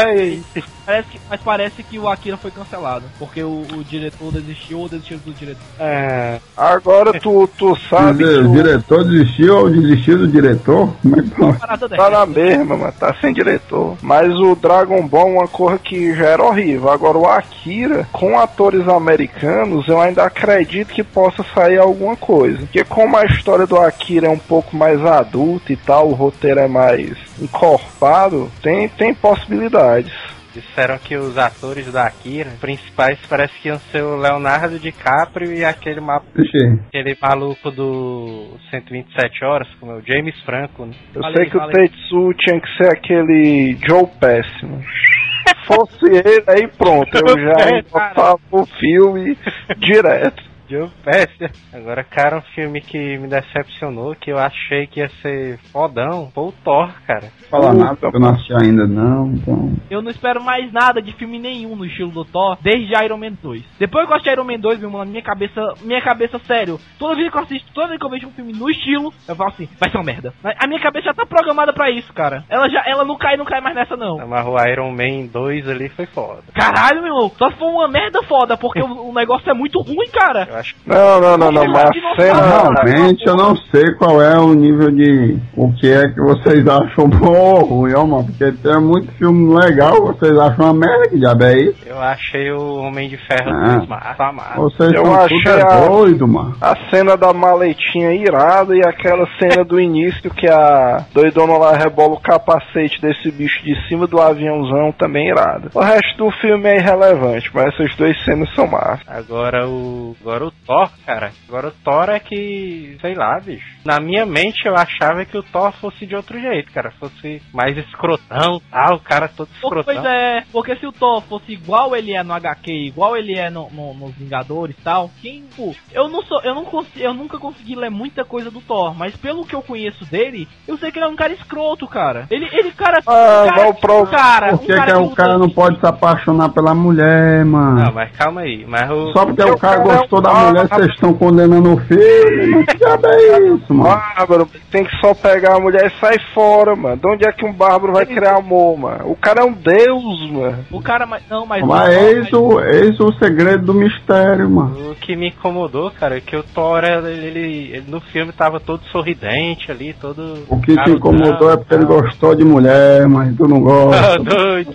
parece 0.85 1.09
que, 1.11 1.21
mas 1.29 1.41
parece 1.43 1.83
que 1.83 1.99
o 1.99 2.09
Akira 2.09 2.37
foi 2.37 2.51
cancelado. 2.51 3.05
Porque 3.19 3.43
o, 3.43 3.63
o 3.75 3.85
diretor 3.85 4.33
desistiu 4.33 4.81
ou 4.81 4.89
desistiu 4.89 5.19
do 5.19 5.33
diretor. 5.33 5.63
É, 5.79 6.39
agora 6.57 7.19
tu, 7.21 7.49
tu 7.59 7.77
sabe 7.89 8.25
dizer, 8.25 8.45
o 8.45 8.53
diretor 8.53 9.05
desistiu 9.05 9.57
ou 9.59 9.71
desistiu 9.71 10.19
do 10.19 10.29
diretor? 10.29 10.93
Como 11.37 11.55
é 11.55 11.97
Tá 11.97 12.11
na 12.11 12.27
mesma, 12.27 12.77
mano, 12.77 12.95
tá 12.99 13.15
sem 13.21 13.33
diretor. 13.33 13.97
Mas 14.03 14.33
o 14.35 14.55
Dragon 14.55 15.07
Ball, 15.07 15.29
uma 15.29 15.49
coisa 15.49 15.79
que 15.79 16.15
já 16.15 16.27
era 16.27 16.43
horrível. 16.43 16.91
Agora 16.91 17.19
o 17.19 17.27
Akira, 17.27 18.09
com 18.13 18.39
atores 18.39 18.89
americanos, 18.89 19.87
eu 19.89 20.01
ainda 20.01 20.25
acredito 20.25 20.93
que 20.93 21.05
possa 21.05 21.45
sair 21.55 21.79
alguma 21.79 22.17
coisa. 22.17 22.59
Porque 22.59 22.85
como 22.85 23.17
a 23.17 23.25
história 23.25 23.67
do 23.67 23.77
Akira 23.79 24.27
é 24.27 24.31
um 24.31 24.39
pouco 24.39 24.77
mais 24.77 25.05
adulta 25.05 25.73
e 25.73 25.77
tal, 25.77 26.09
o 26.09 26.15
roteiro 26.15 26.61
é 26.61 26.69
mais 26.69 27.17
encorpado, 27.41 28.51
tem, 28.63 28.89
tem 28.89 29.15
possibilidades. 29.29 30.13
Disseram 30.55 30.99
que 30.99 31.15
os 31.15 31.37
atores 31.37 31.93
da 31.93 32.07
Akira 32.07 32.51
principais 32.59 33.19
parece 33.29 33.53
que 33.61 33.69
iam 33.69 33.79
ser 33.79 34.03
o 34.03 34.17
Leonardo 34.17 34.79
DiCaprio 34.79 35.53
e 35.53 35.63
aquele, 35.63 36.01
ma 36.01 36.23
Ixi, 36.35 36.81
aquele 36.89 37.17
maluco 37.21 37.71
do 37.71 38.57
127 38.71 39.45
horas, 39.45 39.69
como 39.79 39.93
é 39.93 39.97
o 39.97 40.03
James 40.05 40.35
Franco, 40.41 40.87
né? 40.87 40.95
Eu 41.15 41.21
Fala 41.21 41.37
sei 41.37 41.51
que 41.51 41.57
o 41.57 41.61
fala 41.61 41.73
aí. 41.77 41.89
Tetsu 41.89 42.35
tinha 42.39 42.61
que 42.61 42.77
ser 42.77 42.91
aquele 42.91 43.79
Joe 43.87 44.07
Péssimo. 44.19 44.83
Se 44.83 45.67
fosse 45.67 46.07
ele, 46.07 46.45
aí 46.49 46.67
pronto, 46.67 47.11
eu 47.15 47.39
já 47.39 47.83
botava 47.93 48.39
o 48.51 48.67
filme 48.67 49.37
direto. 49.77 50.43
Joe 50.69 50.89
Pesci. 51.03 51.51
Agora, 51.73 52.05
cara, 52.05 52.39
um 52.39 52.43
filme 52.55 52.81
que 52.81 53.19
me 53.19 53.27
decepcionou, 53.27 54.15
que 54.15 54.31
eu 54.31 54.39
achei 54.39 54.87
que 54.87 55.01
ia 55.01 55.09
ser 55.23 55.59
fodão, 55.73 56.31
foi 56.35 56.45
o 56.45 56.53
Thor, 56.65 56.93
cara. 57.07 57.31
fala 57.51 57.73
nada, 57.73 57.97
porque 57.97 58.17
eu 58.17 58.21
não 58.21 58.31
assisti 58.31 58.53
ainda 58.53 58.87
não, 58.87 59.33
então... 59.33 59.73
Eu 59.91 60.03
não 60.03 60.11
espero 60.11 60.43
mais 60.43 60.71
nada 60.73 61.01
de 61.01 61.13
filme 61.15 61.39
nenhum 61.39 61.75
no 61.75 61.87
estilo 61.87 62.11
do 62.11 62.25
Thor 62.25 62.59
desde 62.61 62.93
Iron 63.03 63.17
Man 63.17 63.33
2. 63.43 63.63
Depois 63.79 64.07
que 64.07 64.13
eu 64.13 64.17
assisti 64.17 64.33
Iron 64.33 64.45
Man 64.45 64.59
2, 64.59 64.81
meu 64.81 64.91
mano, 64.91 65.11
minha 65.11 65.23
cabeça, 65.23 65.61
minha 65.83 66.03
cabeça, 66.03 66.39
sério, 66.41 66.79
toda 66.99 67.17
vez 67.17 67.31
que 67.31 67.39
eu 67.39 67.43
assisto, 67.43 67.73
toda 67.73 67.89
vez 67.89 67.99
que 67.99 68.07
eu 68.07 68.11
vejo 68.11 68.29
um 68.29 68.33
filme 68.33 68.53
no 68.53 68.71
estilo, 68.71 69.13
eu 69.27 69.37
falo 69.37 69.51
assim, 69.51 69.69
vai 69.79 69.91
ser 69.91 69.97
uma 69.97 70.05
merda. 70.05 70.35
A 70.45 70.67
minha 70.67 70.81
cabeça 70.81 71.07
já 71.07 71.15
tá 71.15 71.25
programada 71.25 71.73
pra 71.73 71.91
isso, 71.91 72.13
cara. 72.13 72.45
Ela 72.49 72.69
já, 72.69 72.83
ela 72.87 73.05
não 73.05 73.17
cai, 73.17 73.37
não 73.37 73.45
cai 73.45 73.61
mais 73.61 73.75
nessa 73.75 73.97
não. 73.97 74.19
Mas 74.27 74.47
o 74.47 74.57
Iron 74.69 74.91
Man 74.91 75.27
2 75.33 75.69
ali 75.69 75.89
foi 75.89 76.07
foda. 76.07 76.43
Caralho, 76.55 77.03
meu 77.03 77.15
irmão, 77.15 77.31
só 77.37 77.51
se 77.51 77.57
for 77.57 77.71
uma 77.71 77.89
merda 77.89 78.23
foda, 78.25 78.57
porque 78.57 78.81
o, 78.83 79.09
o 79.09 79.15
negócio 79.15 79.51
é 79.51 79.55
muito 79.55 79.81
ruim, 79.81 80.09
cara. 80.13 80.58
Acho 80.59 80.75
que 80.75 80.89
Não, 80.89 81.21
não, 81.21 81.37
não, 81.39 81.53
não, 81.53 81.65
mas 81.67 81.91
a 81.91 82.21
cena. 82.21 82.41
Realmente 82.85 83.27
eu 83.27 83.37
não 83.37 83.57
sei 83.57 83.93
qual 83.95 84.21
é 84.23 84.39
o 84.39 84.55
nível 84.55 84.91
de. 84.91 85.39
O 85.57 85.73
que 85.75 85.91
é 85.91 86.09
que 86.09 86.21
vocês 86.21 86.67
acham 86.67 87.09
bom 87.11 87.37
ou 87.37 87.65
ruim, 87.65 87.95
ó, 87.95 88.05
mano. 88.07 88.25
Porque 88.27 88.53
tem 88.53 88.81
muito 88.81 89.11
filme 89.13 89.55
legal, 89.55 90.07
vocês 90.07 90.37
acham 90.39 90.67
uma 90.67 90.75
merda, 90.75 91.09
que 91.11 91.19
diabo 91.19 91.45
é 91.45 91.59
isso? 91.61 91.79
eu 91.87 92.01
achei 92.01 92.51
o 92.53 92.77
Homem 92.77 93.09
de 93.09 93.17
Ferro 93.17 93.51
Ah. 93.51 93.77
2 93.77 93.89
massa, 93.89 94.33
massa. 94.33 94.55
Vocês 94.57 94.93
Eu 94.93 95.05
são 95.05 95.15
achei 95.15 95.39
tudo 95.43 95.49
é 95.59 95.63
a- 95.63 95.87
doido, 95.89 96.29
mano. 96.29 96.57
A 96.61 96.77
cena 96.91 97.17
da 97.17 97.33
maletinha 97.33 98.13
irada 98.15 98.75
e 98.77 98.81
aquela 98.87 99.27
cena 99.39 99.65
do 99.65 99.81
início 99.81 100.31
que 100.31 100.49
a 100.49 101.05
doidona 101.15 101.57
lá 101.59 101.73
rebola 101.77 102.15
o 102.15 102.21
capacete 102.21 103.01
desse 103.01 103.31
bicho 103.31 103.63
de 103.65 103.75
cima 103.89 104.07
do 104.07 104.21
aviãozão 104.21 104.93
também 104.93 105.29
irada. 105.29 105.71
O 105.75 105.81
resto 105.81 106.17
do 106.19 106.31
filme 106.41 106.69
é 106.69 106.77
irrelevante, 106.79 107.51
mas 107.53 107.67
essas 107.75 107.95
duas 107.97 108.25
cenas 108.25 108.49
são 108.55 108.67
massas. 108.67 109.01
Agora 109.09 109.67
o. 109.69 110.17
Agora 110.21 110.47
o 110.47 110.48
Thor, 110.51 110.91
cara. 111.07 111.33
Agora 111.49 111.69
o 111.69 111.73
Thor 111.85 112.09
é 112.11 112.19
que. 112.21 112.97
sei 113.01 113.15
lá, 113.15 113.39
bicho. 113.41 113.67
Na 113.85 114.01
minha 114.01 114.27
mente 114.27 114.67
eu 114.67 114.75
achava 114.77 115.25
que 115.25 115.37
o 115.39 115.43
Thor 115.43 115.73
fosse 115.73 116.07
de 116.07 116.15
outro 116.15 116.39
jeito, 116.41 116.71
cara. 116.73 116.91
Fosse 116.99 117.41
mais 117.53 117.77
escrotão 117.79 118.61
tal, 118.71 118.97
o 118.97 119.01
cara 119.01 119.29
todo 119.29 119.49
escrotão. 119.55 119.83
Pois 119.95 120.05
é, 120.05 120.45
porque 120.53 120.77
se 120.77 120.87
o 120.87 120.93
Thor 120.93 121.23
fosse 121.23 121.53
igual 121.53 121.95
ele 121.97 122.13
é 122.15 122.23
no 122.23 122.33
HQ, 122.35 122.71
igual 122.89 123.17
ele 123.17 123.35
é 123.39 123.51
no, 123.51 123.69
no- 123.71 123.95
nos 123.95 124.15
Vingadores 124.15 124.77
e 124.79 124.83
tal, 124.83 125.11
quem, 125.21 125.45
pô, 125.57 125.75
eu 125.93 126.09
não 126.09 126.23
sou, 126.23 126.41
eu 126.43 126.55
não 126.55 126.65
consigo, 126.65 126.99
eu 127.05 127.15
nunca 127.15 127.39
consegui 127.39 127.75
ler 127.75 127.91
muita 127.91 128.25
coisa 128.25 128.51
do 128.51 128.61
Thor, 128.61 128.95
mas 128.97 129.17
pelo 129.17 129.45
que 129.47 129.55
eu 129.55 129.63
conheço 129.63 130.05
dele, 130.07 130.49
eu 130.67 130.77
sei 130.79 130.91
que 130.91 130.99
ele 130.99 131.07
é 131.07 131.09
um 131.09 131.17
cara 131.17 131.33
escroto, 131.33 131.87
cara. 131.87 132.27
Ele, 132.31 132.49
ele, 132.53 132.71
cara, 132.73 132.99
Ah, 133.07 133.45
um 133.45 133.49
cara, 133.55 133.69
o 133.69 133.75
pro- 133.75 134.07
cara, 134.07 134.51
Por 134.57 134.67
que, 134.67 134.73
um 134.73 134.77
cara 134.77 134.87
que 134.93 134.97
o 134.99 135.03
luta- 135.03 135.17
cara 135.17 135.39
não 135.39 135.49
pode 135.51 135.79
se 135.81 135.87
apaixonar 135.87 136.49
pela 136.51 136.75
mulher, 136.75 137.45
mano? 137.45 137.85
Não, 137.85 137.93
mas 137.93 138.11
calma 138.17 138.43
aí. 138.43 138.65
Mas 138.67 138.91
o. 138.91 139.13
Só 139.13 139.25
porque 139.27 139.43
o 139.43 139.53
o 139.55 139.59
cara 139.59 139.81
é 139.81 139.85
gostou 139.85 140.19
um 140.19 140.23
da 140.23 140.31
cara- 140.31 140.38
mulher, 140.47 140.69
vocês 140.69 140.91
estão 140.91 141.15
condenando 141.15 141.73
o 141.75 141.81
filme. 141.81 142.47
Mas 142.49 142.67
que 142.67 142.77
diabo 142.79 143.07
é 143.07 143.39
isso, 143.49 143.75
mano? 143.75 143.91
Bárbaro, 144.17 144.49
tem 144.71 144.85
que 144.85 144.97
só 145.01 145.15
pegar 145.15 145.57
a 145.57 145.61
mulher 145.61 145.87
e 145.95 146.01
sair 146.01 146.21
fora, 146.35 146.75
mano. 146.77 146.97
De 146.97 147.07
onde 147.07 147.29
é 147.29 147.33
que 147.33 147.45
um 147.45 147.53
bárbaro 147.53 147.93
vai 147.93 148.07
criar 148.07 148.37
amor, 148.39 148.79
mano? 148.79 149.11
O 149.11 149.17
cara 149.17 149.43
é 149.43 149.45
um 149.45 149.53
deus, 149.53 150.31
mano. 150.31 150.65
O 150.71 150.81
cara, 150.81 151.07
mas 151.07 151.23
não, 151.31 151.45
mas 151.47 151.65
Mas 151.65 151.95
eis 151.97 152.33
o, 152.33 152.61
eis 152.61 152.99
o 153.01 153.13
segredo 153.15 153.67
do 153.67 153.75
mistério, 153.75 154.49
mano. 154.49 154.93
O 154.93 154.95
que 154.95 155.15
me 155.17 155.29
incomodou, 155.29 155.91
cara, 155.91 156.17
é 156.19 156.21
que 156.21 156.37
o 156.37 156.43
Thor, 156.43 156.83
ele, 156.85 157.09
ele- 157.27 157.71
ele 157.73 157.85
no 157.89 158.01
filme 158.01 158.33
tava 158.33 158.59
todo 158.61 158.83
sorridente 158.93 159.71
ali, 159.71 159.93
todo. 160.01 160.45
O 160.49 160.61
que 160.61 160.77
te 160.77 160.91
incomodou 160.91 161.53
é 161.53 161.57
porque 161.57 161.75
ele 161.75 161.87
tal. 161.87 162.03
gostou 162.03 162.35
de 162.35 162.45
mulher, 162.45 163.07
mas 163.09 163.37
tu 163.37 163.47
não 163.49 163.59
Ah, 163.59 164.17
gosta. 164.19 164.19
doido. 164.21 164.75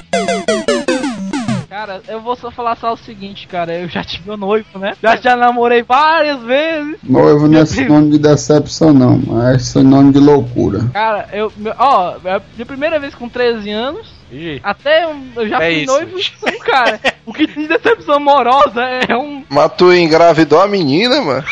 Cara, 1.77 2.01
eu 2.07 2.19
vou 2.19 2.35
só 2.35 2.49
falar 2.49 2.75
só 2.75 2.91
o 2.93 2.97
seguinte, 2.97 3.47
cara, 3.47 3.71
eu 3.71 3.87
já 3.87 4.03
tive 4.03 4.31
um 4.31 4.35
noivo, 4.35 4.79
né? 4.79 4.95
Já 4.99 5.15
já 5.15 5.35
namorei 5.35 5.83
várias 5.83 6.41
vezes. 6.41 6.97
Noivo 7.03 7.47
não 7.47 7.59
é 7.59 7.65
sinônimo 7.67 8.13
de 8.13 8.17
decepção, 8.17 8.91
não. 8.91 9.21
mas 9.23 9.57
É 9.57 9.59
sinônimo 9.59 10.11
de 10.11 10.17
loucura. 10.17 10.89
Cara, 10.91 11.29
eu, 11.31 11.53
ó, 11.77 12.15
é 12.25 12.41
de 12.57 12.65
primeira 12.65 12.99
vez 12.99 13.13
com 13.13 13.29
13 13.29 13.69
anos, 13.69 14.11
Ih, 14.31 14.59
até 14.63 15.03
eu 15.03 15.47
já 15.47 15.61
É 15.61 15.71
fui 15.71 15.83
isso, 15.83 15.93
noivo, 15.93 16.17
então, 16.17 16.59
cara, 16.65 16.99
o 17.27 17.31
que 17.31 17.45
tem 17.47 17.67
de 17.67 17.69
decepção 17.69 18.15
amorosa 18.15 18.81
é 19.07 19.15
um. 19.15 19.45
Mas 19.47 19.71
tu 19.77 19.93
engravidou 19.93 20.59
a 20.59 20.67
menina, 20.67 21.21
mano? 21.21 21.43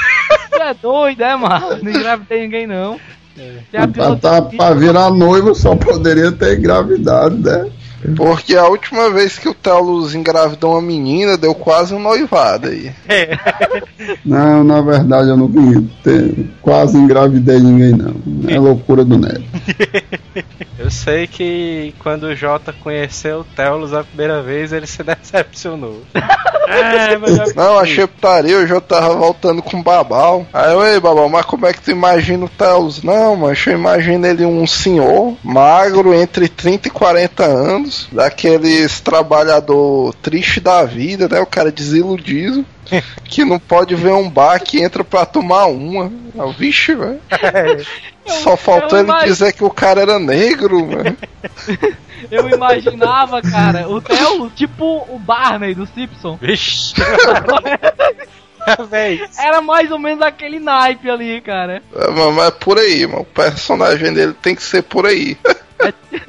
Tu 0.49 0.59
é 0.59 0.73
doido, 0.73 1.21
é, 1.21 1.36
mano? 1.36 1.84
Não 1.84 1.91
engravidei 1.91 2.41
ninguém, 2.41 2.65
não. 2.65 2.99
A 3.78 3.88
Pra, 3.88 4.15
tá, 4.15 4.41
pra 4.41 4.73
virar 4.73 5.11
noivo 5.11 5.53
só 5.53 5.76
poderia 5.76 6.32
ter 6.32 6.57
engravidado, 6.57 7.38
né? 7.38 7.69
Porque 8.16 8.56
a 8.56 8.66
última 8.68 9.10
vez 9.10 9.38
que 9.39 9.47
o 9.49 9.53
Telos 9.53 10.14
engravidou 10.16 10.72
uma 10.74 10.82
menina, 10.82 11.38
deu 11.38 11.56
quase 11.56 11.93
um 11.93 11.99
noivado 11.99 12.68
aí. 12.68 12.91
Não, 14.26 14.64
na 14.64 14.82
verdade 14.82 15.30
eu 15.30 15.38
não 15.38 15.49
ter, 16.03 16.49
quase 16.62 16.97
engravidei 16.97 17.60
ninguém, 17.60 17.91
não. 17.93 18.16
É 18.49 18.60
loucura 18.60 19.03
do 19.06 19.18
neto. 19.18 19.43
Eu 20.78 20.91
sei 20.91 21.26
que 21.26 21.95
quando 21.99 22.24
o 22.24 22.36
Jota 22.36 22.72
conheceu 22.84 23.39
o 23.39 23.43
Telos 23.43 23.91
a 23.93 24.03
primeira 24.03 24.43
vez, 24.43 24.72
ele 24.74 24.86
se 24.86 25.01
decepcionou. 25.01 26.01
é, 26.68 27.18
mas 27.18 27.38
já- 27.38 27.45
Não, 27.56 27.80
achei 27.80 28.06
putaria, 28.06 28.51
eu 28.51 28.68
já 28.68 28.80
tava 28.82 29.16
voltando 29.16 29.64
com 29.64 29.78
o 29.80 29.84
Babal. 29.84 30.45
Aí 30.53 30.74
eu, 30.74 30.86
ei, 30.86 30.99
Babal, 30.99 31.28
mas 31.30 31.45
como 31.45 31.66
é 31.66 31.74
que 31.74 31.82
tu 31.82 31.89
imagina 31.91 32.45
o 32.45 32.49
Telos? 32.49 33.01
Não, 33.01 33.36
mas 33.36 33.66
eu 33.66 33.74
imagino 33.74 34.28
ele 34.28 34.45
um 34.45 34.68
senhor, 34.68 35.36
magro, 35.43 36.14
entre 36.14 36.47
30 36.47 36.89
e 36.89 36.91
40 36.91 37.43
anos, 37.43 37.95
daqueles 38.12 39.00
trabalhador 39.00 40.14
triste 40.22 40.60
da 40.60 40.84
vida, 40.86 41.28
né? 41.28 41.39
O 41.39 41.46
cara 41.46 41.72
desiludido. 41.72 42.66
Que 43.24 43.43
não 43.43 43.58
pode 43.58 43.96
ver 43.96 44.14
um 44.14 44.30
bar 44.30 44.60
que 44.60 44.82
entra 44.82 45.04
pra 45.04 45.26
tomar 45.26 45.66
uma. 45.66 46.12
Ah, 46.38 46.46
Vixe, 46.48 46.93
velho. 46.93 47.20
Só 48.26 48.56
faltou 48.56 49.00
ele 49.00 49.12
dizer 49.24 49.54
que 49.54 49.64
o 49.64 49.70
cara 49.70 50.02
era 50.02 50.20
negro, 50.20 50.86
mano. 50.86 51.18
Eu 52.32 52.50
imaginava, 52.50 53.41
cara, 53.41 53.88
o 53.88 54.02
Theo, 54.02 54.50
tipo 54.50 55.06
o 55.10 55.20
Barney 55.20 55.76
do 55.76 55.86
Simpson. 55.88 56.38
Vixe. 56.41 56.93
Era 59.38 59.62
mais 59.62 59.91
ou 59.91 60.00
menos 60.00 60.24
aquele 60.24 60.60
naipe 60.60 61.08
ali, 61.08 61.39
cara. 61.41 61.84
É, 61.96 62.10
mas 62.10 62.34
mas 62.34 62.48
é 62.48 62.52
por 62.52 62.80
aí, 62.80 63.06
mano. 63.06 63.22
O 63.22 63.26
personagem 63.26 64.12
dele 64.12 64.34
tem 64.41 64.56
que 64.56 64.64
ser 64.64 64.82
por 64.82 65.06
aí. 65.06 65.38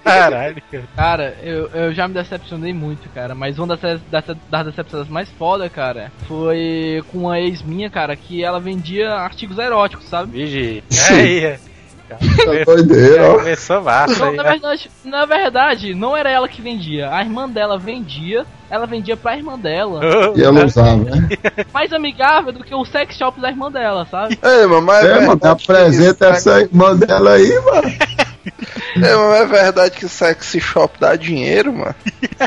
Caralho, 0.02 0.62
cara. 0.70 0.84
Cara, 0.96 1.36
eu, 1.42 1.68
eu 1.68 1.92
já 1.94 2.06
me 2.08 2.14
decepcionei 2.14 2.72
muito, 2.72 3.08
cara. 3.10 3.34
Mas 3.34 3.58
uma 3.58 3.76
das, 3.76 4.00
das, 4.10 4.24
das 4.50 4.66
decepções 4.66 5.08
mais 5.08 5.28
foda, 5.30 5.68
cara, 5.68 6.10
foi 6.26 7.02
com 7.10 7.18
uma 7.18 7.40
ex 7.40 7.62
minha, 7.62 7.90
cara, 7.90 8.14
que 8.16 8.42
ela 8.44 8.60
vendia 8.60 9.12
artigos 9.14 9.58
eróticos, 9.58 10.08
sabe? 10.08 10.32
Vigi. 10.32 10.84
Aí, 11.10 11.58
Tá 12.08 12.16
doideira, 12.64 13.30
ó. 13.32 13.38
começou 13.38 13.82
massa 13.82 14.20
Não, 14.20 14.30
aí, 14.30 14.36
na 14.36 14.42
né? 14.44 14.50
verdade, 14.50 14.90
na 15.04 15.26
verdade, 15.26 15.92
não 15.94 16.16
era 16.16 16.30
ela 16.30 16.48
que 16.48 16.62
vendia. 16.62 17.12
A 17.12 17.20
irmã 17.20 17.48
dela 17.48 17.76
vendia, 17.76 18.46
ela 18.70 18.86
vendia 18.86 19.16
pra 19.16 19.36
irmã 19.36 19.58
dela. 19.58 20.00
E 20.36 20.40
ela 20.40 20.64
usava, 20.66 20.98
né? 20.98 21.28
Mais 21.74 21.92
amigável 21.92 22.52
do 22.52 22.62
que 22.62 22.72
o 22.72 22.84
sex 22.84 23.16
shop 23.16 23.40
da 23.40 23.48
irmã 23.50 23.72
dela, 23.72 24.06
sabe? 24.08 24.38
Ei, 24.40 24.66
mano, 24.66 24.82
mas 24.82 25.04
É, 25.04 25.14
mano, 25.14 25.26
verdade 25.30 25.64
que 25.64 25.72
apresenta 25.72 26.26
isso 26.30 26.48
essa 26.48 26.60
irmã 26.60 26.94
dela 26.96 27.32
aí, 27.32 27.60
mano. 27.64 27.92
É, 28.96 29.14
mas 29.14 29.40
é 29.40 29.46
verdade 29.46 29.96
que 29.96 30.08
sexy 30.08 30.60
shop 30.60 30.98
dá 30.98 31.16
dinheiro, 31.16 31.72
mano. 31.72 31.94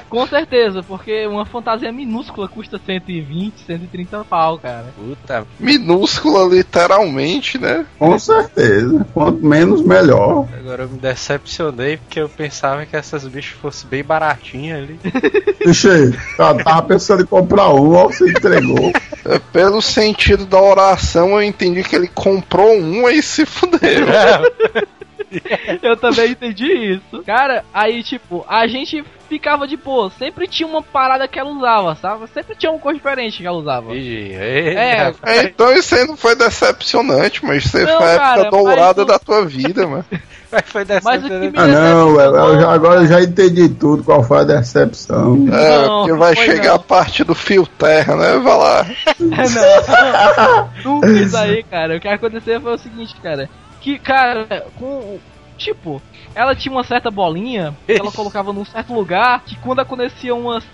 Com 0.09 0.25
certeza, 0.27 0.81
porque 0.83 1.27
uma 1.27 1.45
fantasia 1.45 1.91
minúscula 1.91 2.47
custa 2.47 2.79
120, 2.83 3.65
130 3.65 4.23
pau, 4.25 4.57
cara. 4.57 4.87
Puta. 4.95 5.45
Minúscula, 5.59 6.47
literalmente, 6.47 7.57
né? 7.57 7.85
Com 7.97 8.17
certeza. 8.17 9.05
Quanto 9.13 9.45
menos, 9.45 9.81
melhor. 9.81 10.47
Agora 10.57 10.83
eu 10.83 10.89
me 10.89 10.97
decepcionei 10.97 11.97
porque 11.97 12.19
eu 12.19 12.29
pensava 12.29 12.85
que 12.85 12.95
essas 12.95 13.25
bichas 13.27 13.57
fossem 13.59 13.89
bem 13.89 14.03
baratinhas 14.03 14.83
ali. 14.83 14.99
Deixa 15.63 15.91
aí. 15.91 16.13
Eu 16.37 16.63
tava 16.63 16.81
pensando 16.83 17.23
em 17.23 17.25
comprar 17.25 17.69
um, 17.69 17.93
ó, 17.93 18.07
você 18.07 18.29
entregou. 18.29 18.91
É, 19.25 19.39
Pelo 19.51 19.81
sentido 19.81 20.45
da 20.45 20.61
oração, 20.61 21.31
eu 21.31 21.43
entendi 21.43 21.83
que 21.83 21.95
ele 21.95 22.07
comprou 22.07 22.73
um 22.75 23.09
e 23.09 23.21
se 23.21 23.45
fudeu. 23.45 23.79
Eu 25.81 25.95
também 25.97 26.31
entendi 26.31 26.65
isso. 26.95 27.23
Cara, 27.25 27.63
aí 27.73 28.03
tipo, 28.03 28.45
a 28.47 28.65
gente 28.67 29.03
ficava 29.27 29.67
de 29.67 29.77
boa. 29.77 30.11
Sempre 30.17 30.47
tinha 30.47 30.67
uma 30.67 30.81
parada 30.81 31.27
que 31.27 31.37
ela 31.39 31.51
usava, 31.51 31.95
sabe? 31.95 32.27
Sempre 32.33 32.55
tinha 32.55 32.71
uma 32.71 32.79
coisa 32.79 32.97
diferente 32.97 33.37
que 33.37 33.45
ela 33.45 33.57
usava. 33.57 33.93
Ih, 33.95 34.33
É, 34.33 35.13
É, 35.23 35.43
então 35.43 35.71
isso 35.73 35.93
aí 35.95 36.05
não 36.07 36.17
foi 36.17 36.35
decepcionante, 36.35 37.45
mas 37.45 37.65
isso 37.65 37.77
aí 37.77 37.85
Não, 37.85 37.97
foi 37.97 38.11
a 38.13 38.17
cara, 38.17 38.41
época 38.41 38.57
dourada 38.57 39.01
mas 39.01 39.03
o- 39.03 39.05
da 39.05 39.19
tua 39.19 39.45
vida, 39.45 39.87
mano. 39.87 40.05
Mas 40.51 40.63
foi 40.65 40.83
dessa 40.83 41.07
Mas 41.07 41.23
o 41.23 41.27
que 41.27 41.31
me 41.37 41.51
Ah, 41.55 41.67
não, 41.67 42.19
eu, 42.19 42.59
já- 42.59 42.71
agora 42.73 43.01
eu 43.01 43.05
já 43.07 43.21
entendi 43.21 43.69
tudo, 43.69 44.03
qual 44.03 44.23
foi 44.23 44.39
a 44.39 44.43
decepção. 44.43 45.45
É, 45.53 45.85
Não, 45.87 45.97
porque 45.99 46.13
vai 46.13 46.35
chegar 46.35 46.69
não. 46.69 46.75
a 46.75 46.79
parte 46.79 47.23
do 47.23 47.35
fio 47.35 47.67
terra, 47.67 48.15
né? 48.15 48.39
Vai 48.39 48.57
lá. 48.57 48.83
não, 49.19 50.69
nunca 50.83 51.07
isso 51.11 51.37
aí, 51.37 51.61
cara. 51.63 51.97
O 51.97 51.99
que 51.99 52.07
aconteceu 52.07 52.59
foi 52.61 52.73
o 52.73 52.77
seguinte, 52.79 53.15
cara. 53.21 53.47
Que, 53.81 53.97
cara, 53.99 54.65
com. 54.77 55.19
Tipo, 55.57 56.01
ela 56.33 56.55
tinha 56.55 56.71
uma 56.71 56.85
certa 56.85 57.11
bolinha 57.11 57.75
que 57.85 57.91
ela 57.91 58.11
colocava 58.11 58.53
num 58.53 58.63
certo 58.63 58.93
lugar 58.93 59.43
que 59.43 59.57
quando 59.57 59.79
acontecia 59.79 60.33
umas. 60.33 60.65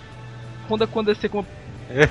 Quando 0.68 0.82
acontecia 0.82 1.28
com. 1.28 1.44
É 1.90 2.08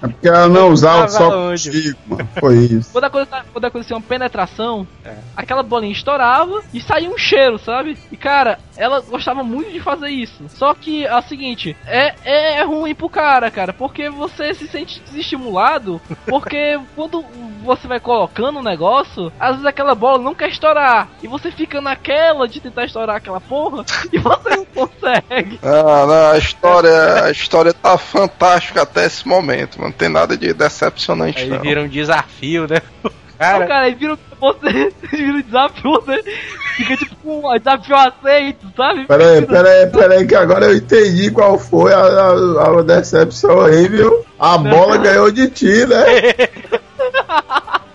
porque 0.00 0.28
ela 0.28 0.48
não 0.48 0.70
usava 0.70 1.08
só 1.08 1.30
contigo, 1.30 1.98
mano. 2.06 2.28
Foi 2.40 2.56
isso. 2.56 2.90
Quando 2.92 3.04
acontecia, 3.04 3.44
quando 3.52 3.64
acontecia 3.64 3.96
uma 3.96 4.02
penetração, 4.02 4.86
É. 5.04 5.14
aquela 5.36 5.62
bolinha 5.62 5.92
estourava 5.92 6.62
e 6.72 6.80
saía 6.80 7.08
um 7.10 7.18
cheiro, 7.18 7.58
sabe? 7.58 7.96
E 8.10 8.16
cara, 8.16 8.58
ela 8.76 9.00
gostava 9.00 9.42
muito 9.42 9.70
de 9.70 9.80
fazer 9.80 10.08
isso. 10.08 10.44
Só 10.48 10.74
que 10.74 11.06
é 11.06 11.14
o 11.16 11.22
seguinte, 11.22 11.76
é, 11.86 12.14
é, 12.24 12.58
é 12.58 12.64
ruim 12.64 12.94
pro 12.94 13.08
cara, 13.08 13.50
cara, 13.50 13.72
porque 13.72 14.08
você 14.10 14.54
se 14.54 14.66
sente 14.68 15.00
desestimulado, 15.00 16.00
porque 16.26 16.78
quando 16.96 17.24
você 17.62 17.86
vai 17.88 18.00
colocando 18.00 18.60
o 18.60 18.62
negócio, 18.62 19.32
às 19.38 19.52
vezes 19.52 19.66
aquela 19.66 19.94
bola 19.94 20.18
não 20.18 20.34
quer 20.34 20.48
estourar. 20.48 21.08
E 21.22 21.28
você 21.28 21.50
fica 21.50 21.80
naquela 21.80 22.46
de 22.48 22.60
tentar 22.60 22.84
estourar 22.84 23.16
aquela 23.16 23.40
porra 23.40 23.84
e 24.12 24.18
você 24.18 24.56
não 24.56 24.64
consegue. 24.64 25.58
Ah, 25.62 26.06
não, 26.06 26.30
a 26.32 26.38
história, 26.38 27.24
a 27.24 27.30
história 27.30 27.72
tá 27.72 27.98
fantástica 27.98 28.86
até 28.96 29.04
esse 29.04 29.28
momento, 29.28 29.78
mano. 29.78 29.90
Não 29.90 29.96
tem 29.98 30.08
nada 30.08 30.36
de 30.36 30.54
decepcionante, 30.54 31.42
Aí 31.42 31.50
não. 31.50 31.60
vira 31.60 31.82
um 31.82 31.88
desafio, 31.88 32.66
né? 32.66 32.80
Cara, 33.38 33.66
cara, 33.66 33.84
aí 33.84 33.94
vira 33.94 34.18
você, 34.40 34.92
vira 35.12 35.32
um 35.34 35.42
desafio, 35.42 35.90
você 35.92 36.22
fica 36.76 36.96
tipo 36.96 37.16
um 37.24 37.58
desafio 37.58 37.96
aceito, 37.96 38.72
sabe? 38.74 39.04
Pera 39.04 39.28
aí, 39.28 39.42
pera 39.42 39.68
aí, 39.68 39.86
pera 39.88 40.14
aí, 40.14 40.26
que 40.26 40.34
agora 40.34 40.64
eu 40.64 40.76
entendi 40.76 41.30
qual 41.30 41.58
foi 41.58 41.92
a, 41.92 41.98
a, 41.98 42.78
a 42.78 42.82
decepção 42.82 43.60
aí, 43.60 43.86
viu? 43.86 44.24
A 44.38 44.56
bola 44.58 44.96
ganhou 44.96 45.30
de 45.30 45.48
ti, 45.50 45.86
né? 45.86 46.04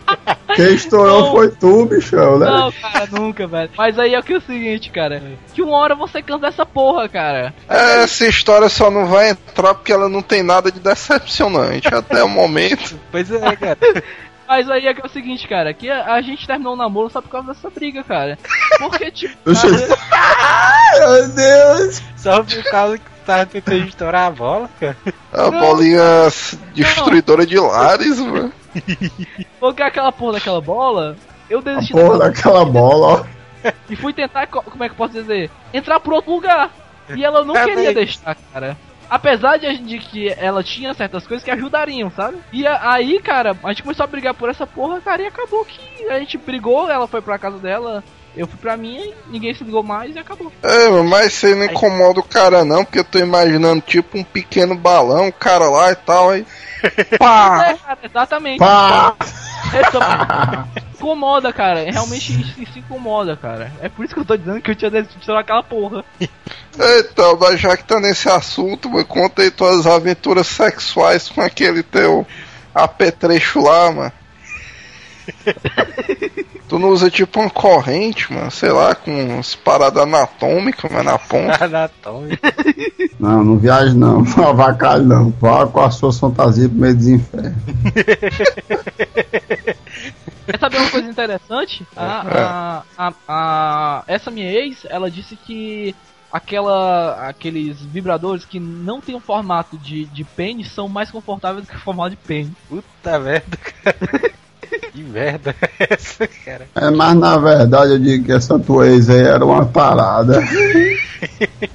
Quem 0.56 0.74
estourou 0.76 1.22
Não. 1.22 1.32
foi 1.32 1.50
tu, 1.52 1.86
bichão, 1.86 2.40
né? 2.40 2.46
Não, 2.46 2.72
cara, 2.72 3.08
nunca, 3.12 3.48
velho. 3.48 3.70
Mas 3.78 3.98
aí 3.98 4.16
é 4.16 4.22
que 4.22 4.34
é 4.34 4.38
o 4.38 4.42
seguinte, 4.42 4.90
cara. 4.90 5.22
Que 5.54 5.62
uma 5.62 5.78
hora 5.78 5.96
você 5.96 6.22
cansa 6.22 6.42
dessa 6.42 6.66
porra, 6.66 7.08
cara. 7.10 7.54
É, 7.70 8.04
Essa 8.04 8.28
história 8.28 8.70
só 8.70 8.90
não 8.90 9.08
vai 9.08 9.30
entrar 9.30 9.74
porque 9.74 9.92
ela 9.94 10.10
não 10.10 10.22
tem 10.22 10.44
nada 10.44 10.72
de 10.72 10.80
decepcionante 10.80 11.94
até 11.94 12.24
o 12.24 12.30
momento. 12.30 13.00
pois 13.12 13.32
é, 13.32 13.56
cara. 13.56 13.78
Mas 14.48 14.70
aí 14.70 14.86
é 14.86 14.94
que 14.94 15.02
é 15.02 15.06
o 15.06 15.10
seguinte, 15.10 15.48
cara. 15.48 15.74
Que 15.74 15.90
a, 15.90 16.14
a 16.14 16.22
gente 16.22 16.46
terminou 16.46 16.74
o 16.74 16.78
namoro 16.78 17.10
só 17.10 17.22
por 17.22 17.30
causa 17.30 17.54
dessa 17.54 17.70
briga, 17.70 18.04
cara. 18.04 18.38
Porque, 18.80 19.10
tipo. 19.12 19.34
Cara, 20.10 21.10
meu 21.10 21.28
Deus! 21.30 22.02
Só 22.18 22.44
por 22.44 22.64
causa 22.66 22.98
que 22.98 23.04
tu 23.04 23.26
tava 23.26 23.46
tentando 23.46 23.88
estourar 23.88 24.28
a 24.28 24.32
bola, 24.32 24.70
cara. 24.80 24.98
A 25.32 25.50
Não. 25.50 25.60
bolinha 25.60 26.04
destruidora 26.74 27.46
de 27.46 27.58
lares, 27.58 28.20
mano. 28.20 28.52
Porque 29.60 29.82
aquela 29.84 30.12
porra 30.12 30.34
daquela 30.34 30.62
bola. 30.62 31.16
Eu 31.50 31.60
A 31.60 31.62
desisti 31.62 31.94
porra 31.94 32.18
daquela- 32.18 32.30
daquela 32.30 32.66
bola, 32.66 33.08
ó. 33.64 33.72
e 33.90 33.96
fui 33.96 34.14
tentar, 34.14 34.48
co- 34.48 34.62
como 34.64 34.84
é 34.84 34.88
que 34.88 34.94
eu 34.94 34.98
posso 34.98 35.14
dizer? 35.14 35.52
Entrar 35.74 36.00
por 36.00 36.14
outro 36.14 36.32
lugar. 36.32 36.70
E 37.16 37.24
ela 37.26 37.44
não 37.44 37.56
É 37.58 37.66
queria 37.66 37.86
bem- 37.86 37.94
deixar, 37.94 38.36
cara. 38.54 38.78
Apesar 39.10 39.58
de, 39.58 39.66
a 39.68 39.74
de 39.74 40.00
que 40.00 40.30
ela 40.38 40.64
tinha 40.64 40.94
certas 40.94 41.28
coisas 41.28 41.44
que 41.44 41.52
ajudariam, 41.52 42.10
sabe? 42.10 42.38
E 42.54 42.66
a- 42.66 42.80
aí, 42.94 43.20
cara, 43.20 43.58
a 43.62 43.68
gente 43.70 43.84
começou 43.84 44.06
a 44.06 44.08
brigar 44.08 44.34
por 44.34 44.50
essa 44.50 44.66
porra, 44.66 45.02
cara, 45.02 45.22
e 45.24 45.28
acabou 45.28 45.66
que 45.66 46.08
a 46.10 46.18
gente 46.20 46.38
brigou, 46.38 46.90
ela 46.90 47.06
foi 47.08 47.22
pra 47.22 47.38
casa 47.38 47.58
dela, 47.58 48.02
eu 48.38 48.48
fui 48.48 48.58
pra 48.58 48.78
minha, 48.78 49.04
e 49.08 49.14
ninguém 49.28 49.54
se 49.54 49.66
ligou 49.66 49.84
mais 49.84 50.16
e 50.16 50.20
acabou. 50.20 50.50
É, 50.64 50.88
mas 51.04 51.34
você 51.34 51.54
não 51.54 51.66
incomoda 51.66 52.22
o 52.22 52.24
cara 52.24 52.64
não, 52.64 52.86
porque 52.86 53.00
eu 53.00 53.04
tô 53.04 53.20
imaginando 53.20 53.82
tipo 53.82 54.18
um 54.18 54.24
pequeno 54.24 54.74
balão, 54.76 55.28
o 55.28 55.34
cara 55.34 55.70
lá 55.70 55.92
e 55.92 55.96
tal, 55.96 56.30
aí. 56.30 56.46
Pá! 57.20 57.66
É, 57.70 57.74
cara, 57.76 58.00
exatamente. 58.04 58.60
Pá! 58.60 59.16
Essa- 59.74 60.68
incomoda, 60.94 61.52
cara. 61.54 61.90
Realmente 61.90 62.32
isso, 62.62 62.78
incomoda, 62.80 63.36
cara. 63.38 63.72
É 63.82 63.90
por 63.90 64.04
isso 64.06 64.14
que 64.14 64.20
eu 64.20 64.26
tô 64.26 64.36
dizendo 64.38 64.62
que 64.62 64.72
eu 64.72 64.76
tinha 64.76 64.92
decidido 64.92 65.20
estourar 65.20 65.42
aquela 65.44 65.64
porra. 65.64 66.04
Então, 67.00 67.38
mas 67.40 67.60
já 67.60 67.76
que 67.76 67.84
tá 67.84 68.00
nesse 68.00 68.30
assunto, 68.30 68.90
mano, 68.90 69.06
conta 69.06 69.42
aí 69.42 69.52
tuas 69.52 69.86
aventuras 69.86 70.48
sexuais 70.48 71.30
com 71.30 71.42
aquele 71.42 71.84
teu 71.84 72.26
apetrecho 72.74 73.62
lá, 73.62 73.92
mano. 73.92 74.12
tu 76.68 76.80
não 76.80 76.90
usa 76.90 77.10
tipo 77.10 77.40
uma 77.40 77.50
corrente, 77.50 78.32
mano, 78.32 78.50
sei 78.52 78.72
lá, 78.72 78.94
com 78.96 79.12
umas 79.12 79.56
paradas 79.56 80.04
anatômicas, 80.04 80.90
mano, 80.92 81.04
na 81.12 81.18
ponta. 81.18 81.64
Anatômico. 81.66 82.42
Não, 83.20 83.44
não 83.44 83.58
viaje 83.58 83.96
não, 83.96 84.22
não 84.38 84.48
avacalhe 84.50 85.06
não. 85.06 85.30
Vá 85.40 85.68
com 85.68 85.82
as 85.82 85.96
suas 85.96 86.20
fantasias 86.20 86.68
pro 86.70 86.80
meio 86.80 86.96
dos 86.96 87.08
infernos. 87.08 87.54
Quer 90.46 90.60
saber 90.60 90.78
uma 90.78 90.90
coisa 90.90 91.08
interessante? 91.10 91.86
A, 91.96 92.84
a, 92.98 93.08
a, 93.08 93.14
a- 93.28 94.04
essa 94.08 94.32
minha 94.32 94.52
ex, 94.52 94.86
ela 94.90 95.10
disse 95.10 95.36
que 95.36 95.96
aquela, 96.32 97.28
aqueles 97.28 97.80
vibradores 97.82 98.46
que 98.46 98.60
não 98.60 99.00
tem 99.02 99.16
um 99.16 99.20
formato 99.20 99.78
de, 99.78 100.06
de 100.06 100.24
pênis 100.24 100.72
são 100.72 100.88
mais 100.88 101.12
confortáveis 101.12 101.66
do 101.66 101.70
que 101.70 101.76
o 101.78 101.82
formato 101.82 102.12
de 102.12 102.16
pênis. 102.18 102.52
Puta 102.68 103.20
merda, 103.20 103.58
cara. 103.58 104.32
Que 104.94 105.02
merda 105.04 105.56
é 105.80 105.88
essa, 105.94 106.28
cara? 106.28 106.68
É, 106.76 106.90
mas 106.90 107.16
na 107.16 107.38
verdade 107.38 107.94
eu 107.94 108.00
digo 108.00 108.26
que 108.26 108.32
essa 108.34 108.60
tua 108.60 108.88
ex 108.88 109.10
aí 109.10 109.22
era 109.22 109.44
uma 109.46 109.66
parada. 109.66 110.44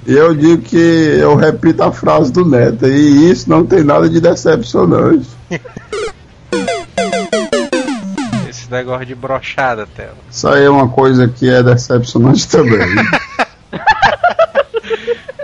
e 0.05 0.13
eu 0.13 0.35
digo 0.35 0.61
que 0.61 0.77
eu 0.77 1.35
repito 1.35 1.81
a 1.81 1.91
frase 1.91 2.31
do 2.31 2.45
Neto, 2.45 2.85
e 2.87 3.31
isso 3.31 3.49
não 3.49 3.65
tem 3.65 3.83
nada 3.83 4.07
de 4.07 4.19
decepcionante. 4.21 5.27
Esse 8.47 8.69
negócio 8.69 9.05
de 9.05 9.15
brochada, 9.15 9.87
tela. 9.95 10.17
Isso 10.29 10.47
aí 10.47 10.65
é 10.65 10.69
uma 10.69 10.87
coisa 10.87 11.27
que 11.27 11.49
é 11.49 11.63
decepcionante 11.63 12.47
também. 12.47 12.79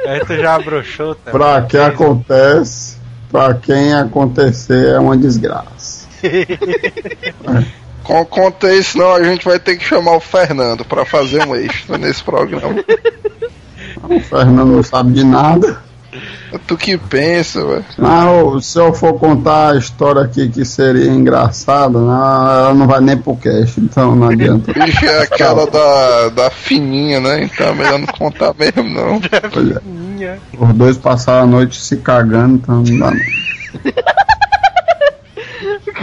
Aí 0.06 0.20
tu 0.26 0.36
já 0.36 0.60
broxou, 0.60 1.16
tela. 1.16 1.32
pra 1.32 1.62
quem 1.64 1.80
acontece, 1.80 2.98
pra 3.32 3.54
quem 3.54 3.94
acontecer 3.94 4.90
é 4.90 5.00
uma 5.00 5.18
desgraça. 5.18 5.83
Com, 8.04 8.26
conta 8.26 8.74
isso, 8.74 8.92
senão 8.92 9.14
a 9.14 9.24
gente 9.24 9.46
vai 9.46 9.58
ter 9.58 9.78
que 9.78 9.86
chamar 9.86 10.18
o 10.18 10.20
Fernando 10.20 10.84
pra 10.84 11.06
fazer 11.06 11.48
um 11.48 11.56
extra 11.56 11.98
nesse 11.98 12.22
programa. 12.22 12.84
O 14.04 14.20
Fernando 14.20 14.66
não 14.74 14.84
sabe 14.84 15.14
de 15.14 15.24
nada. 15.24 15.82
Tu 16.68 16.78
que 16.78 16.98
pensa, 16.98 17.66
velho. 17.66 17.86
Ô, 17.98 18.62
se 18.62 18.78
eu 18.78 18.94
for 18.94 19.18
contar 19.18 19.72
a 19.72 19.78
história 19.78 20.22
aqui 20.22 20.50
que 20.50 20.64
seria 20.64 21.10
engraçada, 21.10 21.98
não, 21.98 22.12
ela 22.12 22.74
não 22.74 22.86
vai 22.86 23.02
nem 23.02 23.18
pro 23.18 23.36
cast, 23.36 23.80
então 23.80 24.16
não 24.16 24.30
adianta. 24.30 24.72
Bicho, 24.72 25.06
é 25.06 25.24
aquela 25.24 25.66
da, 25.66 26.30
da 26.30 26.52
fininha, 26.52 27.20
né? 27.20 27.44
Então 27.46 27.68
é 27.68 27.74
melhor 27.74 28.00
não 28.00 28.08
contar 28.08 28.54
mesmo, 28.54 28.84
não. 28.84 29.20
Olha, 29.56 29.82
Minha. 29.84 30.38
os 30.60 30.74
dois 30.74 30.98
passaram 30.98 31.44
a 31.44 31.48
noite 31.48 31.82
se 31.82 31.98
cagando, 31.98 32.56
então 32.56 32.84
não 32.84 33.00
dá 33.00 33.12
não. 33.12 33.84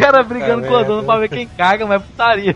O 0.01 0.03
cara 0.03 0.23
brigando 0.23 0.63
Tá 0.63 0.69
com 0.69 0.77
a 0.77 0.83
dona 0.83 1.03
pra 1.03 1.19
ver 1.19 1.29
quem 1.29 1.47
caga, 1.47 1.87
mas 1.87 2.01
é 2.01 2.05
putaria. 2.05 2.55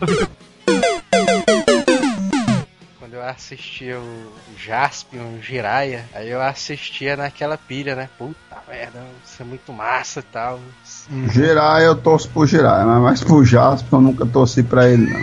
Quando 2.98 3.14
eu 3.14 3.22
assistia 3.22 3.98
o 3.98 4.32
Jaspion, 4.56 5.36
o 5.38 5.42
Jiraya, 5.42 6.06
aí 6.14 6.30
eu 6.30 6.40
assistia 6.40 7.16
naquela 7.16 7.58
pilha, 7.58 7.94
né? 7.94 8.08
Puta 8.16 8.56
merda, 8.66 9.04
isso 9.22 9.42
é 9.42 9.44
muito 9.44 9.72
massa 9.74 10.20
e 10.20 10.22
tal. 10.22 10.58
Girar 11.30 11.82
eu 11.82 11.94
torço 11.94 12.30
pro 12.30 12.46
Girar, 12.46 12.86
mas 12.86 13.02
mais 13.02 13.22
pro 13.22 13.44
Jasper 13.44 13.92
eu 13.92 14.00
nunca 14.00 14.24
torci 14.24 14.62
pra 14.62 14.88
ele 14.88 15.12
não. 15.12 15.20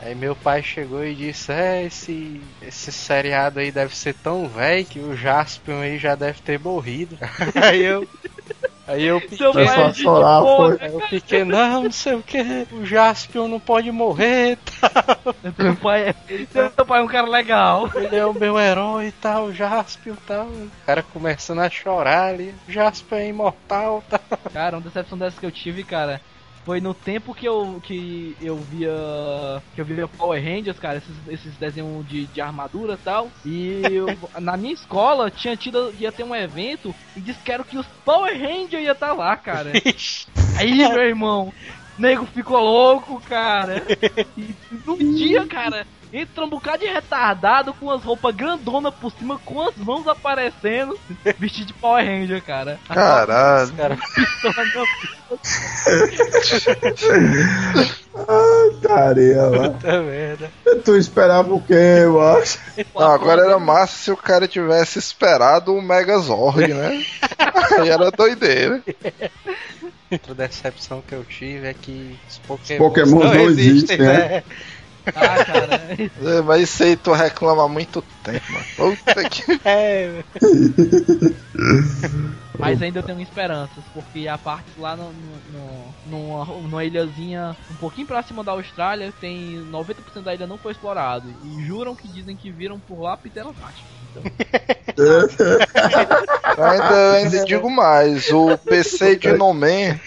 Aí 0.00 0.14
Aí 0.14 0.20
meu 0.20 0.36
pai 0.36 0.62
chegou 0.62 1.04
e 1.04 1.14
disse: 1.14 1.50
É, 1.50 1.84
esse, 1.84 2.40
esse 2.62 2.92
seriado 2.92 3.58
aí 3.58 3.72
deve 3.72 3.96
ser 3.96 4.14
tão 4.14 4.48
velho 4.48 4.86
que 4.86 5.00
o 5.00 5.16
Jaspion 5.16 5.80
aí 5.80 5.98
já 5.98 6.14
deve 6.14 6.40
ter 6.40 6.58
morrido. 6.58 7.18
aí 7.60 7.82
eu. 7.82 8.06
Aí 8.86 9.04
eu 9.04 9.18
fiquei, 9.20 9.38
Seu 9.38 9.52
pai 9.52 9.64
é 9.64 9.92
gente 9.92 10.04
boa, 10.04 10.76
aí 10.78 10.92
eu 10.92 11.00
fiquei, 11.08 11.42
não, 11.44 11.84
não 11.84 11.90
sei 11.90 12.14
o 12.14 12.22
que, 12.22 12.66
o 12.70 12.84
Jaspion 12.84 13.48
não 13.48 13.58
pode 13.58 13.90
morrer, 13.90 14.58
tal. 14.80 15.34
Seu 15.56 15.76
pai 15.76 16.08
é, 16.10 16.14
seu 16.46 16.86
pai 16.86 17.00
é 17.00 17.02
um 17.02 17.06
cara 17.06 17.26
legal. 17.26 17.90
Ele 17.94 18.16
é 18.16 18.26
o 18.26 18.34
meu 18.34 18.58
herói 18.58 19.06
e 19.06 19.12
tal, 19.12 19.46
o 19.46 19.54
Jaspion 19.54 20.12
e 20.12 20.26
tal. 20.26 20.46
O 20.46 20.70
cara 20.84 21.02
começando 21.02 21.60
a 21.60 21.70
chorar 21.70 22.26
ali, 22.26 22.54
o 22.68 22.72
Jaspion 22.72 23.16
é 23.16 23.28
imortal 23.28 24.04
tal. 24.08 24.20
Cara, 24.52 24.76
uma 24.76 24.82
decepção 24.82 25.16
dessa 25.16 25.40
que 25.40 25.46
eu 25.46 25.52
tive, 25.52 25.82
cara, 25.82 26.20
foi 26.64 26.80
no 26.80 26.94
tempo 26.94 27.34
que 27.34 27.46
eu 27.46 27.80
que 27.82 28.36
eu 28.40 28.56
via 28.64 28.90
que 29.74 29.80
eu 29.80 29.84
via 29.84 30.08
Power 30.08 30.42
Rangers, 30.42 30.78
cara, 30.78 30.98
esses, 30.98 31.26
esses 31.28 31.56
desenhos 31.58 32.06
de, 32.06 32.26
de 32.26 32.40
armadura 32.40 32.94
e 32.94 32.98
tal. 32.98 33.30
E 33.44 33.92
eu- 33.92 34.06
na 34.40 34.56
minha 34.56 34.72
escola 34.74 35.30
tinha 35.30 35.56
tido 35.56 35.92
ia 35.94 36.10
ter 36.12 36.24
um 36.24 36.34
evento 36.34 36.94
e 37.14 37.20
disseram 37.20 37.64
que 37.64 37.78
os 37.78 37.86
Power 38.04 38.32
Rangers 38.38 38.82
ia 38.84 38.92
estar 38.92 39.12
lá, 39.12 39.36
cara. 39.36 39.72
Aí, 40.58 40.74
meu 40.76 41.02
irmão, 41.02 41.52
nego 41.98 42.26
ficou 42.26 42.58
louco, 42.60 43.20
cara. 43.22 43.84
E 44.36 44.56
num 44.84 44.96
dia, 45.14 45.46
cara, 45.46 45.86
entra 46.14 46.44
um 46.44 46.48
bocado 46.48 46.78
de 46.78 46.86
retardado 46.86 47.74
com 47.74 47.90
as 47.90 48.02
roupas 48.04 48.34
grandonas 48.34 48.94
por 48.94 49.10
cima, 49.10 49.38
com 49.44 49.60
as 49.60 49.76
mãos 49.76 50.06
aparecendo, 50.06 50.96
vestido 51.38 51.66
de 51.66 51.72
Power 51.74 52.04
Ranger, 52.06 52.40
cara. 52.42 52.78
Caralho. 52.86 53.72
Cara, 53.72 53.98
Tarela. 58.80 59.70
puta 59.74 60.02
merda. 60.02 60.50
Tu 60.84 60.96
esperava 60.96 61.52
o 61.52 61.60
quê, 61.60 62.02
eu 62.04 62.20
acho? 62.20 62.60
Não, 62.94 63.10
agora 63.10 63.42
era 63.42 63.58
massa 63.58 63.96
se 63.96 64.10
o 64.12 64.16
cara 64.16 64.46
tivesse 64.46 65.00
esperado 65.00 65.74
o 65.74 65.82
Megazord, 65.82 66.72
né? 66.72 67.04
Aí 67.80 67.88
era 67.88 68.12
doideira. 68.12 68.80
Outra 70.12 70.34
decepção 70.34 71.02
que 71.06 71.14
eu 71.14 71.24
tive 71.24 71.66
é 71.66 71.74
que 71.74 72.16
os 72.28 72.38
Pokémon, 72.38 72.78
Pokémons 72.78 73.24
não 73.24 73.46
existem, 73.46 73.98
né? 73.98 74.44
Ah, 75.06 75.44
cara. 75.44 75.96
É, 75.98 76.42
Mas 76.42 76.62
isso 76.62 76.82
aí 76.82 76.96
tu 76.96 77.12
reclama 77.12 77.64
há 77.64 77.68
muito 77.68 78.02
tempo, 78.22 78.52
mano. 78.52 78.64
Puta 78.76 79.28
que. 79.28 79.42
É, 79.64 80.22
Mas 82.58 82.80
ainda 82.80 83.00
eu 83.00 83.02
tenho 83.02 83.20
esperanças, 83.20 83.84
porque 83.92 84.26
a 84.28 84.38
parte 84.38 84.70
lá 84.78 84.96
no, 84.96 85.12
no, 85.12 85.36
no- 85.52 85.94
numa, 86.06 86.44
numa 86.62 86.84
ilhazinha 86.84 87.56
um 87.70 87.74
pouquinho 87.76 88.06
pra 88.06 88.22
cima 88.22 88.42
da 88.44 88.52
Austrália, 88.52 89.12
tem 89.20 89.58
90% 89.70 90.22
da 90.22 90.34
ilha 90.34 90.46
não 90.46 90.56
foi 90.56 90.72
explorado. 90.72 91.28
E 91.44 91.66
juram 91.66 91.94
que 91.94 92.08
dizem 92.08 92.36
que 92.36 92.50
viram 92.50 92.78
por 92.78 93.00
lá 93.00 93.16
pterodáctilos. 93.16 93.92
Então, 94.10 94.22
Eu 94.96 95.28
ainda, 96.64 97.12
ainda 97.16 97.44
digo 97.44 97.68
mais, 97.68 98.30
o 98.30 98.56
PC 98.58 99.16
de 99.16 99.32
Nomen, 99.32 100.00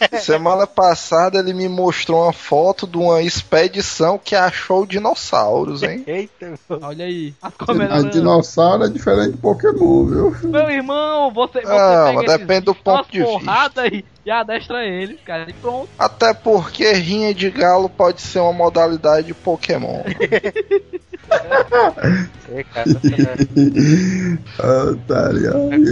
semana 0.20 0.66
passada 0.66 1.38
ele 1.38 1.52
me 1.54 1.68
mostrou 1.68 2.22
uma 2.24 2.32
foto 2.32 2.86
de 2.86 2.96
uma 2.96 3.22
expedição 3.22 4.18
que 4.18 4.34
achou 4.34 4.86
dinossauros, 4.86 5.82
hein? 5.82 6.04
eita, 6.06 6.54
olha 6.82 7.04
aí. 7.04 7.34
A 7.42 7.50
comemorando. 7.50 8.10
dinossauro 8.10 8.84
é 8.84 8.88
diferente 8.88 9.32
do 9.32 9.38
Pokémon, 9.38 10.04
viu? 10.06 10.36
Meu 10.44 10.70
irmão, 10.70 11.32
você, 11.32 11.60
você 11.60 11.66
Ah, 11.66 12.04
pega 12.06 12.12
mas 12.14 12.24
esses 12.24 12.38
depende 12.38 12.60
do 12.66 12.74
ponto 12.74 13.10
de 13.10 13.18
vista. 13.18 13.32
porrada 13.32 13.86
e, 13.86 14.04
e 14.24 14.30
adestra 14.30 14.84
eles, 14.84 15.20
cara. 15.24 15.48
E 15.48 15.52
pronto. 15.54 15.88
Até 15.98 16.32
porque 16.34 16.92
rinha 16.92 17.34
de 17.34 17.50
galo 17.50 17.88
pode 17.88 18.20
ser 18.20 18.40
uma 18.40 18.52
modalidade 18.52 19.28
de 19.28 19.34
Pokémon. 19.34 20.02
é, 22.50 22.64
cara, 22.64 22.88
outra, 22.90 23.36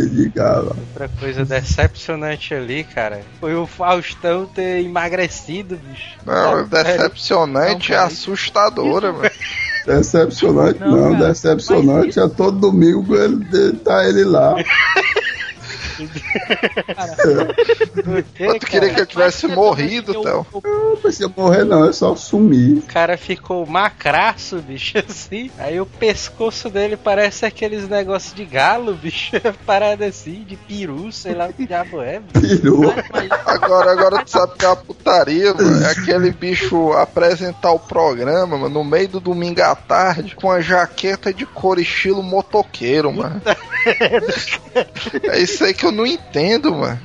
de 0.09 0.30
coisa 1.20 1.45
decepcionante 1.45 2.55
ali, 2.55 2.84
cara, 2.84 3.20
foi 3.41 3.55
o 3.55 3.66
Faustão 3.66 4.47
ter 4.47 4.84
emagrecido, 4.84 5.76
bicho. 5.76 6.16
Não, 6.24 6.66
decepcionante 6.66 7.93
e 7.93 7.95
Não, 7.95 7.99
cara, 7.99 8.07
assustadora, 8.09 9.12
mano. 9.12 9.30
Decepcionante 9.87 10.80
Não, 10.80 10.91
não, 10.91 11.12
cara, 11.12 11.28
decepcionante 11.28 12.18
é 12.18 12.28
todo 12.28 12.59
domingo 12.59 13.14
ele, 13.14 13.72
tá 13.74 14.05
ele 14.09 14.24
lá. 14.24 14.57
Mas 18.38 18.59
tu 18.59 18.66
queria 18.66 18.90
que 18.90 19.01
ele 19.01 19.07
tivesse 19.07 19.47
morrido, 19.47 20.22
Théo. 20.22 20.47
Não 20.53 20.97
precisa 20.97 21.32
morrer 21.34 21.64
não, 21.64 21.88
é 21.88 21.92
só 21.92 22.14
sumir. 22.14 22.78
O 22.78 22.82
cara 22.82 23.16
ficou 23.16 23.66
macraço, 23.66 24.59
bicho, 24.59 24.99
assim. 25.09 25.51
Aí 25.59 25.80
o 25.80 25.86
pescoço 25.86 26.68
dele 26.68 26.97
parece 26.97 27.47
aqueles 27.47 27.88
negócios 27.88 28.34
de 28.34 28.44
galo, 28.44 28.94
bicho. 28.94 29.36
Parada 29.64 30.07
assim, 30.07 30.44
de 30.47 30.57
peru, 30.57 31.11
sei 31.12 31.34
lá 31.34 31.47
o 31.47 31.53
que 31.53 31.66
diabo 31.66 32.03
é. 32.03 32.20
bicho. 32.20 32.92
Agora, 33.44 33.92
agora 33.92 34.24
tu 34.24 34.30
sabe 34.30 34.55
que 34.59 34.64
é 34.64 34.68
uma 34.68 34.76
putaria, 34.76 35.55
mano. 35.55 35.84
É 35.84 35.90
aquele 35.90 36.30
bicho 36.30 36.92
apresentar 36.92 37.72
o 37.72 37.78
programa, 37.78 38.59
mano, 38.59 38.68
no 38.68 38.84
meio 38.84 39.09
do 39.09 39.20
domingo 39.20 39.62
à 39.62 39.74
tarde, 39.74 40.34
com 40.34 40.51
a 40.51 40.61
jaqueta 40.61 41.32
de 41.32 41.47
cor 41.47 41.78
estilo 41.78 42.22
motoqueiro, 42.22 43.12
mano. 43.12 43.40
É 45.24 45.40
isso 45.40 45.64
aí 45.64 45.72
que 45.72 45.86
eu 45.87 45.93
não 45.93 46.07
entendo, 46.07 46.74
mano. 46.74 47.01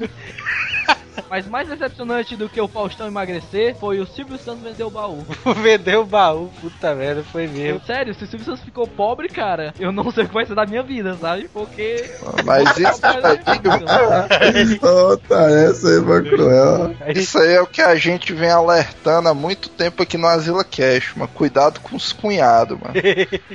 Mas 1.30 1.48
mais 1.48 1.68
decepcionante 1.68 2.36
do 2.36 2.50
que 2.50 2.60
o 2.60 2.68
Faustão 2.68 3.08
emagrecer 3.08 3.76
foi 3.76 4.00
o 4.00 4.06
Silvio 4.06 4.38
Santos 4.38 4.64
vender 4.64 4.84
o 4.84 4.90
baú. 4.90 5.26
Vendeu 5.62 6.02
o 6.02 6.06
baú, 6.06 6.50
puta 6.62 6.96
merda, 6.96 7.24
foi 7.24 7.48
mesmo. 7.48 7.82
Sério, 7.86 8.14
se 8.14 8.24
o 8.24 8.28
Silvio 8.28 8.46
Santos 8.46 8.64
ficou 8.64 8.88
pobre, 8.88 9.28
cara, 9.28 9.74
eu 9.80 9.92
não 9.92 10.12
sei 10.12 10.24
o 10.24 10.28
que 10.28 10.34
vai 10.34 10.46
ser 10.46 10.56
da 10.56 10.66
minha 10.66 10.84
vida, 10.84 11.16
sabe? 11.16 11.50
Porque. 11.52 12.10
Mas 12.46 12.70
isso 12.78 13.06
aí, 13.06 13.22
tá, 15.28 15.50
essa 15.50 15.90
aí 15.90 16.04
foi 16.04 16.30
cruel. 16.30 16.96
isso 17.16 17.38
aí 17.38 17.54
é 17.54 17.62
o 17.62 17.68
que 17.68 17.82
a 17.82 17.96
gente 17.96 18.34
vem 18.34 18.50
alertando 18.50 19.30
há 19.30 19.34
muito 19.34 19.70
tempo 19.70 20.04
aqui 20.04 20.18
no 20.18 20.28
Asila 20.28 20.64
Cash, 20.64 21.14
mano. 21.16 21.32
Cuidado 21.34 21.80
com 21.80 21.96
os 21.96 22.14
cunhados, 22.14 22.78
mano. 22.80 22.94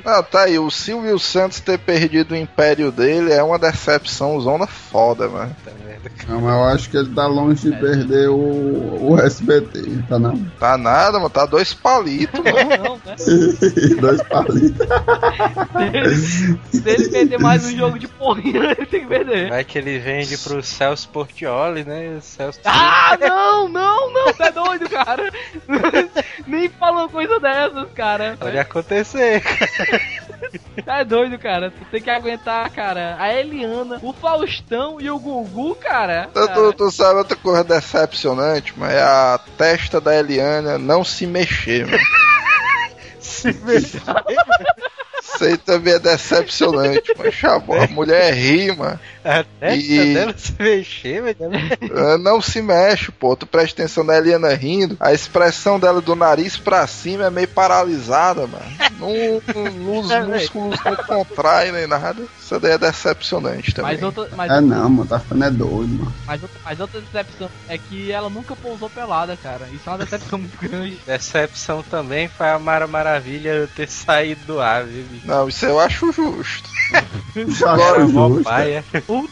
Ah, 0.05 0.23
tá 0.23 0.43
aí. 0.43 0.59
O 0.59 0.69
Silvio 0.69 1.17
Santos 1.19 1.59
ter 1.59 1.77
perdido 1.77 2.33
o 2.33 2.37
império 2.37 2.91
dele 2.91 3.31
é 3.31 3.43
uma 3.43 3.59
decepção 3.59 4.39
zona 4.39 4.67
foda, 4.67 5.27
mano. 5.27 5.55
Não, 6.27 6.41
mas 6.41 6.53
eu 6.53 6.63
acho 6.63 6.89
que 6.89 6.97
ele 6.97 7.13
tá 7.13 7.25
longe 7.25 7.46
de 7.53 7.71
perder 7.71 8.29
o, 8.29 9.11
o 9.11 9.19
SBT, 9.19 10.03
tá 10.07 10.19
não? 10.19 10.37
Tá 10.59 10.77
nada, 10.77 11.17
mano. 11.17 11.29
Tá 11.29 11.45
dois 11.45 11.73
palitos, 11.73 12.39
mano. 12.39 12.57
Não, 12.69 12.77
não, 12.77 12.95
né? 13.05 13.15
Dois 13.99 14.21
palitos. 14.23 14.87
Se 16.71 16.89
ele 16.89 17.09
perder 17.09 17.39
mais 17.39 17.65
um 17.65 17.75
jogo 17.75 17.99
de 17.99 18.07
porrinha, 18.07 18.71
ele 18.71 18.85
tem 18.85 19.01
que 19.01 19.07
perder. 19.07 19.49
Vai 19.49 19.63
que 19.63 19.77
ele 19.77 19.99
vende 19.99 20.37
pro 20.37 20.61
Celso 20.61 21.09
Portioli, 21.09 21.83
né? 21.83 22.19
Celso 22.21 22.59
Ah, 22.65 23.17
não, 23.19 23.67
não, 23.69 24.13
não, 24.13 24.33
tá 24.33 24.49
doido, 24.49 24.89
cara. 24.89 25.31
Nem 26.47 26.69
falou 26.69 27.09
coisa 27.09 27.39
dessas, 27.39 27.87
cara. 27.93 28.37
Pode 28.39 28.57
acontecer. 28.57 29.43
Tá 30.85 31.03
doido, 31.03 31.37
cara. 31.37 31.71
Tu 31.71 31.85
tem 31.91 32.01
que 32.01 32.09
aguentar, 32.09 32.69
cara. 32.69 33.17
A 33.19 33.33
Eliana, 33.33 33.99
o 34.01 34.13
Faustão 34.13 35.01
e 35.01 35.09
o 35.09 35.19
Gugu, 35.19 35.75
cara. 35.75 36.29
Tu, 36.33 36.47
tu, 36.53 36.73
tu 36.73 36.91
sabe 36.91 37.19
outra 37.19 37.35
coisa 37.35 37.63
decepcionante, 37.63 38.73
mas 38.77 38.93
é 38.93 39.01
a 39.01 39.39
testa 39.57 39.99
da 39.99 40.15
Eliana 40.15 40.77
não 40.77 41.03
se 41.03 41.25
mexer, 41.25 41.85
mano. 41.85 41.97
Se 43.19 43.51
mexer. 43.53 44.01
Isso 45.37 45.43
aí 45.45 45.57
também 45.57 45.93
é 45.93 45.99
decepcionante, 45.99 47.13
mano. 47.17 47.31
Chabo, 47.31 47.75
a 47.75 47.87
mulher 47.87 48.33
ri, 48.33 48.75
mano. 48.75 48.99
A 49.23 49.43
testa 49.59 49.75
E- 49.93 50.13
dela 50.13 50.33
se 50.37 50.53
mexer, 50.57 51.21
velho. 51.21 51.37
Ela 51.95 52.17
Não 52.17 52.41
se 52.41 52.61
mexe, 52.61 53.11
pô. 53.11 53.35
Tu 53.35 53.45
presta 53.45 53.81
atenção 53.81 54.03
na 54.03 54.17
Eliana 54.17 54.53
rindo. 54.53 54.95
A 54.99 55.13
expressão 55.13 55.79
dela 55.79 56.01
do 56.01 56.15
nariz 56.15 56.57
pra 56.57 56.87
cima 56.87 57.25
é 57.25 57.29
meio 57.29 57.47
paralisada, 57.49 58.47
mano. 58.47 58.63
Não, 58.99 59.09
não- 59.83 59.99
os 59.99 60.27
músculos 60.27 60.79
não 60.83 60.95
contraem 60.95 61.71
nem 61.71 61.85
nada. 61.87 62.23
Isso 62.41 62.57
daí 62.59 62.71
é 62.71 62.77
decepcionante 62.77 63.73
também. 63.73 63.93
Mas 63.93 64.01
outra, 64.03 64.29
mas, 64.35 64.49
É 64.51 64.61
não, 64.61 64.89
mano, 64.89 65.07
tá 65.09 65.19
ficando 65.19 65.43
é 65.43 65.51
doido, 65.51 65.89
mano. 65.99 66.13
mas, 66.25 66.41
outra, 66.41 66.59
mas 66.63 66.79
outra 66.79 67.01
decepção 67.01 67.49
é 67.67 67.77
que 67.77 68.11
ela 68.11 68.29
nunca 68.29 68.55
pousou 68.55 68.89
pelada, 68.89 69.37
cara. 69.43 69.67
Isso 69.73 69.83
é 69.85 69.89
uma 69.91 69.97
decepção 69.97 70.39
muito 70.39 70.57
grande. 70.57 70.97
Decepção 71.05 71.83
também 71.83 72.29
foi 72.29 72.47
a 72.49 72.57
Mara 72.57 72.87
Maravilha 72.87 73.67
ter 73.75 73.89
saído 73.89 74.39
do 74.45 74.61
ar, 74.61 74.85
viu, 74.85 75.03
bicho? 75.03 75.26
Não, 75.27 75.49
isso 75.49 75.65
eu 75.65 75.77
acho 75.79 76.11
justo. 76.13 76.69
Agora, 77.67 78.07
Mó 78.07 78.29
justo. 78.29 78.43
paia. 78.45 78.83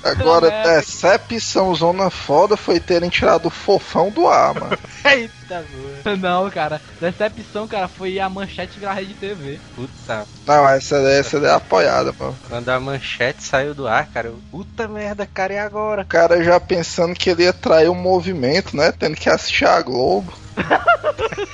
Agora, 0.03 0.49
decepção 0.63 1.73
zona 1.73 2.09
foda 2.09 2.57
foi 2.57 2.81
terem 2.81 3.09
tirado 3.09 3.45
o 3.45 3.49
fofão 3.49 4.09
do 4.09 4.27
ar, 4.27 4.53
mano. 4.53 4.77
Eita, 5.05 5.65
boa. 6.03 6.17
Não, 6.17 6.49
cara. 6.51 6.81
Decepção, 6.99 7.65
cara, 7.65 7.87
foi 7.87 8.19
a 8.19 8.27
manchete 8.27 8.77
virar 8.77 8.93
rede 8.93 9.13
TV. 9.13 9.57
Puta. 9.73 10.27
Não, 10.45 10.67
essa, 10.67 10.97
essa 10.97 11.39
daí 11.39 11.51
é 11.51 11.53
apoiada, 11.53 12.13
mano. 12.19 12.37
Quando 12.49 12.67
a 12.67 12.79
manchete 12.79 13.41
saiu 13.41 13.73
do 13.73 13.87
ar, 13.87 14.05
cara, 14.07 14.27
eu, 14.27 14.39
puta 14.51 14.89
merda, 14.89 15.25
cara, 15.25 15.53
e 15.53 15.57
agora? 15.57 16.01
O 16.01 16.05
cara 16.05 16.43
já 16.43 16.59
pensando 16.59 17.15
que 17.15 17.29
ele 17.29 17.43
ia 17.43 17.53
trair 17.53 17.89
o 17.89 17.95
movimento, 17.95 18.75
né? 18.75 18.91
Tendo 18.91 19.15
que 19.15 19.29
assistir 19.29 19.65
a 19.65 19.81
Globo. 19.81 20.44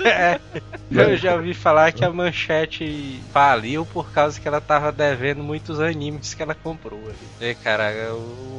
É, 0.04 0.40
eu 0.90 1.16
já 1.16 1.36
ouvi 1.36 1.54
falar 1.54 1.92
que 1.92 2.04
a 2.04 2.12
manchete 2.12 3.22
faliu 3.32 3.86
por 3.86 4.12
causa 4.12 4.40
que 4.40 4.48
ela 4.48 4.60
tava 4.60 4.92
devendo 4.92 5.44
muitos 5.44 5.80
animes 5.80 6.34
que 6.34 6.42
ela 6.42 6.56
comprou 6.56 7.00
ali. 7.08 7.50
E, 7.50 7.56
cara, 7.56 8.14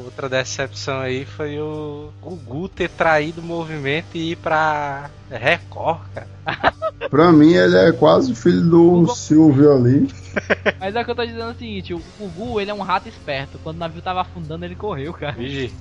outra 0.04 0.28
decepção 0.28 1.00
aí 1.00 1.24
foi 1.24 1.58
o 1.58 2.10
Gugu 2.20 2.68
ter 2.68 2.88
traído 2.88 3.40
o 3.40 3.44
movimento 3.44 4.14
e 4.14 4.32
ir 4.32 4.36
pra 4.36 5.10
Record, 5.38 6.00
cara. 6.14 6.28
Pra 7.10 7.32
mim, 7.32 7.52
ele 7.52 7.76
é 7.76 7.92
quase 7.92 8.34
filho 8.34 8.62
do 8.62 9.06
Silvio 9.14 9.74
ali. 9.74 10.08
Mas 10.80 10.94
é 10.94 11.00
o 11.00 11.04
que 11.04 11.10
eu 11.10 11.14
tô 11.14 11.24
dizendo 11.24 11.42
é 11.42 11.50
o 11.50 11.54
seguinte, 11.54 11.94
o 11.94 12.02
Gugu, 12.18 12.60
ele 12.60 12.70
é 12.70 12.74
um 12.74 12.80
rato 12.80 13.08
esperto. 13.08 13.58
Quando 13.62 13.76
o 13.76 13.80
navio 13.80 14.00
tava 14.00 14.22
afundando, 14.22 14.64
ele 14.64 14.74
correu, 14.74 15.12
cara. 15.12 15.32
Vigi. 15.32 15.72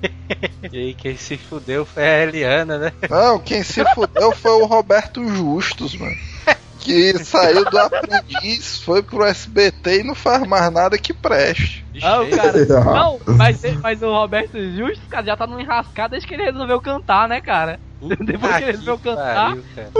E 0.70 0.78
aí 0.78 0.94
quem 0.94 1.16
se 1.16 1.36
fudeu 1.36 1.84
foi 1.84 2.02
a 2.02 2.22
Eliana, 2.22 2.78
né? 2.78 2.92
Não, 3.08 3.38
quem 3.38 3.62
se 3.62 3.84
fudeu 3.94 4.32
foi 4.32 4.52
o 4.62 4.66
Roberto 4.66 5.26
Justus, 5.26 5.96
mano. 5.96 6.16
Que 6.82 7.24
saiu 7.24 7.64
do 7.64 7.78
aprendiz, 7.78 8.78
foi 8.82 9.02
pro 9.02 9.24
SBT 9.24 10.00
e 10.00 10.02
não 10.02 10.14
faz 10.14 10.46
mais 10.46 10.72
nada 10.72 10.98
que 10.98 11.12
preste. 11.12 11.84
Ah, 12.02 12.20
o 12.20 12.30
cara. 12.30 12.52
Não, 12.84 13.20
mas, 13.36 13.60
mas 13.80 14.02
o 14.02 14.10
Roberto 14.10 14.58
Justo, 14.74 15.06
cara, 15.08 15.26
já 15.26 15.36
tá 15.36 15.46
num 15.46 15.60
enrascado 15.60 16.12
desde 16.12 16.26
que 16.26 16.34
ele 16.34 16.44
resolveu 16.44 16.80
cantar, 16.80 17.28
né, 17.28 17.40
cara? 17.40 17.78
Depois 18.00 18.56
que 18.56 18.62
ele 18.62 18.72
resolveu 18.72 18.98
cantar. 18.98 19.50
Pariu, 19.50 19.64
cara. 19.74 19.90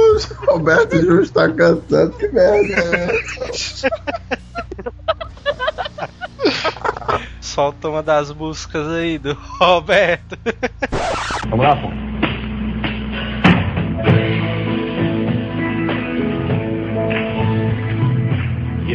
Roberto 0.49 1.01
Justo 1.01 1.35
tá 1.35 1.49
cantando, 1.49 2.13
que 2.17 2.29
merda. 2.29 2.83
né? 2.91 3.09
Solta 7.41 7.89
uma 7.89 8.03
das 8.03 8.33
músicas 8.33 8.89
aí 8.89 9.19
do 9.19 9.35
Roberto. 9.61 10.37
Vamos 11.49 11.65
lá, 11.65 11.77
pô. 11.77 12.12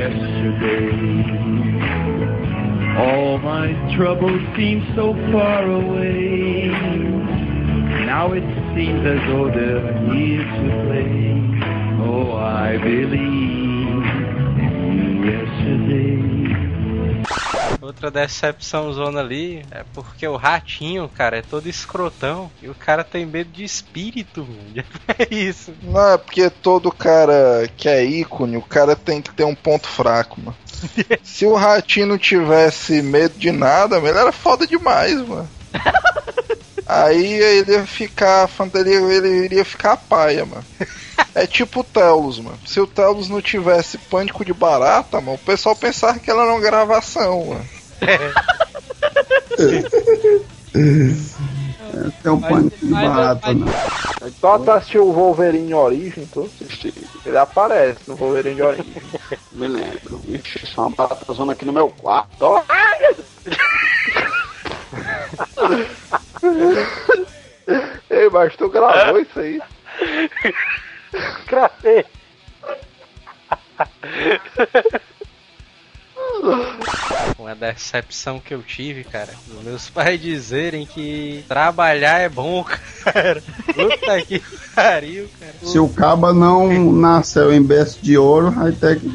Yesterday, 0.08 1.28
all 2.98 3.38
my 3.40 3.74
troubles 3.98 4.42
seem 4.56 4.88
so 4.96 5.14
far 5.34 5.70
away. 5.70 6.68
Now 8.06 8.32
it 8.32 8.46
seems 8.74 9.06
as 9.06 9.20
though 9.28 9.52
they're 9.52 9.94
here 10.14 10.46
to 10.46 10.70
play. 10.88 11.36
Oh, 12.08 12.38
I 12.38 12.78
believe 12.78 13.12
in 14.64 15.24
yesterday. 15.26 16.07
Outra 17.88 18.12
decepção 18.12 18.92
zona 18.92 19.22
ali 19.22 19.66
é 19.72 19.82
porque 19.94 20.28
o 20.28 20.36
ratinho, 20.36 21.08
cara, 21.08 21.38
é 21.38 21.42
todo 21.42 21.70
escrotão 21.70 22.52
e 22.62 22.68
o 22.68 22.76
cara 22.76 23.02
tem 23.02 23.26
medo 23.26 23.50
de 23.50 23.64
espírito, 23.64 24.42
mano. 24.42 24.86
É 25.18 25.34
isso. 25.34 25.74
Não, 25.82 26.12
é 26.12 26.18
porque 26.18 26.50
todo 26.50 26.92
cara 26.92 27.66
que 27.78 27.88
é 27.88 28.04
ícone, 28.04 28.58
o 28.58 28.62
cara 28.62 28.94
tem 28.94 29.22
que 29.22 29.34
ter 29.34 29.46
um 29.46 29.56
ponto 29.56 29.88
fraco, 29.88 30.38
mano. 30.42 30.58
Se 31.24 31.46
o 31.46 31.56
Ratinho 31.56 32.08
não 32.08 32.18
tivesse 32.18 33.02
medo 33.02 33.40
de 33.40 33.54
nada, 33.54 33.96
ele 34.00 34.10
era 34.10 34.34
foda 34.34 34.68
demais, 34.68 35.26
mano. 35.26 35.50
Aí 36.86 37.36
ele 37.36 37.72
ia 37.72 37.86
ficar. 37.86 38.50
Ele, 38.76 38.96
ele 38.96 39.46
iria 39.46 39.64
ficar 39.64 39.96
paia, 39.96 40.46
mano. 40.46 40.66
É 41.34 41.48
tipo 41.48 41.80
o 41.80 41.84
Telos, 41.86 42.40
mano. 42.40 42.60
Se 42.66 42.82
o 42.82 42.88
Telos 42.88 43.30
não 43.30 43.42
tivesse 43.42 43.98
pânico 43.98 44.44
de 44.44 44.54
barata, 44.54 45.22
mano, 45.22 45.36
o 45.36 45.46
pessoal 45.46 45.76
pensava 45.76 46.20
que 46.20 46.30
ela 46.30 46.44
era 46.44 46.52
uma 46.52 46.62
gravação, 46.62 47.46
mano. 47.46 47.77
Tem 52.22 52.32
um 52.32 52.42
pânico 52.42 52.78
de 52.78 52.92
barata, 52.92 53.54
não. 53.54 53.68
Só 54.40 54.60
tu 54.60 54.72
assistiu 54.72 55.08
o 55.08 55.14
Wolverine 55.14 55.74
Origem, 55.74 56.28
tu. 56.28 56.50
Ele 57.26 57.38
aparece 57.38 58.00
no 58.08 58.16
Wolverine 58.16 58.56
de 58.56 58.62
Origem. 58.62 58.94
Me 59.54 59.68
lembro. 59.68 60.22
Ixi, 60.28 60.68
só 60.68 60.82
uma 60.88 60.96
barata 60.96 61.34
zona 61.34 61.54
aqui 61.54 61.66
no 61.66 61.74
meu 61.74 61.90
quarto. 61.90 62.42
Ó, 62.42 62.64
Ei, 68.10 68.30
mas 68.30 68.56
tu 68.56 68.70
gravou 68.70 69.20
isso 69.20 69.40
aí? 69.40 69.62
Gravei. 71.48 72.06
Uma 77.40 77.54
decepção 77.56 78.40
que 78.40 78.54
eu 78.54 78.62
tive, 78.64 79.04
cara, 79.04 79.34
meus 79.64 79.90
pais 79.92 80.20
dizerem 80.22 80.86
que 80.86 81.44
trabalhar 81.48 82.20
é 82.20 82.30
bom, 82.30 82.64
cara. 83.04 83.44
Puta 83.74 84.22
que 84.26 84.42
pariu, 84.76 85.28
cara. 85.40 85.54
Se 85.62 85.78
o 85.80 85.88
caba 85.90 86.34
não 86.34 86.92
nasceu 86.92 87.52
em 87.54 87.62
berço 87.62 88.00
de 88.02 88.18
ouro, 88.18 88.52
vai 88.52 88.72
ter 88.72 89.00
que 89.00 89.10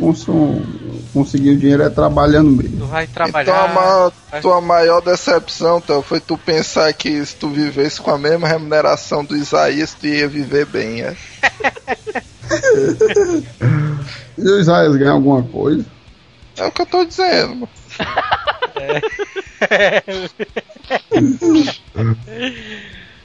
conseguir 1.13 1.51
o 1.51 1.59
dinheiro 1.59 1.83
é 1.83 1.91
trabalhando 1.91 2.51
mesmo. 2.51 2.79
Tu 2.79 2.87
vai 2.87 3.05
Então 3.05 3.25
a, 3.25 3.29
trabalhar. 3.31 3.75
ma- 3.75 4.41
tua 4.41 4.61
maior 4.61 5.01
decepção, 5.01 5.79
então, 5.79 6.03
foi 6.03 6.21
tu 6.21 6.39
pensar 6.39 6.93
que 6.95 7.25
se 7.25 7.37
tu 7.37 7.49
vivesse 7.49 8.01
com 8.01 8.11
a 8.11 8.19
mesma 8.19 8.49
remuneração 8.49 9.25
do 9.25 9.37
Isaías, 9.37 9.95
tu 9.95 10.07
ia 10.07 10.27
viver 10.29 10.65
bem, 10.67 11.03
é? 11.03 11.17
E 14.39 14.43
o 14.49 14.59
Isaías 14.61 14.97
ganha 14.97 15.13
alguma 15.13 15.43
coisa? 15.43 15.85
É 16.63 16.67
o 16.67 16.73
que 16.73 16.83
eu 16.83 16.87
tô 16.87 17.05
dizendo. 17.05 17.57
mano. 17.57 17.69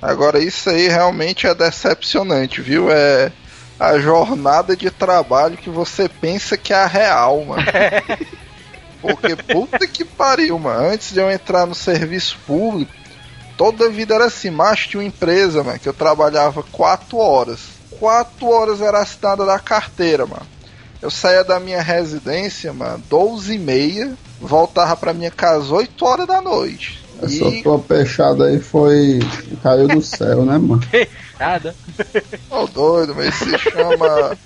Agora 0.01 0.39
isso 0.39 0.69
aí 0.69 0.87
realmente 0.87 1.47
é 1.47 1.53
decepcionante, 1.53 2.61
viu? 2.61 2.91
É 2.91 3.31
a 3.79 3.99
jornada 3.99 4.75
de 4.75 4.89
trabalho 4.89 5.57
que 5.57 5.69
você 5.69 6.09
pensa 6.09 6.57
que 6.57 6.73
é 6.73 6.77
a 6.77 6.87
real, 6.87 7.45
mano. 7.45 7.63
Porque 9.01 9.35
puta 9.35 9.85
que 9.87 10.03
pariu, 10.03 10.57
mano. 10.57 10.89
Antes 10.89 11.13
de 11.13 11.19
eu 11.19 11.29
entrar 11.29 11.67
no 11.67 11.75
serviço 11.75 12.37
público, 12.47 12.91
toda 13.55 13.85
a 13.85 13.89
vida 13.89 14.15
era 14.15 14.25
assim, 14.25 14.49
macho 14.49 14.89
tinha 14.89 15.01
uma 15.01 15.07
empresa, 15.07 15.63
mano, 15.63 15.79
que 15.79 15.87
eu 15.87 15.93
trabalhava 15.93 16.63
4 16.63 17.17
horas. 17.17 17.59
4 17.99 18.49
horas 18.49 18.81
era 18.81 18.99
assinada 18.99 19.45
da 19.45 19.59
carteira, 19.59 20.25
mano. 20.25 20.56
Eu 21.01 21.11
saía 21.11 21.43
da 21.43 21.59
minha 21.59 21.81
residência, 21.81 22.73
mano, 22.73 23.03
12 23.09 23.55
e 23.55 23.59
meia, 23.59 24.13
voltava 24.41 24.95
pra 24.95 25.13
minha 25.13 25.29
casa 25.31 25.73
8 25.73 26.05
horas 26.05 26.27
da 26.27 26.41
noite. 26.41 27.03
Essa 27.21 27.45
E, 27.45 27.63
tua 27.63 27.79
peixada 27.79 28.45
aí 28.45 28.59
foi. 28.59 29.19
caiu 29.63 29.87
do 29.87 30.01
céu, 30.01 30.43
né, 30.45 30.57
mano? 30.57 30.81
Nada. 31.39 31.75
ô 32.49 32.65
doido, 32.67 33.13
mas 33.15 33.27
isso 33.35 33.45
se 33.49 33.57
chama 33.71 34.37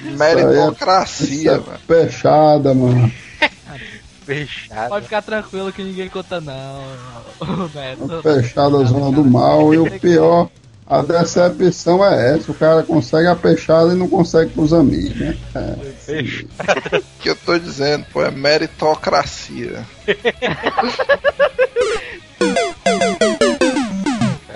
meritocracia, 0.00 1.52
Isso 1.52 1.60
mano. 1.66 1.74
é 1.74 1.78
peixada, 1.86 2.74
mano. 2.74 3.12
Fechado. 4.24 4.88
Pode 4.88 5.04
ficar 5.04 5.22
tranquilo 5.22 5.72
que 5.72 5.82
ninguém 5.82 6.08
conta 6.08 6.40
não. 6.40 6.82
Neto. 7.74 8.22
Fechada 8.22 8.78
a 8.80 8.84
zona 8.84 9.12
do 9.14 9.24
mal. 9.24 9.74
E 9.74 9.78
o 9.78 9.90
pior, 10.00 10.48
a 10.86 11.02
decepção 11.02 12.04
é 12.04 12.34
essa: 12.36 12.52
o 12.52 12.54
cara 12.54 12.82
consegue 12.82 13.26
a 13.26 13.34
peixada 13.34 13.92
e 13.92 13.96
não 13.96 14.08
consegue 14.08 14.50
pros 14.52 14.72
amigos, 14.72 15.16
né? 15.16 15.36
É. 15.54 15.76
O 16.98 17.02
que 17.20 17.30
eu 17.30 17.36
tô 17.36 17.58
dizendo, 17.58 18.04
pô, 18.12 18.22
é 18.22 18.30
meritocracia. 18.30 19.84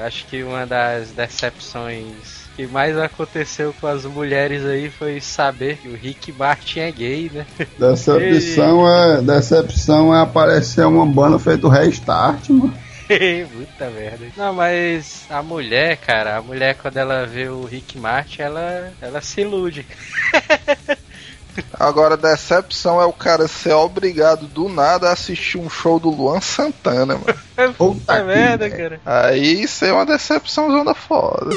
Acho 0.04 0.26
que 0.26 0.42
uma 0.42 0.64
das 0.66 1.10
decepções 1.10 2.38
que 2.56 2.66
mais 2.66 2.98
aconteceu 2.98 3.74
com 3.80 3.86
as 3.86 4.04
mulheres 4.04 4.64
aí 4.64 4.90
foi 4.90 5.20
saber 5.20 5.76
que 5.76 5.88
o 5.88 5.94
Rick 5.94 6.32
Martin 6.32 6.80
é 6.80 6.90
gay, 6.90 7.30
né? 7.32 7.46
Decepção 7.78 8.90
é, 8.90 9.22
decepção 9.22 10.14
é 10.14 10.22
aparecer 10.22 10.84
uma 10.84 11.06
banda 11.06 11.38
feito 11.38 11.68
restart, 11.68 12.48
mano. 12.50 12.74
Puta 13.52 13.90
merda. 13.90 14.26
Não, 14.36 14.52
mas 14.52 15.24
a 15.30 15.42
mulher, 15.42 15.96
cara, 15.96 16.36
a 16.36 16.42
mulher 16.42 16.76
quando 16.76 16.96
ela 16.96 17.26
vê 17.26 17.48
o 17.48 17.64
Rick 17.64 17.98
Martin, 17.98 18.42
ela, 18.42 18.92
ela 19.00 19.20
se 19.20 19.40
ilude. 19.40 19.86
Agora, 21.74 22.16
decepção 22.16 23.00
é 23.00 23.04
o 23.04 23.12
cara 23.12 23.48
ser 23.48 23.72
obrigado 23.72 24.46
do 24.46 24.68
nada 24.68 25.08
a 25.08 25.12
assistir 25.12 25.58
um 25.58 25.68
show 25.68 25.98
do 25.98 26.10
Luan 26.10 26.40
Santana, 26.40 27.18
mano. 27.18 27.74
Puta 27.74 28.22
merda, 28.22 28.70
cara. 28.70 29.00
Aí 29.04 29.62
isso 29.62 29.84
é 29.84 29.92
uma 29.92 30.06
decepção 30.06 30.70
zona 30.70 30.94
foda. 30.94 31.54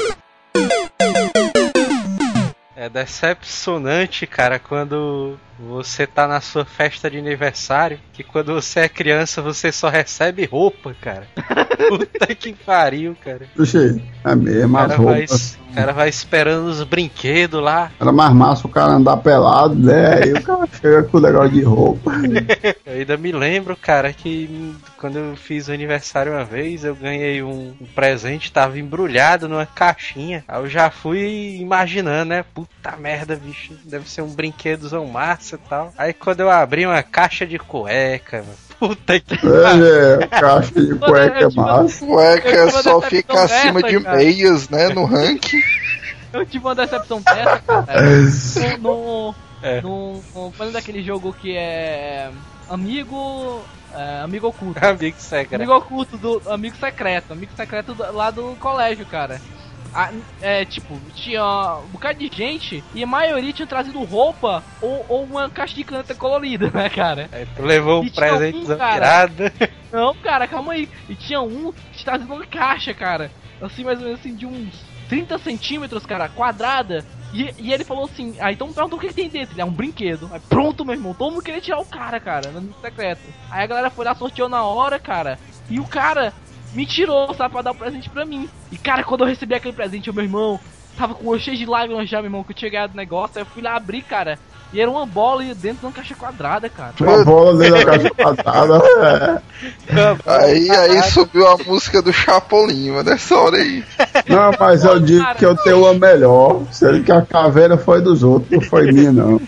É 2.74 2.88
decepcionante, 2.88 4.26
cara, 4.26 4.58
quando 4.58 5.38
você 5.68 6.06
tá 6.06 6.26
na 6.26 6.40
sua 6.40 6.64
festa 6.64 7.10
de 7.10 7.18
aniversário, 7.18 7.98
que 8.12 8.22
quando 8.22 8.54
você 8.54 8.80
é 8.80 8.88
criança 8.88 9.40
você 9.40 9.70
só 9.70 9.88
recebe 9.88 10.44
roupa, 10.44 10.94
cara. 11.00 11.26
Puta 11.88 12.34
que 12.34 12.52
pariu, 12.52 13.16
cara. 13.22 13.46
Oxi, 13.58 14.02
é 14.24 14.34
mesmo, 14.34 14.78
as 14.78 14.94
roupas. 14.94 15.58
o 15.70 15.74
cara 15.74 15.92
vai 15.92 16.08
esperando 16.08 16.66
os 16.66 16.82
brinquedos 16.84 17.62
lá. 17.62 17.90
Era 18.00 18.12
mais 18.12 18.32
massa 18.32 18.66
o 18.66 18.70
cara 18.70 18.92
andar 18.92 19.16
pelado, 19.18 19.74
né? 19.74 20.22
Aí 20.22 20.32
o 20.32 20.42
cara 20.42 20.68
chega 20.80 21.02
com 21.04 21.18
o 21.18 21.20
negócio 21.20 21.50
de 21.50 21.62
roupa. 21.62 22.12
Eu 22.86 22.94
ainda 22.94 23.16
me 23.16 23.32
lembro, 23.32 23.76
cara, 23.76 24.12
que 24.12 24.76
quando 24.98 25.18
eu 25.18 25.36
fiz 25.36 25.68
o 25.68 25.72
aniversário 25.72 26.32
uma 26.32 26.44
vez, 26.44 26.84
eu 26.84 26.94
ganhei 26.94 27.42
um, 27.42 27.74
um 27.80 27.86
presente, 27.94 28.52
tava 28.52 28.78
embrulhado 28.78 29.48
numa 29.48 29.66
caixinha. 29.66 30.44
Aí 30.46 30.60
eu 30.60 30.68
já 30.68 30.90
fui 30.90 31.56
imaginando, 31.58 32.30
né? 32.30 32.44
Puta 32.54 32.96
merda, 32.96 33.34
bicho, 33.34 33.74
deve 33.84 34.08
ser 34.08 34.22
um 34.22 34.32
brinquedozão 34.32 35.06
massa 35.06 35.51
e 35.56 35.68
tal. 35.68 35.92
Aí 35.96 36.12
quando 36.12 36.40
eu 36.40 36.50
abri 36.50 36.84
uma 36.86 37.02
caixa 37.02 37.46
de 37.46 37.58
cueca, 37.58 38.38
mano. 38.38 38.56
Puta 38.78 39.20
que 39.20 39.34
É, 39.34 40.26
caixa 40.26 40.72
de 40.74 40.94
cueca 40.98 41.38
é 41.44 41.48
massa. 41.54 42.04
Cueca 42.04 42.70
só 42.82 43.00
fica 43.02 43.42
acima 43.44 43.80
dessa, 43.80 43.96
de 43.98 44.02
cara. 44.04 44.16
meias, 44.16 44.68
né? 44.68 44.88
No 44.88 45.04
ranking. 45.04 45.62
Eu 46.32 46.44
tive 46.46 46.64
uma 46.64 46.74
decepção 46.74 47.20
dessa, 47.20 47.58
cara. 47.60 47.86
É. 47.88 48.76
no, 48.78 49.34
É. 49.62 49.80
no, 49.80 50.20
no, 50.34 50.50
falando 50.52 50.72
daquele 50.72 51.02
jogo 51.02 51.32
que 51.32 51.56
é 51.56 52.30
amigo 52.68 53.62
é, 53.94 54.20
amigo 54.22 54.48
oculto. 54.48 54.84
Amigo 54.84 55.16
secreto. 55.18 55.54
Amigo 55.60 55.76
oculto 55.76 56.16
do 56.16 56.42
amigo 56.50 56.74
secreto, 56.76 57.32
amigo 57.34 57.52
secreto 57.56 57.94
do- 57.94 58.12
lá 58.12 58.30
do 58.30 58.56
colégio, 58.58 59.04
cara. 59.06 59.40
É, 60.40 60.64
tipo, 60.64 60.98
tinha 61.14 61.44
um 61.84 61.88
bocado 61.88 62.18
de 62.18 62.34
gente 62.34 62.82
e 62.94 63.02
a 63.02 63.06
maioria 63.06 63.52
tinha 63.52 63.66
trazido 63.66 64.02
roupa 64.04 64.62
ou, 64.80 65.04
ou 65.08 65.24
uma 65.24 65.50
caixa 65.50 65.74
de 65.74 65.84
caneta 65.84 66.14
colorida, 66.14 66.70
né, 66.72 66.88
cara? 66.88 67.28
Aí 67.30 67.46
tu 67.54 67.62
levou 67.62 68.02
um 68.02 68.04
E 68.04 68.10
presente 68.10 68.58
um. 68.58 68.66
Não, 69.92 70.14
cara, 70.14 70.48
calma 70.48 70.72
aí. 70.72 70.88
E 71.08 71.14
tinha 71.14 71.42
um 71.42 71.72
que 71.92 72.04
trazendo 72.04 72.32
uma 72.32 72.46
caixa, 72.46 72.94
cara. 72.94 73.30
Assim, 73.60 73.84
mais 73.84 73.98
ou 73.98 74.04
menos 74.06 74.20
assim, 74.20 74.34
de 74.34 74.46
uns 74.46 74.72
30 75.08 75.38
centímetros, 75.38 76.06
cara, 76.06 76.28
quadrada. 76.28 77.04
E, 77.34 77.54
e 77.58 77.72
ele 77.72 77.84
falou 77.84 78.04
assim, 78.04 78.34
ah, 78.40 78.52
então 78.52 78.72
perguntou 78.72 78.98
o 78.98 79.00
que, 79.00 79.08
que 79.08 79.14
tem 79.14 79.28
dentro. 79.28 79.54
Ele 79.54 79.60
é 79.60 79.64
um 79.64 79.70
brinquedo. 79.70 80.28
Aí, 80.32 80.40
pronto, 80.40 80.84
meu 80.84 80.94
irmão, 80.94 81.14
todo 81.14 81.32
mundo 81.32 81.42
queria 81.42 81.60
tirar 81.60 81.78
o 81.78 81.84
cara, 81.84 82.18
cara, 82.18 82.50
no 82.50 82.74
secreto. 82.80 83.22
Aí 83.50 83.62
a 83.62 83.66
galera 83.66 83.90
foi 83.90 84.04
lá, 84.04 84.14
sorteou 84.14 84.48
na 84.48 84.62
hora, 84.62 84.98
cara. 84.98 85.38
E 85.68 85.78
o 85.78 85.84
cara 85.84 86.32
me 86.74 86.86
tirou, 86.86 87.32
sabe, 87.34 87.52
pra 87.52 87.62
dar 87.62 87.72
o 87.72 87.76
presente 87.76 88.08
pra 88.08 88.24
mim. 88.24 88.48
E, 88.70 88.78
cara, 88.78 89.04
quando 89.04 89.22
eu 89.22 89.26
recebi 89.26 89.54
aquele 89.54 89.74
presente, 89.74 90.10
o 90.10 90.14
meu 90.14 90.24
irmão 90.24 90.60
tava 90.96 91.14
com 91.14 91.24
o 91.24 91.28
olho 91.28 91.40
cheio 91.40 91.56
de 91.56 91.66
lágrimas 91.66 92.08
já, 92.08 92.18
meu 92.18 92.26
irmão, 92.26 92.44
que 92.44 92.52
eu 92.52 92.56
tinha 92.56 92.70
ganhado 92.70 92.94
o 92.94 92.96
negócio. 92.96 93.36
Aí 93.36 93.42
eu 93.42 93.46
fui 93.46 93.62
lá 93.62 93.76
abrir, 93.76 94.02
cara. 94.02 94.38
E 94.72 94.80
era 94.80 94.90
uma 94.90 95.04
bola 95.04 95.44
dentro 95.54 95.80
de 95.80 95.86
uma 95.86 95.92
caixa 95.92 96.14
quadrada, 96.14 96.66
cara. 96.66 96.94
Uma 96.98 97.22
bola 97.22 97.58
dentro 97.58 97.74
da 97.74 97.84
caixa 97.84 98.10
quadrada. 98.10 99.42
É. 99.88 100.02
Aí, 100.26 100.70
aí 100.70 101.02
subiu 101.02 101.46
a 101.46 101.58
música 101.58 102.00
do 102.00 102.12
Chapolin, 102.12 102.90
mano, 102.90 103.10
nessa 103.10 103.36
hora 103.36 103.58
aí. 103.58 103.84
Não, 104.26 104.50
mas 104.58 104.84
eu 104.84 104.98
digo 104.98 105.24
que 105.34 105.44
eu 105.44 105.54
tenho 105.56 105.80
uma 105.80 105.92
melhor. 105.92 106.62
Sendo 106.70 107.02
que 107.04 107.12
a 107.12 107.20
caveira 107.20 107.76
foi 107.76 108.00
dos 108.00 108.22
outros, 108.22 108.50
não 108.50 108.60
foi 108.62 108.90
minha, 108.90 109.12
não. 109.12 109.40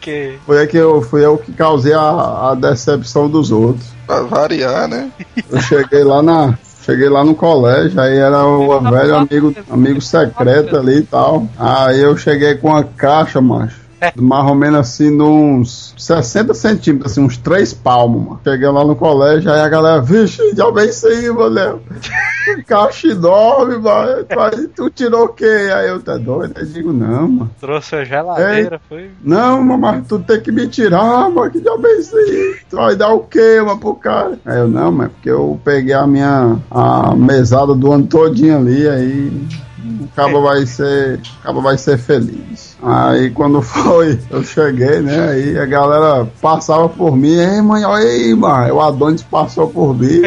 Que 0.00 0.38
Foi 0.46 0.62
eu 0.62 0.68
que 0.68 0.76
eu, 0.76 1.02
fui 1.02 1.24
eu 1.24 1.38
que 1.38 1.52
causei 1.52 1.92
a, 1.92 2.50
a 2.50 2.54
decepção 2.54 3.28
dos 3.28 3.50
outros. 3.50 3.86
Pra 4.06 4.22
variar, 4.22 4.88
né? 4.88 5.10
Eu 5.50 5.60
cheguei 5.60 6.04
lá 6.04 6.22
na. 6.22 6.58
Cheguei 6.84 7.08
lá 7.08 7.24
no 7.24 7.34
colégio, 7.34 8.00
aí 8.00 8.16
era 8.16 8.46
o 8.46 8.80
velho 8.80 9.16
amigo, 9.16 9.52
amigo 9.68 10.00
secreto 10.00 10.76
ali 10.76 10.98
e 10.98 11.02
tal. 11.02 11.48
Aí 11.58 12.00
eu 12.00 12.16
cheguei 12.16 12.54
com 12.54 12.68
uma 12.68 12.84
caixa, 12.84 13.40
macho. 13.40 13.85
Mais 14.14 14.48
ou 14.48 14.54
menos 14.54 14.80
assim, 14.80 15.20
uns 15.20 15.94
60 15.96 16.54
centímetros, 16.54 17.12
assim, 17.12 17.20
uns 17.20 17.36
3 17.36 17.72
palmos, 17.74 18.24
mano. 18.24 18.40
Cheguei 18.44 18.68
lá 18.68 18.84
no 18.84 18.96
colégio, 18.96 19.50
aí 19.50 19.60
a 19.60 19.68
galera, 19.68 20.00
vixe, 20.00 20.54
já 20.54 20.70
bem 20.70 20.88
isso 20.88 21.06
aí, 21.06 21.30
mano. 21.32 21.80
Caixa 22.66 23.08
enorme, 23.08 23.78
mano. 23.78 24.24
Tu, 24.24 24.68
tu 24.68 24.90
tirou 24.90 25.24
o 25.24 25.28
quê? 25.28 25.70
Aí 25.74 25.88
eu, 25.88 26.00
tá 26.00 26.16
doido? 26.16 26.54
Eu 26.58 26.66
digo, 26.66 26.92
não, 26.92 27.28
mano. 27.28 27.50
trouxe 27.60 27.96
a 27.96 28.04
geladeira, 28.04 28.80
foi? 28.88 29.10
Não, 29.22 29.62
mano, 29.62 29.80
mas 29.80 30.06
tu 30.06 30.18
tem 30.18 30.40
que 30.40 30.52
me 30.52 30.66
tirar, 30.68 31.28
mano, 31.30 31.50
que 31.50 31.60
diabo 31.60 31.86
é 31.86 31.92
isso 31.94 32.16
aí? 32.16 32.56
Tu 32.70 32.76
vai 32.76 32.96
dar 32.96 33.12
o 33.12 33.20
quê, 33.20 33.60
mano, 33.64 33.78
pro 33.78 33.94
cara? 33.94 34.38
Aí 34.44 34.58
eu, 34.58 34.68
não, 34.68 34.92
mas 34.92 35.10
porque 35.10 35.30
eu 35.30 35.60
peguei 35.64 35.94
a 35.94 36.06
minha 36.06 36.56
a 36.70 37.14
mesada 37.16 37.74
do 37.74 37.92
ano 37.92 38.06
todinho 38.06 38.58
ali, 38.58 38.88
aí 38.88 39.32
o 39.78 40.08
cabo 40.14 40.42
vai 40.42 40.64
ser, 40.66 41.20
o 41.40 41.42
cabo 41.42 41.60
vai 41.60 41.76
ser 41.76 41.98
feliz. 41.98 42.76
Aí 42.82 43.30
quando 43.30 43.60
foi, 43.62 44.18
eu 44.30 44.42
cheguei, 44.42 45.00
né, 45.00 45.30
aí 45.30 45.58
a 45.58 45.66
galera 45.66 46.26
passava 46.40 46.88
por 46.88 47.16
mim, 47.16 47.34
ei, 47.34 47.60
mãe, 47.60 47.84
olha 47.84 48.04
aí, 48.04 48.34
mano, 48.34 48.74
o 48.74 48.80
Adonis 48.80 49.22
passou 49.22 49.68
por 49.68 49.94
mim. 49.94 50.22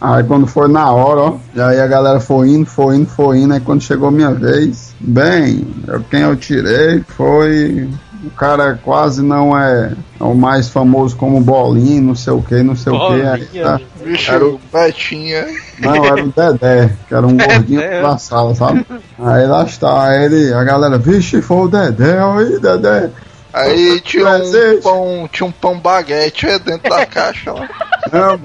Aí 0.00 0.24
quando 0.24 0.46
foi 0.46 0.68
na 0.68 0.90
hora, 0.90 1.20
ó, 1.20 1.36
e 1.54 1.60
aí 1.60 1.80
a 1.80 1.86
galera 1.86 2.20
foi 2.20 2.50
indo, 2.50 2.66
foi 2.66 2.96
indo, 2.96 3.06
foi 3.06 3.38
indo, 3.38 3.54
aí 3.54 3.60
quando 3.60 3.82
chegou 3.82 4.10
minha 4.10 4.32
vez, 4.32 4.94
bem, 5.00 5.66
eu, 5.86 6.00
quem 6.10 6.20
eu 6.20 6.36
tirei 6.36 7.02
foi 7.08 7.88
o 8.26 8.30
cara 8.30 8.78
quase 8.82 9.22
não 9.22 9.56
é, 9.58 9.92
é 10.20 10.24
o 10.24 10.34
mais 10.34 10.68
famoso 10.68 11.16
como 11.16 11.40
Bolinho, 11.40 12.02
não 12.02 12.14
sei 12.14 12.32
o 12.32 12.42
que, 12.42 12.62
não 12.62 12.74
sei 12.76 12.92
o 12.92 12.98
que. 13.46 13.58
Tá? 13.60 13.80
Bicho, 14.04 14.30
Era 14.32 14.46
o- 14.46 14.60
Betinha. 14.72 15.46
Não, 15.78 16.04
era 16.04 16.24
o 16.24 16.28
Dedé, 16.32 16.90
que 17.08 17.14
era 17.14 17.26
um 17.26 17.36
gordinho 17.38 17.80
da 18.02 18.16
sala, 18.18 18.54
sabe? 18.54 18.86
Aí 19.18 19.46
lá 19.46 19.64
está, 19.64 20.08
aí 20.08 20.24
ele, 20.24 20.52
a 20.52 20.62
galera, 20.64 20.98
vixe, 20.98 21.42
foi 21.42 21.56
o 21.58 21.68
Dedé, 21.68 22.20
olha 22.20 22.46
aí, 22.46 22.58
Dedé. 22.60 23.10
Aí 23.52 24.00
tinha 24.00 24.26
um 24.28 24.80
pão, 24.82 25.28
tinha 25.30 25.46
um 25.46 25.52
pão 25.52 25.78
baguete 25.78 26.44
é, 26.46 26.58
dentro 26.58 26.90
da 26.90 27.06
caixa 27.06 27.52
lá. 27.52 27.68
Não, 28.12 28.40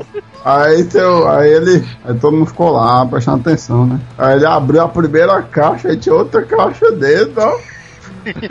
aí, 0.46 0.84
teu, 0.84 1.28
aí 1.28 1.52
ele. 1.52 1.84
Aí 2.06 2.14
todo 2.14 2.38
mundo 2.38 2.46
ficou 2.46 2.70
lá 2.72 3.04
prestando 3.08 3.38
atenção, 3.42 3.88
né? 3.88 4.00
Aí 4.18 4.36
ele 4.36 4.46
abriu 4.46 4.82
a 4.84 4.88
primeira 4.88 5.42
caixa, 5.42 5.88
aí 5.88 5.98
tinha 5.98 6.14
outra 6.14 6.44
caixa 6.44 6.92
dentro, 6.92 7.42
ó. 7.42 7.58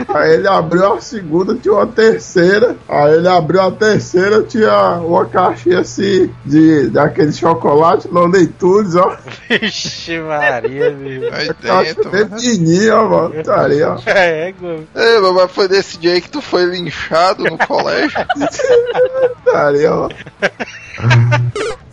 Aí 0.09 0.33
ele 0.33 0.47
abriu 0.47 0.93
a 0.93 1.01
segunda, 1.01 1.55
tinha 1.55 1.73
uma 1.73 1.87
terceira. 1.87 2.75
Aí 2.87 3.13
ele 3.13 3.27
abriu 3.27 3.61
a 3.61 3.71
terceira, 3.71 4.43
tinha 4.43 4.93
uma 4.97 5.25
caixinha 5.25 5.79
assim 5.79 6.33
de 6.45 6.89
daquele 6.89 7.31
chocolate 7.31 8.07
Lonely 8.07 8.47
Tunes, 8.47 8.95
ó. 8.95 9.15
Vixe 9.49 10.19
Maria, 10.19 10.91
meu. 10.91 11.33
Aí 11.33 11.49
dentro. 11.61 12.09
bem 12.09 12.25
pequenininha, 12.27 12.95
ó, 12.97 13.09
mano. 13.09 13.43
Tá 13.43 13.61
ali, 13.61 13.81
ó. 13.83 13.97
É, 14.05 14.51
go- 14.59 14.83
Ei, 14.95 15.19
mas 15.33 15.51
foi 15.51 15.67
desse 15.67 15.97
dia 15.97 16.13
aí 16.13 16.21
que 16.21 16.29
tu 16.29 16.41
foi 16.41 16.65
linchado 16.65 17.43
no 17.43 17.57
colégio? 17.57 18.17
Tá 19.45 19.67
ali, 19.67 19.85
ó. 19.85 20.09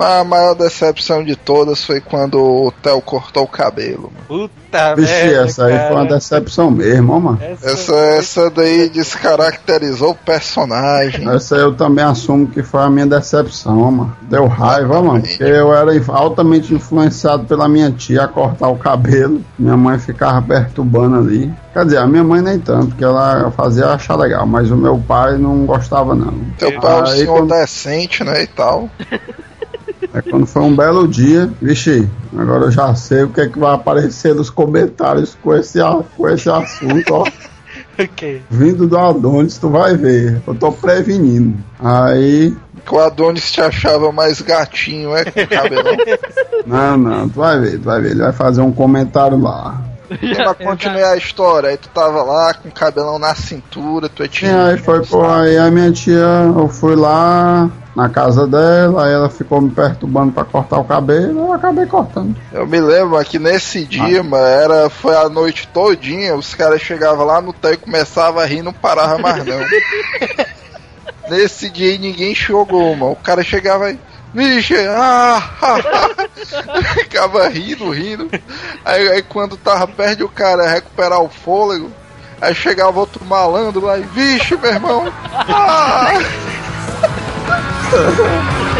Mas 0.00 0.20
a 0.20 0.24
maior 0.24 0.54
decepção 0.54 1.22
de 1.22 1.36
todas 1.36 1.84
foi 1.84 2.00
quando 2.00 2.40
o 2.42 2.72
Theo 2.82 3.02
cortou 3.02 3.42
o 3.44 3.46
cabelo. 3.46 4.10
mano. 4.28 4.48
Puta 4.48 4.94
Vixe, 4.94 5.12
merda, 5.12 5.42
essa 5.44 5.66
aí 5.66 5.78
foi 5.78 5.96
uma 5.96 6.06
decepção 6.06 6.70
mesmo, 6.70 7.12
ó, 7.12 7.20
mano. 7.20 7.38
Essa, 7.62 7.94
essa 7.94 8.50
daí 8.50 8.88
descaracterizou 8.88 10.12
o 10.12 10.14
personagem. 10.14 11.28
Essa 11.28 11.56
eu 11.56 11.74
também 11.74 12.02
assumo 12.02 12.46
que 12.46 12.62
foi 12.62 12.80
a 12.80 12.88
minha 12.88 13.06
decepção, 13.06 13.76
mano. 13.90 14.16
Deu 14.22 14.46
raiva, 14.46 15.02
mano. 15.02 15.20
Porque 15.20 15.42
eu 15.42 15.74
era 15.74 15.90
altamente 16.08 16.72
influenciado 16.72 17.44
pela 17.44 17.68
minha 17.68 17.90
tia 17.90 18.24
a 18.24 18.28
cortar 18.28 18.68
o 18.68 18.76
cabelo. 18.76 19.44
Minha 19.58 19.76
mãe 19.76 19.98
ficava 19.98 20.40
perturbando 20.40 21.16
ali. 21.16 21.52
Quer 21.74 21.84
dizer, 21.84 21.98
a 21.98 22.06
minha 22.06 22.24
mãe 22.24 22.40
nem 22.40 22.58
tanto, 22.58 22.88
porque 22.88 23.04
ela 23.04 23.50
fazia 23.52 23.86
achar 23.88 24.16
legal, 24.16 24.46
mas 24.46 24.70
o 24.70 24.76
meu 24.76 24.98
pai 24.98 25.36
não 25.36 25.66
gostava, 25.66 26.14
não. 26.14 26.32
Teu 26.58 26.80
pai 26.80 26.98
é 26.98 27.02
um 27.02 27.06
senhor 27.06 27.38
quando- 27.38 27.48
decente, 27.50 28.24
né, 28.24 28.42
e 28.42 28.46
tal. 28.46 28.88
Aí 30.12 30.22
quando 30.22 30.46
foi 30.46 30.62
um 30.62 30.74
belo 30.74 31.06
dia, 31.06 31.50
vixe, 31.60 32.08
agora 32.36 32.64
eu 32.64 32.70
já 32.70 32.94
sei 32.94 33.22
o 33.22 33.28
que 33.28 33.40
é 33.40 33.48
que 33.48 33.58
vai 33.58 33.74
aparecer 33.74 34.34
nos 34.34 34.50
comentários 34.50 35.36
com 35.42 35.54
esse, 35.54 35.78
com 36.16 36.28
esse 36.28 36.50
assunto, 36.50 37.14
ó. 37.14 37.24
Ok. 37.98 38.42
Vindo 38.50 38.86
do 38.86 38.96
Adonis, 38.96 39.58
tu 39.58 39.68
vai 39.68 39.94
ver. 39.94 40.40
Eu 40.46 40.54
tô 40.54 40.72
prevenindo. 40.72 41.58
Aí 41.78 42.56
Que 42.84 42.94
o 42.94 42.98
Adonis 42.98 43.52
te 43.52 43.60
achava 43.60 44.10
mais 44.10 44.40
gatinho, 44.40 45.14
é, 45.14 45.24
com 45.24 45.40
o 45.40 45.46
cabelão. 45.46 45.96
Não, 46.66 46.96
não, 46.96 47.28
tu 47.28 47.40
vai 47.40 47.58
ver, 47.58 47.78
tu 47.78 47.84
vai 47.84 48.00
ver. 48.00 48.10
Ele 48.12 48.20
vai 48.20 48.32
fazer 48.32 48.60
um 48.60 48.72
comentário 48.72 49.40
lá. 49.40 49.82
Pra 50.18 50.54
continuar 50.66 51.10
a 51.12 51.16
história, 51.16 51.70
aí 51.70 51.76
tu 51.76 51.88
tava 51.88 52.22
lá 52.22 52.54
com 52.54 52.68
o 52.68 52.72
cabelão 52.72 53.18
na 53.18 53.34
cintura, 53.34 54.08
tu 54.08 54.22
é 54.22 54.26
E 54.26 54.28
tinha. 54.28 54.66
aí 54.66 54.78
foi, 54.78 55.04
pô, 55.04 55.24
aí 55.24 55.56
a 55.56 55.70
minha 55.70 55.92
tia, 55.92 56.18
eu 56.56 56.68
fui 56.68 56.96
lá 56.96 57.70
na 57.94 58.08
casa 58.08 58.46
dela, 58.46 59.04
aí 59.06 59.12
ela 59.12 59.28
ficou 59.28 59.60
me 59.60 59.70
perturbando 59.70 60.32
pra 60.32 60.44
cortar 60.44 60.78
o 60.78 60.84
cabelo, 60.84 61.40
eu 61.46 61.52
acabei 61.52 61.86
cortando. 61.86 62.34
Eu 62.52 62.66
me 62.66 62.80
lembro 62.80 63.22
que 63.24 63.38
nesse 63.38 63.84
dia, 63.84 64.22
mano, 64.22 64.44
era, 64.44 64.90
foi 64.90 65.16
a 65.16 65.28
noite 65.28 65.68
todinha, 65.72 66.34
os 66.36 66.54
caras 66.54 66.80
chegavam 66.80 67.24
lá 67.24 67.40
no 67.40 67.52
Theo 67.52 67.74
e 67.74 67.76
começavam 67.76 68.40
a 68.40 68.46
rir, 68.46 68.62
não 68.62 68.72
parava 68.72 69.18
mais 69.18 69.44
não. 69.44 69.58
nesse 71.28 71.70
dia 71.70 71.92
aí 71.92 71.98
ninguém 71.98 72.34
jogou, 72.34 72.94
mano. 72.96 73.12
O 73.12 73.16
cara 73.16 73.42
chegava 73.42 73.86
aí. 73.86 73.98
Vixe, 74.32 74.76
ah, 74.88 75.42
ah, 75.60 75.78
ah. 75.92 76.84
ficava 76.94 77.48
rindo, 77.48 77.90
rindo. 77.90 78.30
Aí, 78.84 79.08
aí 79.08 79.22
quando 79.22 79.56
tava 79.56 79.86
perto 79.88 80.18
de 80.18 80.24
o 80.24 80.28
cara 80.28 80.68
recuperar 80.68 81.20
o 81.20 81.28
fôlego, 81.28 81.90
Aí 82.40 82.54
chegava 82.54 82.98
outro 82.98 83.22
malandro 83.24 83.84
lá 83.84 83.98
e, 83.98 84.02
vixe, 84.02 84.56
meu 84.56 84.72
irmão. 84.72 85.12
Ah! 85.34 86.12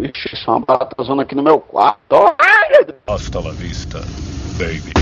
Vixe, 0.00 0.34
isso 0.34 0.48
é 0.48 0.54
uma 0.54 0.60
barata 0.60 1.02
zona 1.02 1.22
aqui 1.24 1.34
no 1.34 1.42
meu 1.42 1.60
quarto. 1.60 2.34
Ai, 2.38 2.84
Deus. 2.86 2.98
Hasta 3.06 3.38
la 3.38 3.52
vista, 3.52 4.00
baby. 4.58 4.92